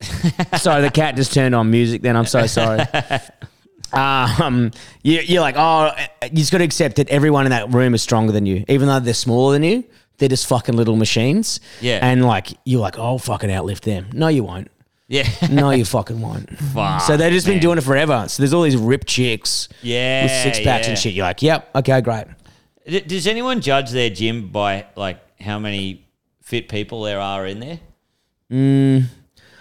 sorry, 0.57 0.81
the 0.81 0.91
cat 0.91 1.15
just 1.15 1.33
turned 1.33 1.55
on 1.55 1.71
music. 1.71 2.01
Then 2.01 2.15
I'm 2.15 2.25
so 2.25 2.45
sorry. 2.47 2.83
Um, 3.93 4.71
you, 5.01 5.21
you're 5.21 5.39
like, 5.41 5.55
oh, 5.57 5.91
you 6.23 6.37
just 6.39 6.51
got 6.51 6.57
to 6.57 6.65
accept 6.65 6.97
that 6.97 7.07
everyone 7.07 7.45
in 7.45 7.51
that 7.51 7.73
room 7.73 7.95
is 7.95 8.01
stronger 8.01 8.33
than 8.33 8.45
you, 8.45 8.65
even 8.67 8.85
though 8.89 8.99
they're 8.99 9.13
smaller 9.13 9.53
than 9.53 9.63
you. 9.63 9.85
They're 10.17 10.27
just 10.27 10.45
fucking 10.47 10.75
little 10.75 10.97
machines. 10.97 11.61
Yeah. 11.79 11.99
And 12.01 12.25
like, 12.25 12.49
you're 12.65 12.81
like, 12.81 12.99
oh, 12.99 13.03
I'll 13.03 13.17
fucking 13.17 13.49
outlift 13.49 13.81
them. 13.81 14.09
No, 14.11 14.27
you 14.27 14.43
won't. 14.43 14.69
Yeah. 15.09 15.27
No, 15.49 15.71
you 15.71 15.85
fucking 15.85 16.19
won't. 16.19 16.49
Fuck, 16.59 17.01
so 17.01 17.15
they've 17.15 17.31
just 17.31 17.45
been 17.45 17.55
man. 17.55 17.61
doing 17.61 17.77
it 17.77 17.83
forever. 17.85 18.25
So 18.27 18.41
there's 18.43 18.53
all 18.53 18.63
these 18.63 18.75
ripped 18.75 19.07
chicks 19.07 19.69
Yeah. 19.81 20.23
with 20.23 20.31
six 20.43 20.59
packs 20.59 20.85
yeah. 20.85 20.89
and 20.89 20.99
shit. 20.99 21.13
You're 21.13 21.25
like, 21.25 21.41
yep, 21.41 21.69
okay, 21.75 22.01
great. 22.01 22.25
D- 22.85 22.99
Does 23.01 23.25
anyone 23.27 23.61
judge 23.61 23.91
their 23.91 24.09
gym 24.09 24.49
by 24.49 24.85
like 24.95 25.19
how 25.39 25.59
many 25.59 26.05
fit 26.41 26.67
people 26.69 27.03
there 27.03 27.19
are 27.21 27.45
in 27.45 27.59
there? 27.61 27.79
Mm, 28.51 29.05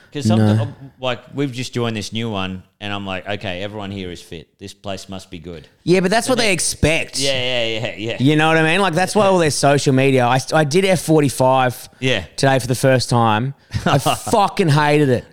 Because 0.09 0.27
some 0.27 0.41
um, 0.41 0.75
like 1.01 1.21
we've 1.35 1.53
just 1.53 1.75
joined 1.75 1.97
this 1.97 2.13
new 2.13 2.31
one, 2.31 2.63
and 2.81 2.93
I'm 2.93 3.05
like, 3.07 3.29
okay, 3.29 3.63
everyone 3.63 3.91
here 3.91 4.11
is 4.11 4.23
fit. 4.23 4.59
This 4.59 4.73
place 4.75 5.09
must 5.09 5.31
be 5.31 5.39
good. 5.39 5.69
Yeah, 5.85 6.01
but 6.01 6.11
that's 6.11 6.29
what 6.29 6.39
they 6.39 6.53
expect. 6.53 7.19
Yeah, 7.19 7.33
yeah, 7.33 7.81
yeah, 7.81 7.95
yeah. 7.97 8.17
You 8.21 8.37
know 8.37 8.49
what 8.49 8.57
I 8.57 8.63
mean? 8.63 8.81
Like 8.81 8.95
that's 8.95 9.15
why 9.15 9.27
all 9.27 9.39
their 9.39 9.51
social 9.51 9.93
media. 9.93 10.25
I, 10.27 10.39
I 10.53 10.65
did 10.65 10.85
F45 10.85 11.89
Yeah. 12.01 12.25
today 12.37 12.59
for 12.59 12.67
the 12.67 12.75
first 12.75 13.11
time. 13.11 13.55
I 13.87 13.99
fucking 13.99 14.69
hated 14.69 15.09
it. 15.09 15.25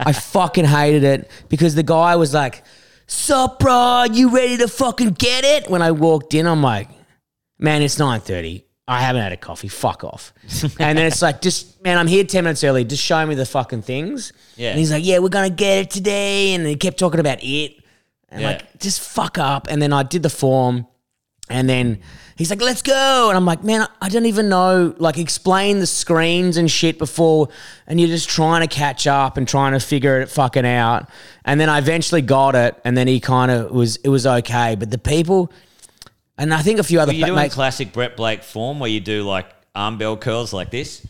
I 0.00 0.12
fucking 0.12 0.64
hated 0.64 1.04
it 1.04 1.30
because 1.48 1.74
the 1.74 1.82
guy 1.82 2.16
was 2.16 2.34
like, 2.34 2.64
Sup, 3.06 3.58
bro? 3.58 4.04
You 4.12 4.30
ready 4.34 4.56
to 4.58 4.68
fucking 4.68 5.10
get 5.14 5.44
it? 5.44 5.68
When 5.68 5.82
I 5.82 5.90
walked 5.90 6.32
in, 6.34 6.46
I'm 6.46 6.62
like, 6.62 6.88
man, 7.58 7.82
it's 7.82 7.96
9.30. 7.96 8.62
I 8.90 9.00
haven't 9.00 9.22
had 9.22 9.32
a 9.32 9.36
coffee. 9.36 9.68
Fuck 9.68 10.02
off. 10.02 10.32
and 10.80 10.98
then 10.98 11.06
it's 11.06 11.22
like, 11.22 11.40
just, 11.40 11.80
man, 11.82 11.96
I'm 11.96 12.08
here 12.08 12.24
10 12.24 12.42
minutes 12.42 12.64
early. 12.64 12.84
Just 12.84 13.04
show 13.04 13.24
me 13.24 13.36
the 13.36 13.46
fucking 13.46 13.82
things. 13.82 14.32
Yeah. 14.56 14.70
And 14.70 14.78
he's 14.80 14.90
like, 14.90 15.04
yeah, 15.04 15.18
we're 15.20 15.28
going 15.28 15.48
to 15.48 15.54
get 15.54 15.78
it 15.78 15.90
today. 15.90 16.54
And 16.54 16.66
he 16.66 16.74
kept 16.74 16.98
talking 16.98 17.20
about 17.20 17.38
it. 17.40 17.76
And 18.30 18.40
Yeah. 18.42 18.48
like, 18.48 18.80
just 18.80 19.00
fuck 19.00 19.38
up. 19.38 19.68
And 19.70 19.80
then 19.80 19.92
I 19.92 20.02
did 20.02 20.24
the 20.24 20.28
form. 20.28 20.88
And 21.48 21.68
then 21.68 22.00
he's 22.36 22.50
like, 22.50 22.60
let's 22.60 22.82
go. 22.82 23.28
And 23.28 23.36
I'm 23.36 23.44
like, 23.44 23.62
man, 23.62 23.86
I 24.00 24.08
don't 24.08 24.26
even 24.26 24.48
know, 24.48 24.92
like, 24.98 25.18
explain 25.18 25.78
the 25.78 25.86
screens 25.86 26.56
and 26.56 26.68
shit 26.68 26.98
before. 26.98 27.48
And 27.86 28.00
you're 28.00 28.08
just 28.08 28.28
trying 28.28 28.66
to 28.68 28.72
catch 28.74 29.06
up 29.06 29.36
and 29.36 29.46
trying 29.46 29.72
to 29.72 29.80
figure 29.80 30.20
it 30.20 30.28
fucking 30.30 30.66
out. 30.66 31.08
And 31.44 31.60
then 31.60 31.68
I 31.68 31.78
eventually 31.78 32.22
got 32.22 32.56
it. 32.56 32.76
And 32.84 32.96
then 32.96 33.06
he 33.06 33.20
kind 33.20 33.52
of 33.52 33.70
was, 33.70 33.96
it 33.98 34.08
was 34.08 34.26
okay. 34.26 34.74
But 34.76 34.90
the 34.90 34.98
people, 34.98 35.52
and 36.40 36.54
I 36.54 36.62
think 36.62 36.78
a 36.78 36.82
few 36.82 36.98
other 36.98 37.12
Are 37.12 37.14
you 37.14 37.26
doing 37.26 37.36
mates, 37.36 37.54
classic 37.54 37.92
Brett 37.92 38.16
Blake 38.16 38.42
form 38.42 38.80
where 38.80 38.88
you 38.90 39.00
do 39.00 39.22
like 39.24 39.46
arm 39.74 39.98
bell 39.98 40.16
curls 40.16 40.54
like 40.54 40.70
this? 40.70 41.06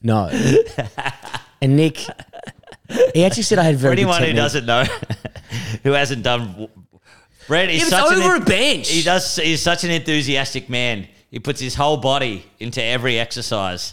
no. 0.00 0.30
and 1.60 1.76
Nick, 1.76 1.98
he 3.14 3.24
actually 3.24 3.42
said 3.42 3.58
I 3.58 3.64
had 3.64 3.76
very 3.76 3.96
good 3.96 4.02
anyone 4.02 4.22
who 4.22 4.32
doesn't 4.32 4.64
know, 4.64 4.84
who 5.82 5.90
hasn't 5.90 6.22
done, 6.22 6.68
Brett 7.48 7.68
is 7.68 7.88
such 7.88 8.12
over 8.12 8.36
an, 8.36 8.42
a 8.42 8.44
bench. 8.44 8.88
He 8.88 9.02
does. 9.02 9.34
He's 9.34 9.60
such 9.60 9.82
an 9.82 9.90
enthusiastic 9.90 10.70
man. 10.70 11.08
He 11.32 11.40
puts 11.40 11.60
his 11.60 11.74
whole 11.74 11.96
body 11.96 12.46
into 12.60 12.80
every 12.80 13.18
exercise. 13.18 13.92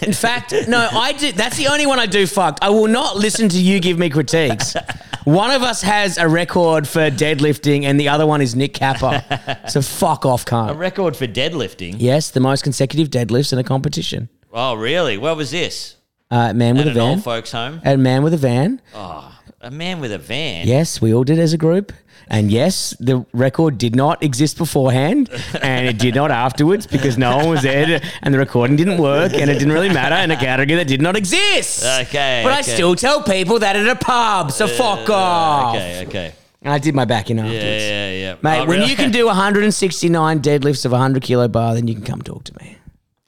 In 0.00 0.14
fact, 0.14 0.54
no, 0.68 0.88
I 0.90 1.12
do. 1.12 1.32
That's 1.32 1.58
the 1.58 1.68
only 1.68 1.86
one 1.86 1.98
I 1.98 2.06
do 2.06 2.26
fucked. 2.26 2.60
I 2.62 2.70
will 2.70 2.88
not 2.88 3.16
listen 3.16 3.50
to 3.50 3.58
you 3.58 3.78
give 3.78 3.98
me 3.98 4.08
critiques. 4.08 4.74
One 5.28 5.50
of 5.50 5.62
us 5.62 5.82
has 5.82 6.16
a 6.16 6.26
record 6.26 6.88
for 6.88 7.10
deadlifting, 7.10 7.84
and 7.84 8.00
the 8.00 8.08
other 8.08 8.26
one 8.26 8.40
is 8.40 8.54
Nick 8.56 8.72
Capper. 8.72 9.22
So 9.68 9.82
fuck 9.82 10.24
off, 10.24 10.50
A 10.50 10.72
record 10.74 11.14
for 11.14 11.26
deadlifting. 11.26 11.96
Yes, 11.98 12.30
the 12.30 12.40
most 12.40 12.64
consecutive 12.64 13.08
deadlifts 13.10 13.52
in 13.52 13.58
a 13.58 13.62
competition. 13.64 14.30
Oh, 14.50 14.72
really? 14.74 15.18
What 15.18 15.36
was 15.36 15.50
this? 15.50 15.96
Uh, 16.30 16.54
man 16.54 16.76
with 16.76 16.86
At 16.86 16.88
a 16.88 16.90
an 16.92 16.96
van. 16.96 17.08
old 17.16 17.24
folks' 17.24 17.52
home. 17.52 17.82
A 17.84 17.98
man 17.98 18.22
with 18.22 18.32
a 18.32 18.38
van. 18.38 18.80
Oh, 18.94 19.37
a 19.60 19.70
man 19.70 20.00
with 20.00 20.12
a 20.12 20.18
van. 20.18 20.66
Yes, 20.66 21.00
we 21.00 21.12
all 21.14 21.24
did 21.24 21.38
as 21.38 21.52
a 21.52 21.58
group. 21.58 21.92
And 22.30 22.50
yes, 22.50 22.94
the 23.00 23.24
record 23.32 23.78
did 23.78 23.96
not 23.96 24.22
exist 24.22 24.58
beforehand 24.58 25.30
and 25.62 25.86
it 25.86 25.98
did 25.98 26.14
not 26.14 26.30
afterwards 26.30 26.86
because 26.86 27.16
no 27.16 27.36
one 27.38 27.48
was 27.48 27.62
there 27.62 28.02
and 28.20 28.34
the 28.34 28.38
recording 28.38 28.76
didn't 28.76 28.98
work 28.98 29.32
and 29.32 29.50
it 29.50 29.54
didn't 29.54 29.72
really 29.72 29.88
matter 29.88 30.14
in 30.16 30.30
a 30.30 30.36
category 30.36 30.76
that 30.76 30.86
did 30.88 31.00
not 31.00 31.16
exist. 31.16 31.82
Okay, 32.02 32.42
But 32.44 32.52
I 32.52 32.60
okay. 32.60 32.70
still 32.74 32.94
tell 32.94 33.22
people 33.22 33.60
that 33.60 33.76
at 33.76 33.86
a 33.88 33.96
pub, 33.96 34.52
so 34.52 34.68
fuck 34.68 35.08
off. 35.08 35.74
Okay. 35.76 36.04
Okay. 36.06 36.32
And 36.60 36.72
I 36.74 36.78
did 36.78 36.94
my 36.94 37.06
back 37.06 37.30
in 37.30 37.38
afterwards. 37.38 37.64
Yeah. 37.64 38.10
Yeah. 38.10 38.12
Yeah. 38.12 38.34
Mate, 38.42 38.58
Oh, 38.60 38.66
when 38.66 38.80
really? 38.80 38.90
you 38.90 38.96
can 38.96 39.10
do 39.10 39.24
169 39.26 40.40
deadlifts 40.40 40.84
of 40.84 40.92
a 40.92 40.96
100 40.96 41.22
kilo 41.22 41.48
bar, 41.48 41.74
then 41.74 41.88
you 41.88 41.94
can 41.94 42.04
come 42.04 42.20
talk 42.20 42.44
to 42.44 42.52
me. 42.60 42.76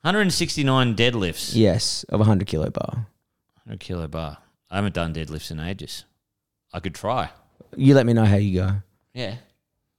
169 0.02 0.94
deadlifts. 0.94 1.52
Yes, 1.54 2.04
of 2.10 2.16
a 2.20 2.24
100 2.24 2.46
kilo 2.46 2.68
bar. 2.70 3.06
100 3.64 3.80
kilo 3.80 4.08
bar. 4.08 4.38
I 4.70 4.76
haven't 4.76 4.94
done 4.94 5.14
deadlifts 5.14 5.50
in 5.50 5.58
ages. 5.60 6.04
I 6.72 6.80
could 6.80 6.94
try. 6.94 7.30
You 7.76 7.94
let 7.94 8.06
me 8.06 8.12
know 8.12 8.24
how 8.24 8.36
you 8.36 8.60
go. 8.60 8.72
Yeah. 9.14 9.34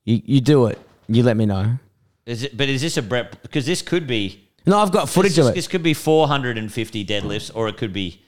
You, 0.05 0.21
you 0.25 0.41
do 0.41 0.67
it. 0.67 0.79
You 1.07 1.23
let 1.23 1.37
me 1.37 1.45
know. 1.45 1.77
Is 2.25 2.43
it? 2.43 2.55
But 2.57 2.69
is 2.69 2.81
this 2.81 2.97
a 2.97 3.01
Brett? 3.01 3.41
Because 3.41 3.65
this 3.65 3.81
could 3.81 4.07
be 4.07 4.47
No, 4.65 4.77
I've 4.79 4.91
got 4.91 5.09
footage 5.09 5.35
this, 5.35 5.45
of 5.45 5.51
it. 5.51 5.55
This 5.55 5.67
could 5.67 5.83
be 5.83 5.93
450 5.93 7.05
deadlifts, 7.05 7.51
or 7.53 7.67
it 7.67 7.77
could 7.77 7.93
be 7.93 8.21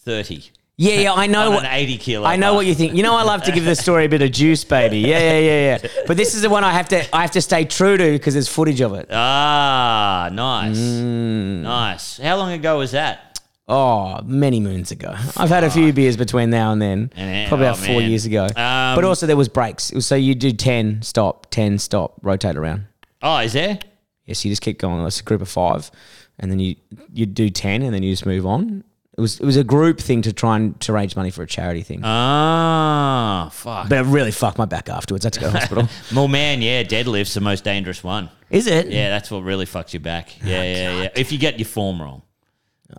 30. 0.00 0.50
Yeah, 0.80 0.94
yeah, 1.00 1.12
I 1.12 1.26
know 1.26 1.50
what 1.56 1.64
80 1.68 1.96
kilo. 1.98 2.24
I 2.24 2.36
know 2.36 2.48
bar. 2.50 2.54
what 2.56 2.66
you 2.66 2.74
think. 2.74 2.94
You 2.94 3.02
know, 3.02 3.16
I 3.16 3.22
love 3.24 3.42
to 3.44 3.52
give 3.52 3.64
the 3.64 3.74
story 3.74 4.04
a 4.04 4.08
bit 4.08 4.22
of 4.22 4.30
juice, 4.30 4.62
baby. 4.62 4.98
Yeah, 4.98 5.18
yeah, 5.18 5.38
yeah, 5.38 5.78
yeah. 5.82 5.88
But 6.06 6.16
this 6.16 6.36
is 6.36 6.42
the 6.42 6.50
one 6.50 6.62
I 6.62 6.70
have 6.70 6.88
to 6.90 7.02
I 7.16 7.22
have 7.22 7.32
to 7.32 7.40
stay 7.40 7.64
true 7.64 7.96
to 7.96 8.12
because 8.12 8.34
there's 8.34 8.46
footage 8.48 8.80
of 8.80 8.94
it. 8.94 9.08
Ah, 9.10 10.28
nice, 10.32 10.78
Mm. 10.78 11.62
nice. 11.62 12.18
How 12.18 12.36
long 12.36 12.52
ago 12.52 12.78
was 12.78 12.92
that? 12.92 13.27
Oh, 13.70 14.20
many 14.24 14.60
moons 14.60 14.90
ago. 14.90 15.14
I've 15.36 15.50
had 15.50 15.62
a 15.62 15.70
few 15.70 15.92
beers 15.92 16.16
between 16.16 16.48
now 16.48 16.72
and 16.72 16.80
then. 16.80 17.12
And- 17.14 17.48
Probably 17.48 17.66
oh, 17.66 17.70
about 17.70 17.78
four 17.84 18.00
man. 18.00 18.08
years 18.10 18.24
ago. 18.24 18.44
Um, 18.44 18.94
but 18.96 19.04
also 19.04 19.26
there 19.26 19.36
was 19.36 19.48
breaks. 19.48 19.92
So 20.00 20.14
you 20.14 20.34
do 20.34 20.52
ten, 20.52 21.02
stop, 21.02 21.48
ten, 21.50 21.78
stop, 21.78 22.14
rotate 22.22 22.56
around. 22.56 22.86
Oh, 23.22 23.38
is 23.38 23.52
there? 23.52 23.78
Yes, 24.24 24.44
you 24.44 24.50
just 24.50 24.62
keep 24.62 24.78
going. 24.78 25.04
It's 25.06 25.20
a 25.20 25.24
group 25.24 25.42
of 25.42 25.48
five, 25.48 25.90
and 26.38 26.50
then 26.50 26.58
you 26.60 26.76
you 27.12 27.26
do 27.26 27.50
ten, 27.50 27.82
and 27.82 27.94
then 27.94 28.02
you 28.02 28.12
just 28.12 28.26
move 28.26 28.46
on. 28.46 28.84
It 29.16 29.20
was 29.20 29.40
it 29.40 29.44
was 29.44 29.56
a 29.56 29.64
group 29.64 29.98
thing 30.00 30.22
to 30.22 30.32
try 30.32 30.56
and 30.56 30.78
to 30.82 30.92
raise 30.92 31.16
money 31.16 31.30
for 31.30 31.42
a 31.42 31.46
charity 31.46 31.82
thing. 31.82 32.02
Ah, 32.04 33.48
fuck. 33.52 33.88
but 33.88 33.98
it 33.98 34.08
really 34.08 34.30
fucked 34.30 34.58
my 34.58 34.64
back 34.64 34.88
afterwards. 34.88 35.24
I 35.24 35.26
had 35.26 35.32
to 35.34 35.40
go 35.40 35.46
to 35.50 35.58
hospital. 35.58 35.88
well, 36.14 36.28
man, 36.28 36.62
yeah, 36.62 36.84
deadlift's 36.84 37.34
the 37.34 37.40
most 37.40 37.64
dangerous 37.64 38.04
one. 38.04 38.30
Is 38.50 38.66
it? 38.66 38.88
Yeah, 38.88 39.08
that's 39.08 39.30
what 39.30 39.42
really 39.42 39.66
fucks 39.66 39.92
you 39.92 40.00
back. 40.00 40.36
Yeah, 40.42 40.62
yeah, 40.62 41.02
yeah. 41.02 41.08
If 41.16 41.32
you 41.32 41.38
get 41.38 41.58
your 41.58 41.66
form 41.66 42.00
wrong, 42.00 42.22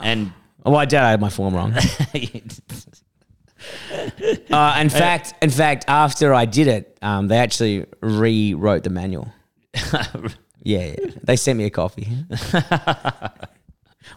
and 0.02 0.34
Oh, 0.66 0.76
I 0.76 0.86
doubt 0.86 1.06
I 1.06 1.12
had 1.12 1.22
my 1.22 1.30
form 1.30 1.56
wrong. 1.56 1.74
Uh, 4.52 4.78
in 4.80 4.90
fact, 4.90 5.34
in 5.42 5.50
fact, 5.50 5.86
after 5.88 6.34
I 6.34 6.46
did 6.46 6.68
it, 6.68 6.98
um, 7.02 7.28
they 7.28 7.38
actually 7.38 7.86
rewrote 8.02 8.84
the 8.84 8.90
manual. 8.90 9.32
Yeah, 9.94 10.06
yeah. 10.64 10.96
they 11.24 11.36
sent 11.36 11.58
me 11.58 11.66
a 11.66 11.70
copy. 11.70 12.08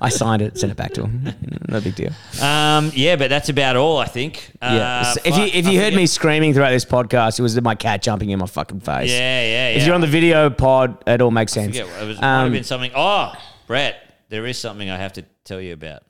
I 0.00 0.08
signed 0.08 0.42
it, 0.42 0.58
sent 0.58 0.70
it 0.72 0.76
back 0.76 0.94
to 0.94 1.02
them. 1.02 1.34
No 1.68 1.80
big 1.80 1.94
deal. 1.96 2.12
um, 2.40 2.92
yeah, 2.94 3.16
but 3.16 3.28
that's 3.30 3.48
about 3.48 3.76
all 3.76 3.98
I 3.98 4.06
think. 4.06 4.52
Yeah. 4.62 4.68
Uh, 5.00 5.04
So 5.14 5.20
if 5.24 5.26
you 5.26 5.32
fuck, 5.46 5.54
if 5.54 5.66
I 5.66 5.70
you 5.70 5.78
heard 5.78 5.84
forget- 5.86 5.96
me 5.96 6.06
screaming 6.06 6.54
throughout 6.54 6.70
this 6.70 6.84
podcast, 6.84 7.38
it 7.38 7.42
was 7.42 7.60
my 7.60 7.74
cat 7.74 8.00
jumping 8.02 8.30
in 8.30 8.38
my 8.38 8.46
fucking 8.46 8.80
face. 8.80 9.10
yeah, 9.10 9.18
yeah, 9.42 9.70
yeah. 9.70 9.78
If 9.78 9.86
you're 9.86 9.94
on 9.94 10.00
the 10.00 10.06
video 10.06 10.48
pod, 10.50 11.02
it 11.06 11.20
all 11.20 11.30
makes 11.30 11.52
sense. 11.52 11.76
Yeah, 11.76 11.82
it 12.00 12.06
was, 12.06 12.16
might 12.20 12.26
have 12.26 12.46
Um, 12.46 12.52
been 12.52 12.64
something. 12.64 12.92
Oh, 12.94 13.32
Brett, 13.66 13.96
there 14.28 14.46
is 14.46 14.56
something 14.58 14.88
I 14.88 14.96
have 14.98 15.12
to 15.14 15.24
tell 15.44 15.60
you 15.60 15.72
about. 15.74 16.02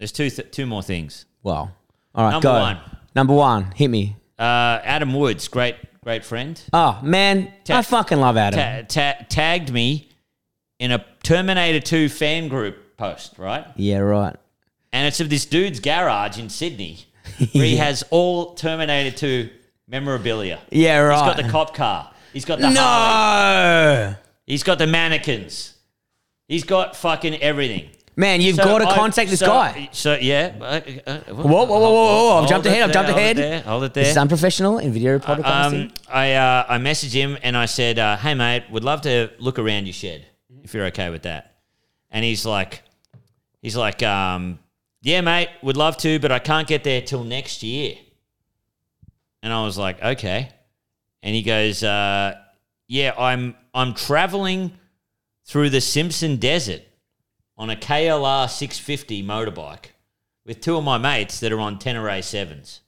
There's 0.00 0.10
two 0.12 0.28
th- 0.30 0.50
two 0.50 0.66
more 0.66 0.82
things. 0.82 1.26
well, 1.44 1.70
all 2.14 2.24
right, 2.24 2.32
Number 2.32 2.48
go. 2.48 2.52
one. 2.58 2.78
Number 3.14 3.34
one, 3.34 3.70
hit 3.76 3.86
me. 3.88 4.16
Uh, 4.38 4.80
Adam 4.82 5.14
Woods, 5.14 5.46
great 5.46 5.76
great 6.02 6.24
friend, 6.24 6.60
Oh 6.72 6.98
man, 7.02 7.52
I 7.68 7.82
fucking 7.82 8.18
love 8.18 8.36
Adam. 8.38 8.58
ta- 8.58 8.86
ta- 8.88 9.24
tagged 9.28 9.70
me 9.70 10.08
in 10.78 10.90
a 10.92 11.04
Terminator 11.22 11.78
2 11.78 12.08
fan 12.08 12.48
group 12.48 12.96
post, 12.96 13.38
right? 13.38 13.66
yeah, 13.76 13.98
right. 13.98 14.34
And 14.92 15.06
it's 15.06 15.20
of 15.20 15.28
this 15.28 15.44
dude's 15.44 15.78
garage 15.78 16.38
in 16.38 16.48
Sydney 16.48 17.04
where 17.52 17.64
he 17.66 17.76
has 17.76 18.02
all 18.10 18.54
Terminator 18.54 19.14
2 19.14 19.50
memorabilia. 19.86 20.58
Yeah, 20.70 20.98
right. 21.00 21.12
He's 21.22 21.34
got 21.34 21.36
the 21.44 21.48
cop 21.52 21.74
car. 21.74 22.10
He's 22.32 22.44
got 22.46 22.58
the 22.60 22.70
Harley. 22.70 24.12
no, 24.12 24.14
He's 24.46 24.62
got 24.62 24.78
the 24.78 24.86
mannequins. 24.86 25.74
He's 26.48 26.64
got 26.64 26.96
fucking 26.96 27.36
everything. 27.42 27.90
Man, 28.16 28.40
you've 28.40 28.56
So 28.56 28.64
got 28.64 28.78
to 28.78 28.88
I- 28.88 28.94
contact 28.94 29.30
this 29.30 29.40
so- 29.40 29.46
guy. 29.46 29.88
So 29.92 30.14
yeah. 30.20 30.52
uh, 30.60 30.80
uh, 31.06 31.18
Whoa, 31.32 31.44
whoa, 31.44 31.64
whoa, 31.64 31.78
whoa, 31.80 31.92
whoa! 31.92 32.28
I've 32.30 32.38
Hold 32.38 32.48
jumped 32.48 32.66
it 32.66 32.70
ahead. 32.70 32.82
I've 32.82 32.88
there, 32.88 32.94
jumped 32.94 33.08
hold 33.10 33.18
it 33.18 33.22
ahead. 33.22 33.36
there, 33.36 33.60
Hold 33.62 33.84
it 33.84 33.94
there. 33.94 34.04
This 34.04 34.10
is 34.12 34.16
unprofessional 34.16 34.78
in 34.78 34.92
video 34.92 35.18
podcasting. 35.18 35.84
Um, 35.86 35.92
I 36.08 36.34
uh, 36.34 36.64
I 36.68 36.78
messaged 36.78 37.12
him 37.12 37.38
and 37.42 37.56
I 37.56 37.66
said, 37.66 37.98
uh, 37.98 38.16
"Hey 38.16 38.34
mate, 38.34 38.64
would 38.70 38.84
love 38.84 39.00
to 39.02 39.30
look 39.38 39.58
around 39.58 39.86
your 39.86 39.92
shed 39.94 40.26
if 40.62 40.74
you're 40.74 40.86
okay 40.86 41.10
with 41.10 41.22
that." 41.22 41.56
And 42.10 42.24
he's 42.24 42.44
like, 42.44 42.82
he's 43.62 43.76
like, 43.76 44.02
um, 44.02 44.58
"Yeah, 45.02 45.20
mate, 45.20 45.48
would 45.62 45.76
love 45.76 45.96
to, 45.98 46.18
but 46.18 46.32
I 46.32 46.38
can't 46.40 46.66
get 46.68 46.84
there 46.84 47.00
till 47.00 47.24
next 47.24 47.62
year." 47.62 47.94
And 49.42 49.52
I 49.52 49.64
was 49.64 49.78
like, 49.78 50.02
"Okay." 50.02 50.50
And 51.22 51.34
he 51.34 51.42
goes, 51.42 51.82
uh, 51.84 52.34
"Yeah, 52.88 53.14
I'm 53.18 53.54
I'm 53.74 53.94
traveling 53.94 54.72
through 55.46 55.70
the 55.70 55.80
Simpson 55.80 56.36
Desert 56.36 56.82
on 57.60 57.68
a 57.68 57.76
KLR 57.76 58.48
650 58.48 59.22
motorbike 59.22 59.90
with 60.46 60.62
two 60.62 60.78
of 60.78 60.82
my 60.82 60.96
mates 60.96 61.40
that 61.40 61.52
are 61.52 61.60
on 61.60 61.78
Tenere 61.78 62.22
sevens. 62.22 62.80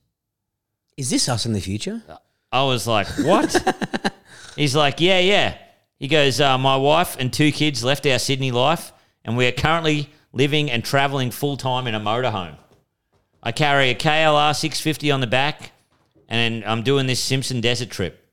is 0.97 1.11
this 1.11 1.29
us 1.29 1.45
in 1.45 1.53
the 1.53 1.61
future? 1.61 2.03
I 2.51 2.65
was 2.65 2.87
like, 2.87 3.07
what? 3.19 4.15
He's 4.57 4.75
like, 4.75 4.99
yeah, 4.99 5.19
yeah. 5.19 5.59
He 5.99 6.09
goes, 6.09 6.41
uh, 6.41 6.57
my 6.57 6.77
wife 6.77 7.19
and 7.19 7.31
two 7.31 7.53
kids 7.53 7.85
left 7.85 8.07
our 8.07 8.19
Sydney 8.19 8.51
life, 8.51 8.95
and 9.27 9.37
we 9.37 9.47
are 9.47 9.53
currently 9.53 10.09
living 10.33 10.71
and 10.71 10.83
traveling 10.83 11.31
full 11.31 11.59
time 11.59 11.87
in 11.87 11.95
a 11.95 12.01
motorhome. 12.01 12.57
I 13.43 13.53
carry 13.53 13.91
a 13.91 13.95
KLR 13.95 14.57
650 14.57 15.11
on 15.11 15.21
the 15.21 15.27
back, 15.27 15.73
and 16.31 16.65
I'm 16.65 16.83
doing 16.83 17.07
this 17.07 17.21
Simpson 17.21 17.61
Desert 17.61 17.91
trip. 17.91 18.27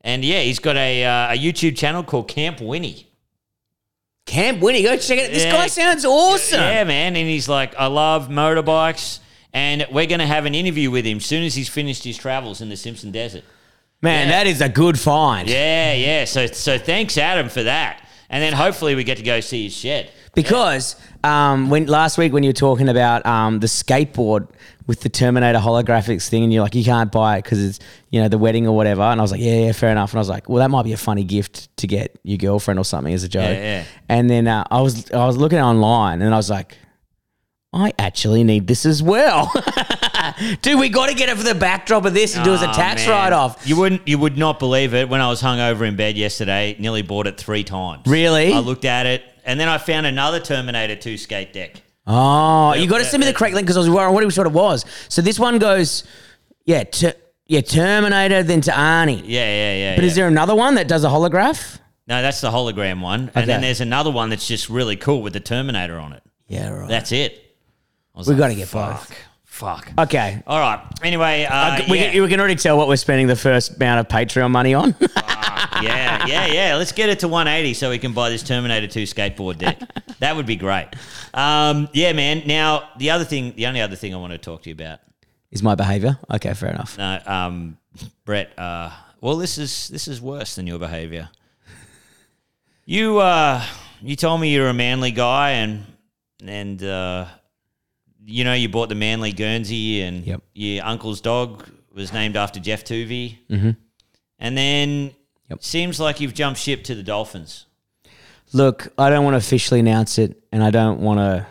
And 0.00 0.24
yeah, 0.24 0.40
he's 0.40 0.60
got 0.60 0.76
a, 0.76 1.04
uh, 1.04 1.34
a 1.34 1.36
YouTube 1.36 1.76
channel 1.76 2.02
called 2.02 2.28
Camp 2.28 2.62
Winnie. 2.62 3.10
Camp 4.26 4.60
Winnie, 4.60 4.82
go 4.82 4.96
check 4.96 5.18
it. 5.18 5.26
out. 5.26 5.32
This 5.32 5.44
Yeah. 5.44 5.52
guy 5.52 5.66
sounds 5.66 6.04
awesome. 6.04 6.60
Yeah, 6.60 6.84
man. 6.84 7.16
And 7.16 7.28
he's 7.28 7.48
like, 7.48 7.74
I 7.76 7.86
love 7.86 8.28
motorbikes. 8.28 9.18
And 9.52 9.86
we're 9.90 10.06
going 10.06 10.20
to 10.20 10.26
have 10.26 10.46
an 10.46 10.54
interview 10.54 10.90
with 10.90 11.04
him 11.04 11.20
soon 11.20 11.44
as 11.44 11.54
he's 11.54 11.68
finished 11.68 12.02
his 12.04 12.16
travels 12.16 12.60
in 12.60 12.68
the 12.70 12.76
Simpson 12.76 13.12
Desert. 13.12 13.44
Man, 14.02 14.28
that 14.28 14.46
is 14.46 14.60
a 14.60 14.68
good 14.68 14.98
find. 14.98 15.48
Yeah, 15.48 15.92
yeah. 15.94 16.24
So 16.24 16.46
so 16.46 16.76
thanks 16.78 17.16
Adam 17.16 17.48
for 17.48 17.62
that. 17.62 18.06
And 18.28 18.42
then 18.42 18.52
hopefully 18.52 18.94
we 18.94 19.04
get 19.04 19.16
to 19.18 19.22
go 19.22 19.40
see 19.40 19.64
his 19.64 19.76
shed. 19.76 20.10
Because 20.34 20.96
um, 21.22 21.70
when 21.70 21.86
last 21.86 22.18
week 22.18 22.32
when 22.32 22.42
you 22.42 22.48
were 22.48 22.54
talking 22.54 22.88
about 22.88 23.24
um, 23.24 23.60
the 23.60 23.66
skateboard 23.66 24.48
with 24.86 25.00
the 25.00 25.08
Terminator 25.08 25.58
holographics 25.58 26.28
thing, 26.28 26.44
and 26.44 26.52
you're 26.52 26.62
like, 26.62 26.74
you 26.74 26.84
can't 26.84 27.10
buy 27.10 27.38
it 27.38 27.44
because 27.44 27.64
it's 27.64 27.78
you 28.10 28.20
know 28.20 28.28
the 28.28 28.38
wedding 28.38 28.66
or 28.66 28.76
whatever, 28.76 29.02
and 29.02 29.20
I 29.20 29.22
was 29.22 29.32
like, 29.32 29.40
yeah, 29.40 29.66
yeah, 29.66 29.72
fair 29.72 29.90
enough. 29.90 30.12
And 30.12 30.18
I 30.18 30.20
was 30.20 30.28
like, 30.28 30.48
well, 30.48 30.58
that 30.58 30.70
might 30.70 30.84
be 30.84 30.92
a 30.92 30.98
funny 30.98 31.24
gift 31.24 31.74
to 31.78 31.86
get 31.86 32.18
your 32.22 32.38
girlfriend 32.38 32.78
or 32.78 32.84
something 32.84 33.14
as 33.14 33.24
a 33.24 33.28
joke. 33.28 33.42
Yeah, 33.42 33.62
yeah. 33.62 33.84
And 34.08 34.28
then 34.28 34.46
uh, 34.46 34.64
I 34.70 34.80
was 34.80 35.10
I 35.10 35.26
was 35.26 35.36
looking 35.36 35.60
online, 35.60 36.20
and 36.20 36.34
I 36.34 36.36
was 36.36 36.50
like, 36.50 36.76
I 37.72 37.92
actually 37.98 38.44
need 38.44 38.66
this 38.66 38.86
as 38.86 39.02
well. 39.02 39.52
Dude, 40.62 40.78
we 40.78 40.88
got 40.88 41.08
to 41.08 41.14
get 41.14 41.28
it 41.28 41.36
for 41.36 41.42
the 41.42 41.54
backdrop 41.54 42.04
of 42.04 42.14
this 42.14 42.34
and 42.34 42.44
do 42.44 42.52
it 42.52 42.54
as 42.54 42.62
a 42.62 42.72
tax 42.72 43.02
man. 43.06 43.10
write 43.10 43.32
off. 43.32 43.66
You 43.66 43.76
wouldn't 43.76 44.06
you 44.06 44.18
would 44.18 44.38
not 44.38 44.58
believe 44.58 44.94
it 44.94 45.08
when 45.08 45.20
I 45.20 45.28
was 45.28 45.42
hungover 45.42 45.86
in 45.86 45.96
bed 45.96 46.16
yesterday, 46.16 46.76
nearly 46.78 47.02
bought 47.02 47.26
it 47.26 47.38
three 47.38 47.64
times. 47.64 48.06
Really? 48.06 48.52
I 48.52 48.58
looked 48.58 48.84
at 48.84 49.06
it 49.06 49.22
and 49.44 49.58
then 49.58 49.68
I 49.68 49.78
found 49.78 50.06
another 50.06 50.40
Terminator 50.40 50.96
2 50.96 51.16
skate 51.16 51.52
deck. 51.52 51.82
Oh, 52.06 52.74
you 52.74 52.86
got 52.86 52.98
to 52.98 53.04
send 53.04 53.20
me 53.22 53.26
the 53.26 53.32
correct 53.32 53.54
link 53.54 53.66
because 53.66 53.76
I 53.76 53.80
was 53.80 53.88
wondering 53.88 54.14
what 54.14 54.22
it 54.22 54.26
was, 54.26 54.38
it 54.38 54.52
was. 54.52 54.84
So 55.08 55.22
this 55.22 55.38
one 55.38 55.58
goes, 55.58 56.04
yeah, 56.64 56.84
ter- 56.84 57.14
yeah, 57.46 57.62
Terminator, 57.62 58.42
then 58.42 58.60
to 58.62 58.70
Arnie. 58.70 59.22
Yeah, 59.24 59.44
yeah, 59.44 59.74
yeah. 59.74 59.94
But 59.96 60.02
yeah. 60.04 60.08
is 60.08 60.14
there 60.14 60.28
another 60.28 60.54
one 60.54 60.74
that 60.74 60.88
does 60.88 61.04
a 61.04 61.08
holograph? 61.08 61.78
No, 62.06 62.20
that's 62.20 62.42
the 62.42 62.50
hologram 62.50 63.00
one. 63.00 63.30
And 63.34 63.48
then 63.48 63.62
there's 63.62 63.80
another 63.80 64.10
one 64.10 64.28
that's 64.28 64.46
just 64.46 64.68
really 64.68 64.96
cool 64.96 65.22
with 65.22 65.32
the 65.32 65.40
Terminator 65.40 65.98
on 65.98 66.12
it. 66.12 66.22
Yeah, 66.46 66.70
right. 66.70 66.88
That's 66.88 67.12
it. 67.12 67.56
I 68.14 68.18
was 68.18 68.28
We 68.28 68.34
like, 68.34 68.40
gotta 68.40 68.54
get 68.54 68.68
fuck, 68.68 69.08
both. 69.08 69.16
Fuck. 69.44 69.92
okay. 69.98 70.42
All 70.46 70.58
right. 70.60 70.84
Anyway, 71.02 71.46
uh, 71.48 71.80
we, 71.88 72.00
yeah. 72.00 72.20
we 72.20 72.28
can 72.28 72.38
already 72.38 72.56
tell 72.56 72.76
what 72.76 72.88
we're 72.88 72.96
spending 72.96 73.26
the 73.26 73.36
first 73.36 73.76
amount 73.76 74.00
of 74.00 74.08
Patreon 74.08 74.50
money 74.50 74.74
on. 74.74 74.94
yeah, 75.82 76.26
yeah, 76.26 76.46
yeah. 76.46 76.76
Let's 76.76 76.92
get 76.92 77.08
it 77.08 77.20
to 77.20 77.28
180 77.28 77.74
so 77.74 77.90
we 77.90 77.98
can 77.98 78.12
buy 78.12 78.30
this 78.30 78.42
Terminator 78.42 78.86
2 78.86 79.02
skateboard 79.04 79.58
deck. 79.58 79.80
that 80.20 80.36
would 80.36 80.46
be 80.46 80.56
great. 80.56 80.88
Um, 81.32 81.88
yeah, 81.92 82.12
man. 82.12 82.42
Now, 82.46 82.90
the 82.98 83.10
other 83.10 83.24
thing, 83.24 83.54
the 83.56 83.66
only 83.66 83.80
other 83.80 83.96
thing 83.96 84.14
I 84.14 84.18
want 84.18 84.32
to 84.32 84.38
talk 84.38 84.62
to 84.62 84.70
you 84.70 84.74
about, 84.74 85.00
is 85.50 85.62
my 85.62 85.74
behavior. 85.74 86.18
Okay, 86.32 86.52
fair 86.54 86.70
enough. 86.70 86.98
no, 86.98 87.20
um, 87.26 87.78
Brett. 88.24 88.58
Uh, 88.58 88.90
well, 89.20 89.36
this 89.36 89.56
is 89.58 89.88
this 89.88 90.08
is 90.08 90.20
worse 90.20 90.54
than 90.56 90.66
your 90.66 90.78
behavior. 90.78 91.28
You 92.84 93.18
uh, 93.18 93.64
you 94.02 94.16
told 94.16 94.40
me 94.40 94.52
you're 94.52 94.68
a 94.68 94.74
manly 94.74 95.10
guy, 95.10 95.50
and 95.52 95.84
and 96.44 96.82
uh, 96.82 97.26
you 98.24 98.44
know 98.44 98.52
you 98.52 98.68
bought 98.68 98.88
the 98.88 98.94
manly 98.94 99.32
Guernsey, 99.32 100.02
and 100.02 100.26
Yep. 100.26 100.42
your 100.54 100.84
uncle's 100.84 101.20
dog 101.20 101.68
was 101.94 102.12
named 102.12 102.36
after 102.36 102.60
Geoff 102.60 102.84
Toovey. 102.84 103.38
Mm-hmm. 103.48 103.70
And 104.40 104.58
then 104.58 105.14
Yep. 105.50 105.62
seems 105.62 106.00
like 106.00 106.20
you've 106.20 106.34
jumped 106.34 106.58
ship 106.60 106.84
to 106.84 106.94
the 106.94 107.02
Dolphins. 107.02 107.66
Look, 108.52 108.92
I 108.96 109.10
don't 109.10 109.24
want 109.24 109.34
to 109.34 109.38
officially 109.38 109.80
announce 109.80 110.18
it, 110.18 110.40
and 110.52 110.62
I 110.62 110.70
don't 110.70 111.00
want 111.00 111.18
to 111.18 111.46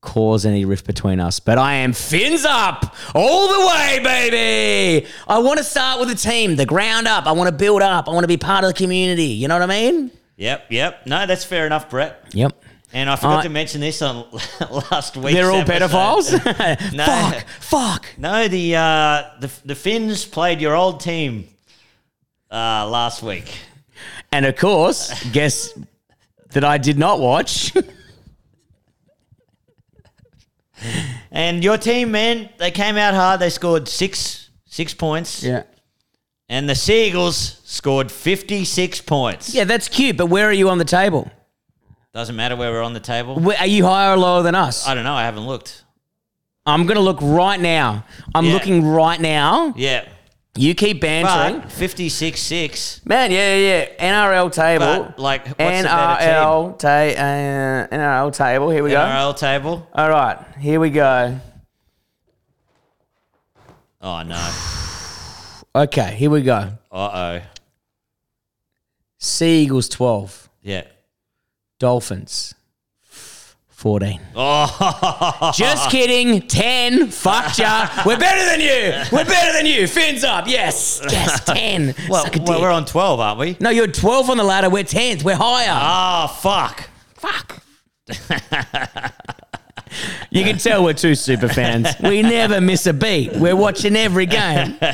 cause 0.00 0.46
any 0.46 0.64
rift 0.64 0.86
between 0.86 1.18
us, 1.18 1.40
but 1.40 1.58
I 1.58 1.74
am 1.74 1.92
fins 1.92 2.44
up 2.44 2.94
all 3.14 3.48
the 3.48 3.66
way, 3.66 4.00
baby. 4.02 5.06
I 5.26 5.38
want 5.38 5.58
to 5.58 5.64
start 5.64 5.98
with 5.98 6.08
the 6.08 6.14
team, 6.14 6.54
the 6.56 6.66
ground 6.66 7.08
up. 7.08 7.26
I 7.26 7.32
want 7.32 7.48
to 7.50 7.54
build 7.56 7.82
up. 7.82 8.08
I 8.08 8.12
want 8.12 8.22
to 8.24 8.28
be 8.28 8.36
part 8.36 8.62
of 8.64 8.68
the 8.68 8.74
community. 8.74 9.24
You 9.28 9.48
know 9.48 9.54
what 9.58 9.62
I 9.62 9.66
mean? 9.66 10.12
Yep, 10.36 10.66
yep. 10.70 11.06
No, 11.06 11.26
that's 11.26 11.44
fair 11.44 11.66
enough, 11.66 11.90
Brett. 11.90 12.22
Yep. 12.32 12.62
And 12.92 13.10
I 13.10 13.16
forgot 13.16 13.40
Uh, 13.40 13.42
to 13.44 13.48
mention 13.48 13.80
this 13.80 14.00
on 14.00 14.26
last 14.90 15.16
week. 15.16 15.34
They're 15.34 15.50
all 15.50 15.64
pedophiles. 15.64 16.30
No. 16.94 17.04
Fuck. 17.04 17.46
Fuck. 17.60 18.06
No, 18.16 18.46
the 18.46 18.76
uh, 18.76 19.22
the 19.40 19.50
the 19.64 19.74
Finns 19.74 20.24
played 20.24 20.60
your 20.60 20.76
old 20.76 21.00
team 21.00 21.48
uh, 22.50 22.88
last 22.88 23.22
week. 23.22 23.58
And 24.32 24.44
of 24.46 24.56
course, 24.56 25.12
guess 25.30 25.72
that 26.52 26.64
I 26.64 26.78
did 26.78 26.98
not 26.98 27.20
watch. 27.20 27.72
And 31.32 31.64
your 31.64 31.78
team, 31.78 32.10
man, 32.12 32.50
they 32.58 32.70
came 32.70 32.96
out 32.96 33.14
hard. 33.14 33.40
They 33.40 33.50
scored 33.50 33.88
six 33.88 34.50
six 34.66 34.92
points. 34.94 35.42
yeah. 35.42 35.62
And 36.48 36.68
the 36.68 36.74
Seagulls 36.76 37.60
scored 37.64 38.12
56 38.12 39.00
points. 39.00 39.52
Yeah, 39.52 39.64
that's 39.64 39.88
cute, 39.88 40.16
but 40.16 40.26
where 40.26 40.46
are 40.46 40.52
you 40.52 40.68
on 40.68 40.78
the 40.78 40.84
table? 40.84 41.28
Doesn't 42.14 42.36
matter 42.36 42.54
where 42.54 42.70
we're 42.70 42.82
on 42.84 42.92
the 42.92 43.00
table. 43.00 43.34
Where, 43.40 43.58
are 43.58 43.66
you 43.66 43.84
higher 43.84 44.12
or 44.12 44.16
lower 44.16 44.44
than 44.44 44.54
us? 44.54 44.86
I 44.86 44.94
don't 44.94 45.02
know. 45.02 45.14
I 45.14 45.24
haven't 45.24 45.44
looked. 45.44 45.82
I'm 46.64 46.84
going 46.86 46.94
to 46.98 47.02
look 47.02 47.18
right 47.20 47.58
now. 47.58 48.04
I'm 48.32 48.44
Yeah. 48.46 48.52
looking 48.52 48.86
right 48.86 49.20
now. 49.20 49.74
Yeah. 49.76 50.06
You 50.56 50.74
keep 50.74 51.00
bantering. 51.00 51.60
But 51.60 51.72
56 51.72 52.40
6. 52.40 53.00
Man, 53.04 53.30
yeah, 53.30 53.56
yeah, 53.56 53.88
yeah. 53.98 54.12
NRL 54.12 54.52
table. 54.52 55.04
But, 55.04 55.18
like, 55.18 55.46
what's? 55.48 55.60
NRL, 55.60 56.78
ta- 56.78 56.88
uh, 56.88 57.86
NRL 57.88 58.32
table. 58.36 58.70
Here 58.70 58.82
we 58.82 58.90
go. 58.90 58.96
NRL 58.96 59.36
table. 59.36 59.88
All 59.92 60.08
right, 60.10 60.38
here 60.58 60.80
we 60.80 60.90
go. 60.90 61.38
Oh, 64.00 64.22
no. 64.22 64.52
Okay, 65.76 66.14
here 66.14 66.30
we 66.30 66.40
go. 66.40 66.70
Uh 66.90 67.10
oh. 67.40 67.40
Sea 69.18 69.64
Eagles 69.64 69.90
12, 69.90 70.48
Yeah. 70.62 70.84
Dolphins 71.78 72.54
14. 73.76 74.20
Oh, 74.34 75.52
Just 75.54 75.90
kidding. 75.90 76.40
10. 76.48 77.08
Fuck 77.08 77.58
ya. 77.58 77.86
We're 78.06 78.18
better 78.18 78.42
than 78.46 78.60
you. 78.62 79.04
We're 79.12 79.26
better 79.26 79.52
than 79.52 79.66
you. 79.66 79.86
Fins 79.86 80.24
up. 80.24 80.48
Yes. 80.48 81.02
Yes. 81.10 81.44
10. 81.44 81.94
well, 82.08 82.24
Suck 82.24 82.36
a 82.36 82.38
well, 82.38 82.46
dick. 82.54 82.62
we're 82.62 82.70
on 82.70 82.86
12, 82.86 83.20
aren't 83.20 83.38
we? 83.38 83.56
No, 83.60 83.68
you're 83.68 83.86
12 83.86 84.30
on 84.30 84.38
the 84.38 84.44
ladder. 84.44 84.70
We're 84.70 84.82
10th. 84.82 85.24
We're 85.24 85.36
higher. 85.36 85.78
Oh, 85.78 86.26
fuck. 86.26 86.88
Fuck. 87.16 87.62
you 90.36 90.44
can 90.44 90.58
tell 90.58 90.84
we're 90.84 90.92
two 90.92 91.14
super 91.14 91.48
fans. 91.48 91.88
We 92.02 92.22
never 92.22 92.60
miss 92.60 92.86
a 92.86 92.92
beat. 92.92 93.32
We're 93.34 93.56
watching 93.56 93.96
every 93.96 94.26
game. 94.26 94.78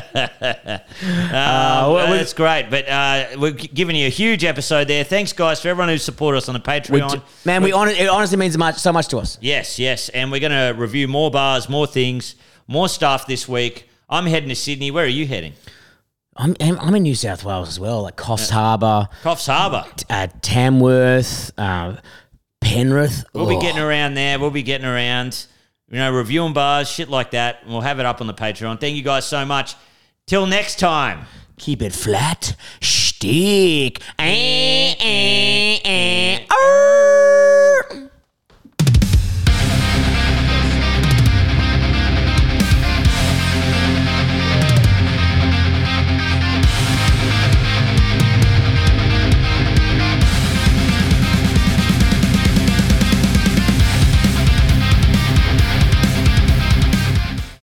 Uh, 1.03 1.89
well, 1.93 2.11
we- 2.11 2.17
that's 2.17 2.33
great. 2.33 2.67
But 2.69 2.87
uh, 2.87 3.25
we're 3.37 3.51
g- 3.51 3.67
giving 3.73 3.95
you 3.95 4.07
a 4.07 4.09
huge 4.09 4.43
episode 4.43 4.87
there. 4.87 5.03
Thanks, 5.03 5.33
guys, 5.33 5.61
for 5.61 5.67
everyone 5.69 5.89
who 5.89 5.97
supported 5.97 6.37
us 6.37 6.47
on 6.49 6.53
the 6.53 6.59
Patreon. 6.59 7.11
We 7.11 7.17
d- 7.17 7.23
man, 7.45 7.63
we 7.63 7.71
hon- 7.71 7.89
it 7.89 8.07
honestly 8.07 8.37
means 8.37 8.57
much, 8.57 8.77
so 8.77 8.93
much 8.93 9.07
to 9.09 9.17
us. 9.17 9.37
Yes, 9.41 9.79
yes. 9.79 10.09
And 10.09 10.31
we're 10.31 10.39
going 10.39 10.51
to 10.51 10.79
review 10.79 11.07
more 11.07 11.31
bars, 11.31 11.67
more 11.69 11.87
things, 11.87 12.35
more 12.67 12.87
stuff 12.89 13.27
this 13.27 13.47
week. 13.47 13.89
I'm 14.09 14.25
heading 14.25 14.49
to 14.49 14.55
Sydney. 14.55 14.91
Where 14.91 15.05
are 15.05 15.07
you 15.07 15.25
heading? 15.27 15.53
I'm, 16.35 16.55
I'm 16.59 16.79
I'm 16.79 16.95
in 16.95 17.03
New 17.03 17.13
South 17.15 17.43
Wales 17.43 17.67
as 17.69 17.79
well, 17.79 18.01
like 18.03 18.15
Coffs 18.15 18.49
Harbour, 18.49 19.07
Coffs 19.21 19.45
Harbour. 19.47 19.85
uh, 20.09 20.27
Tamworth, 20.41 21.51
uh, 21.59 21.97
Penrith. 22.63 23.25
We'll 23.33 23.47
be 23.47 23.59
getting 23.59 23.81
around 23.81 24.13
there. 24.15 24.39
We'll 24.39 24.51
be 24.51 24.63
getting 24.63 24.87
around, 24.87 25.45
you 25.89 25.97
know, 25.97 26.11
reviewing 26.11 26.53
bars, 26.53 26.89
shit 26.89 27.09
like 27.09 27.31
that. 27.31 27.67
We'll 27.67 27.81
have 27.81 27.99
it 27.99 28.05
up 28.05 28.21
on 28.21 28.27
the 28.27 28.33
Patreon. 28.33 28.79
Thank 28.79 28.95
you 28.95 29.03
guys 29.03 29.25
so 29.25 29.45
much. 29.45 29.75
Till 30.25 30.45
next 30.45 30.79
time. 30.79 31.25
Keep 31.57 31.81
it 31.81 31.93
flat. 31.93 32.55
Stick. 32.81 34.01
Eh, 34.19 34.95
eh, 34.99 35.79
eh. 35.83 36.45
Oh. 36.49 37.52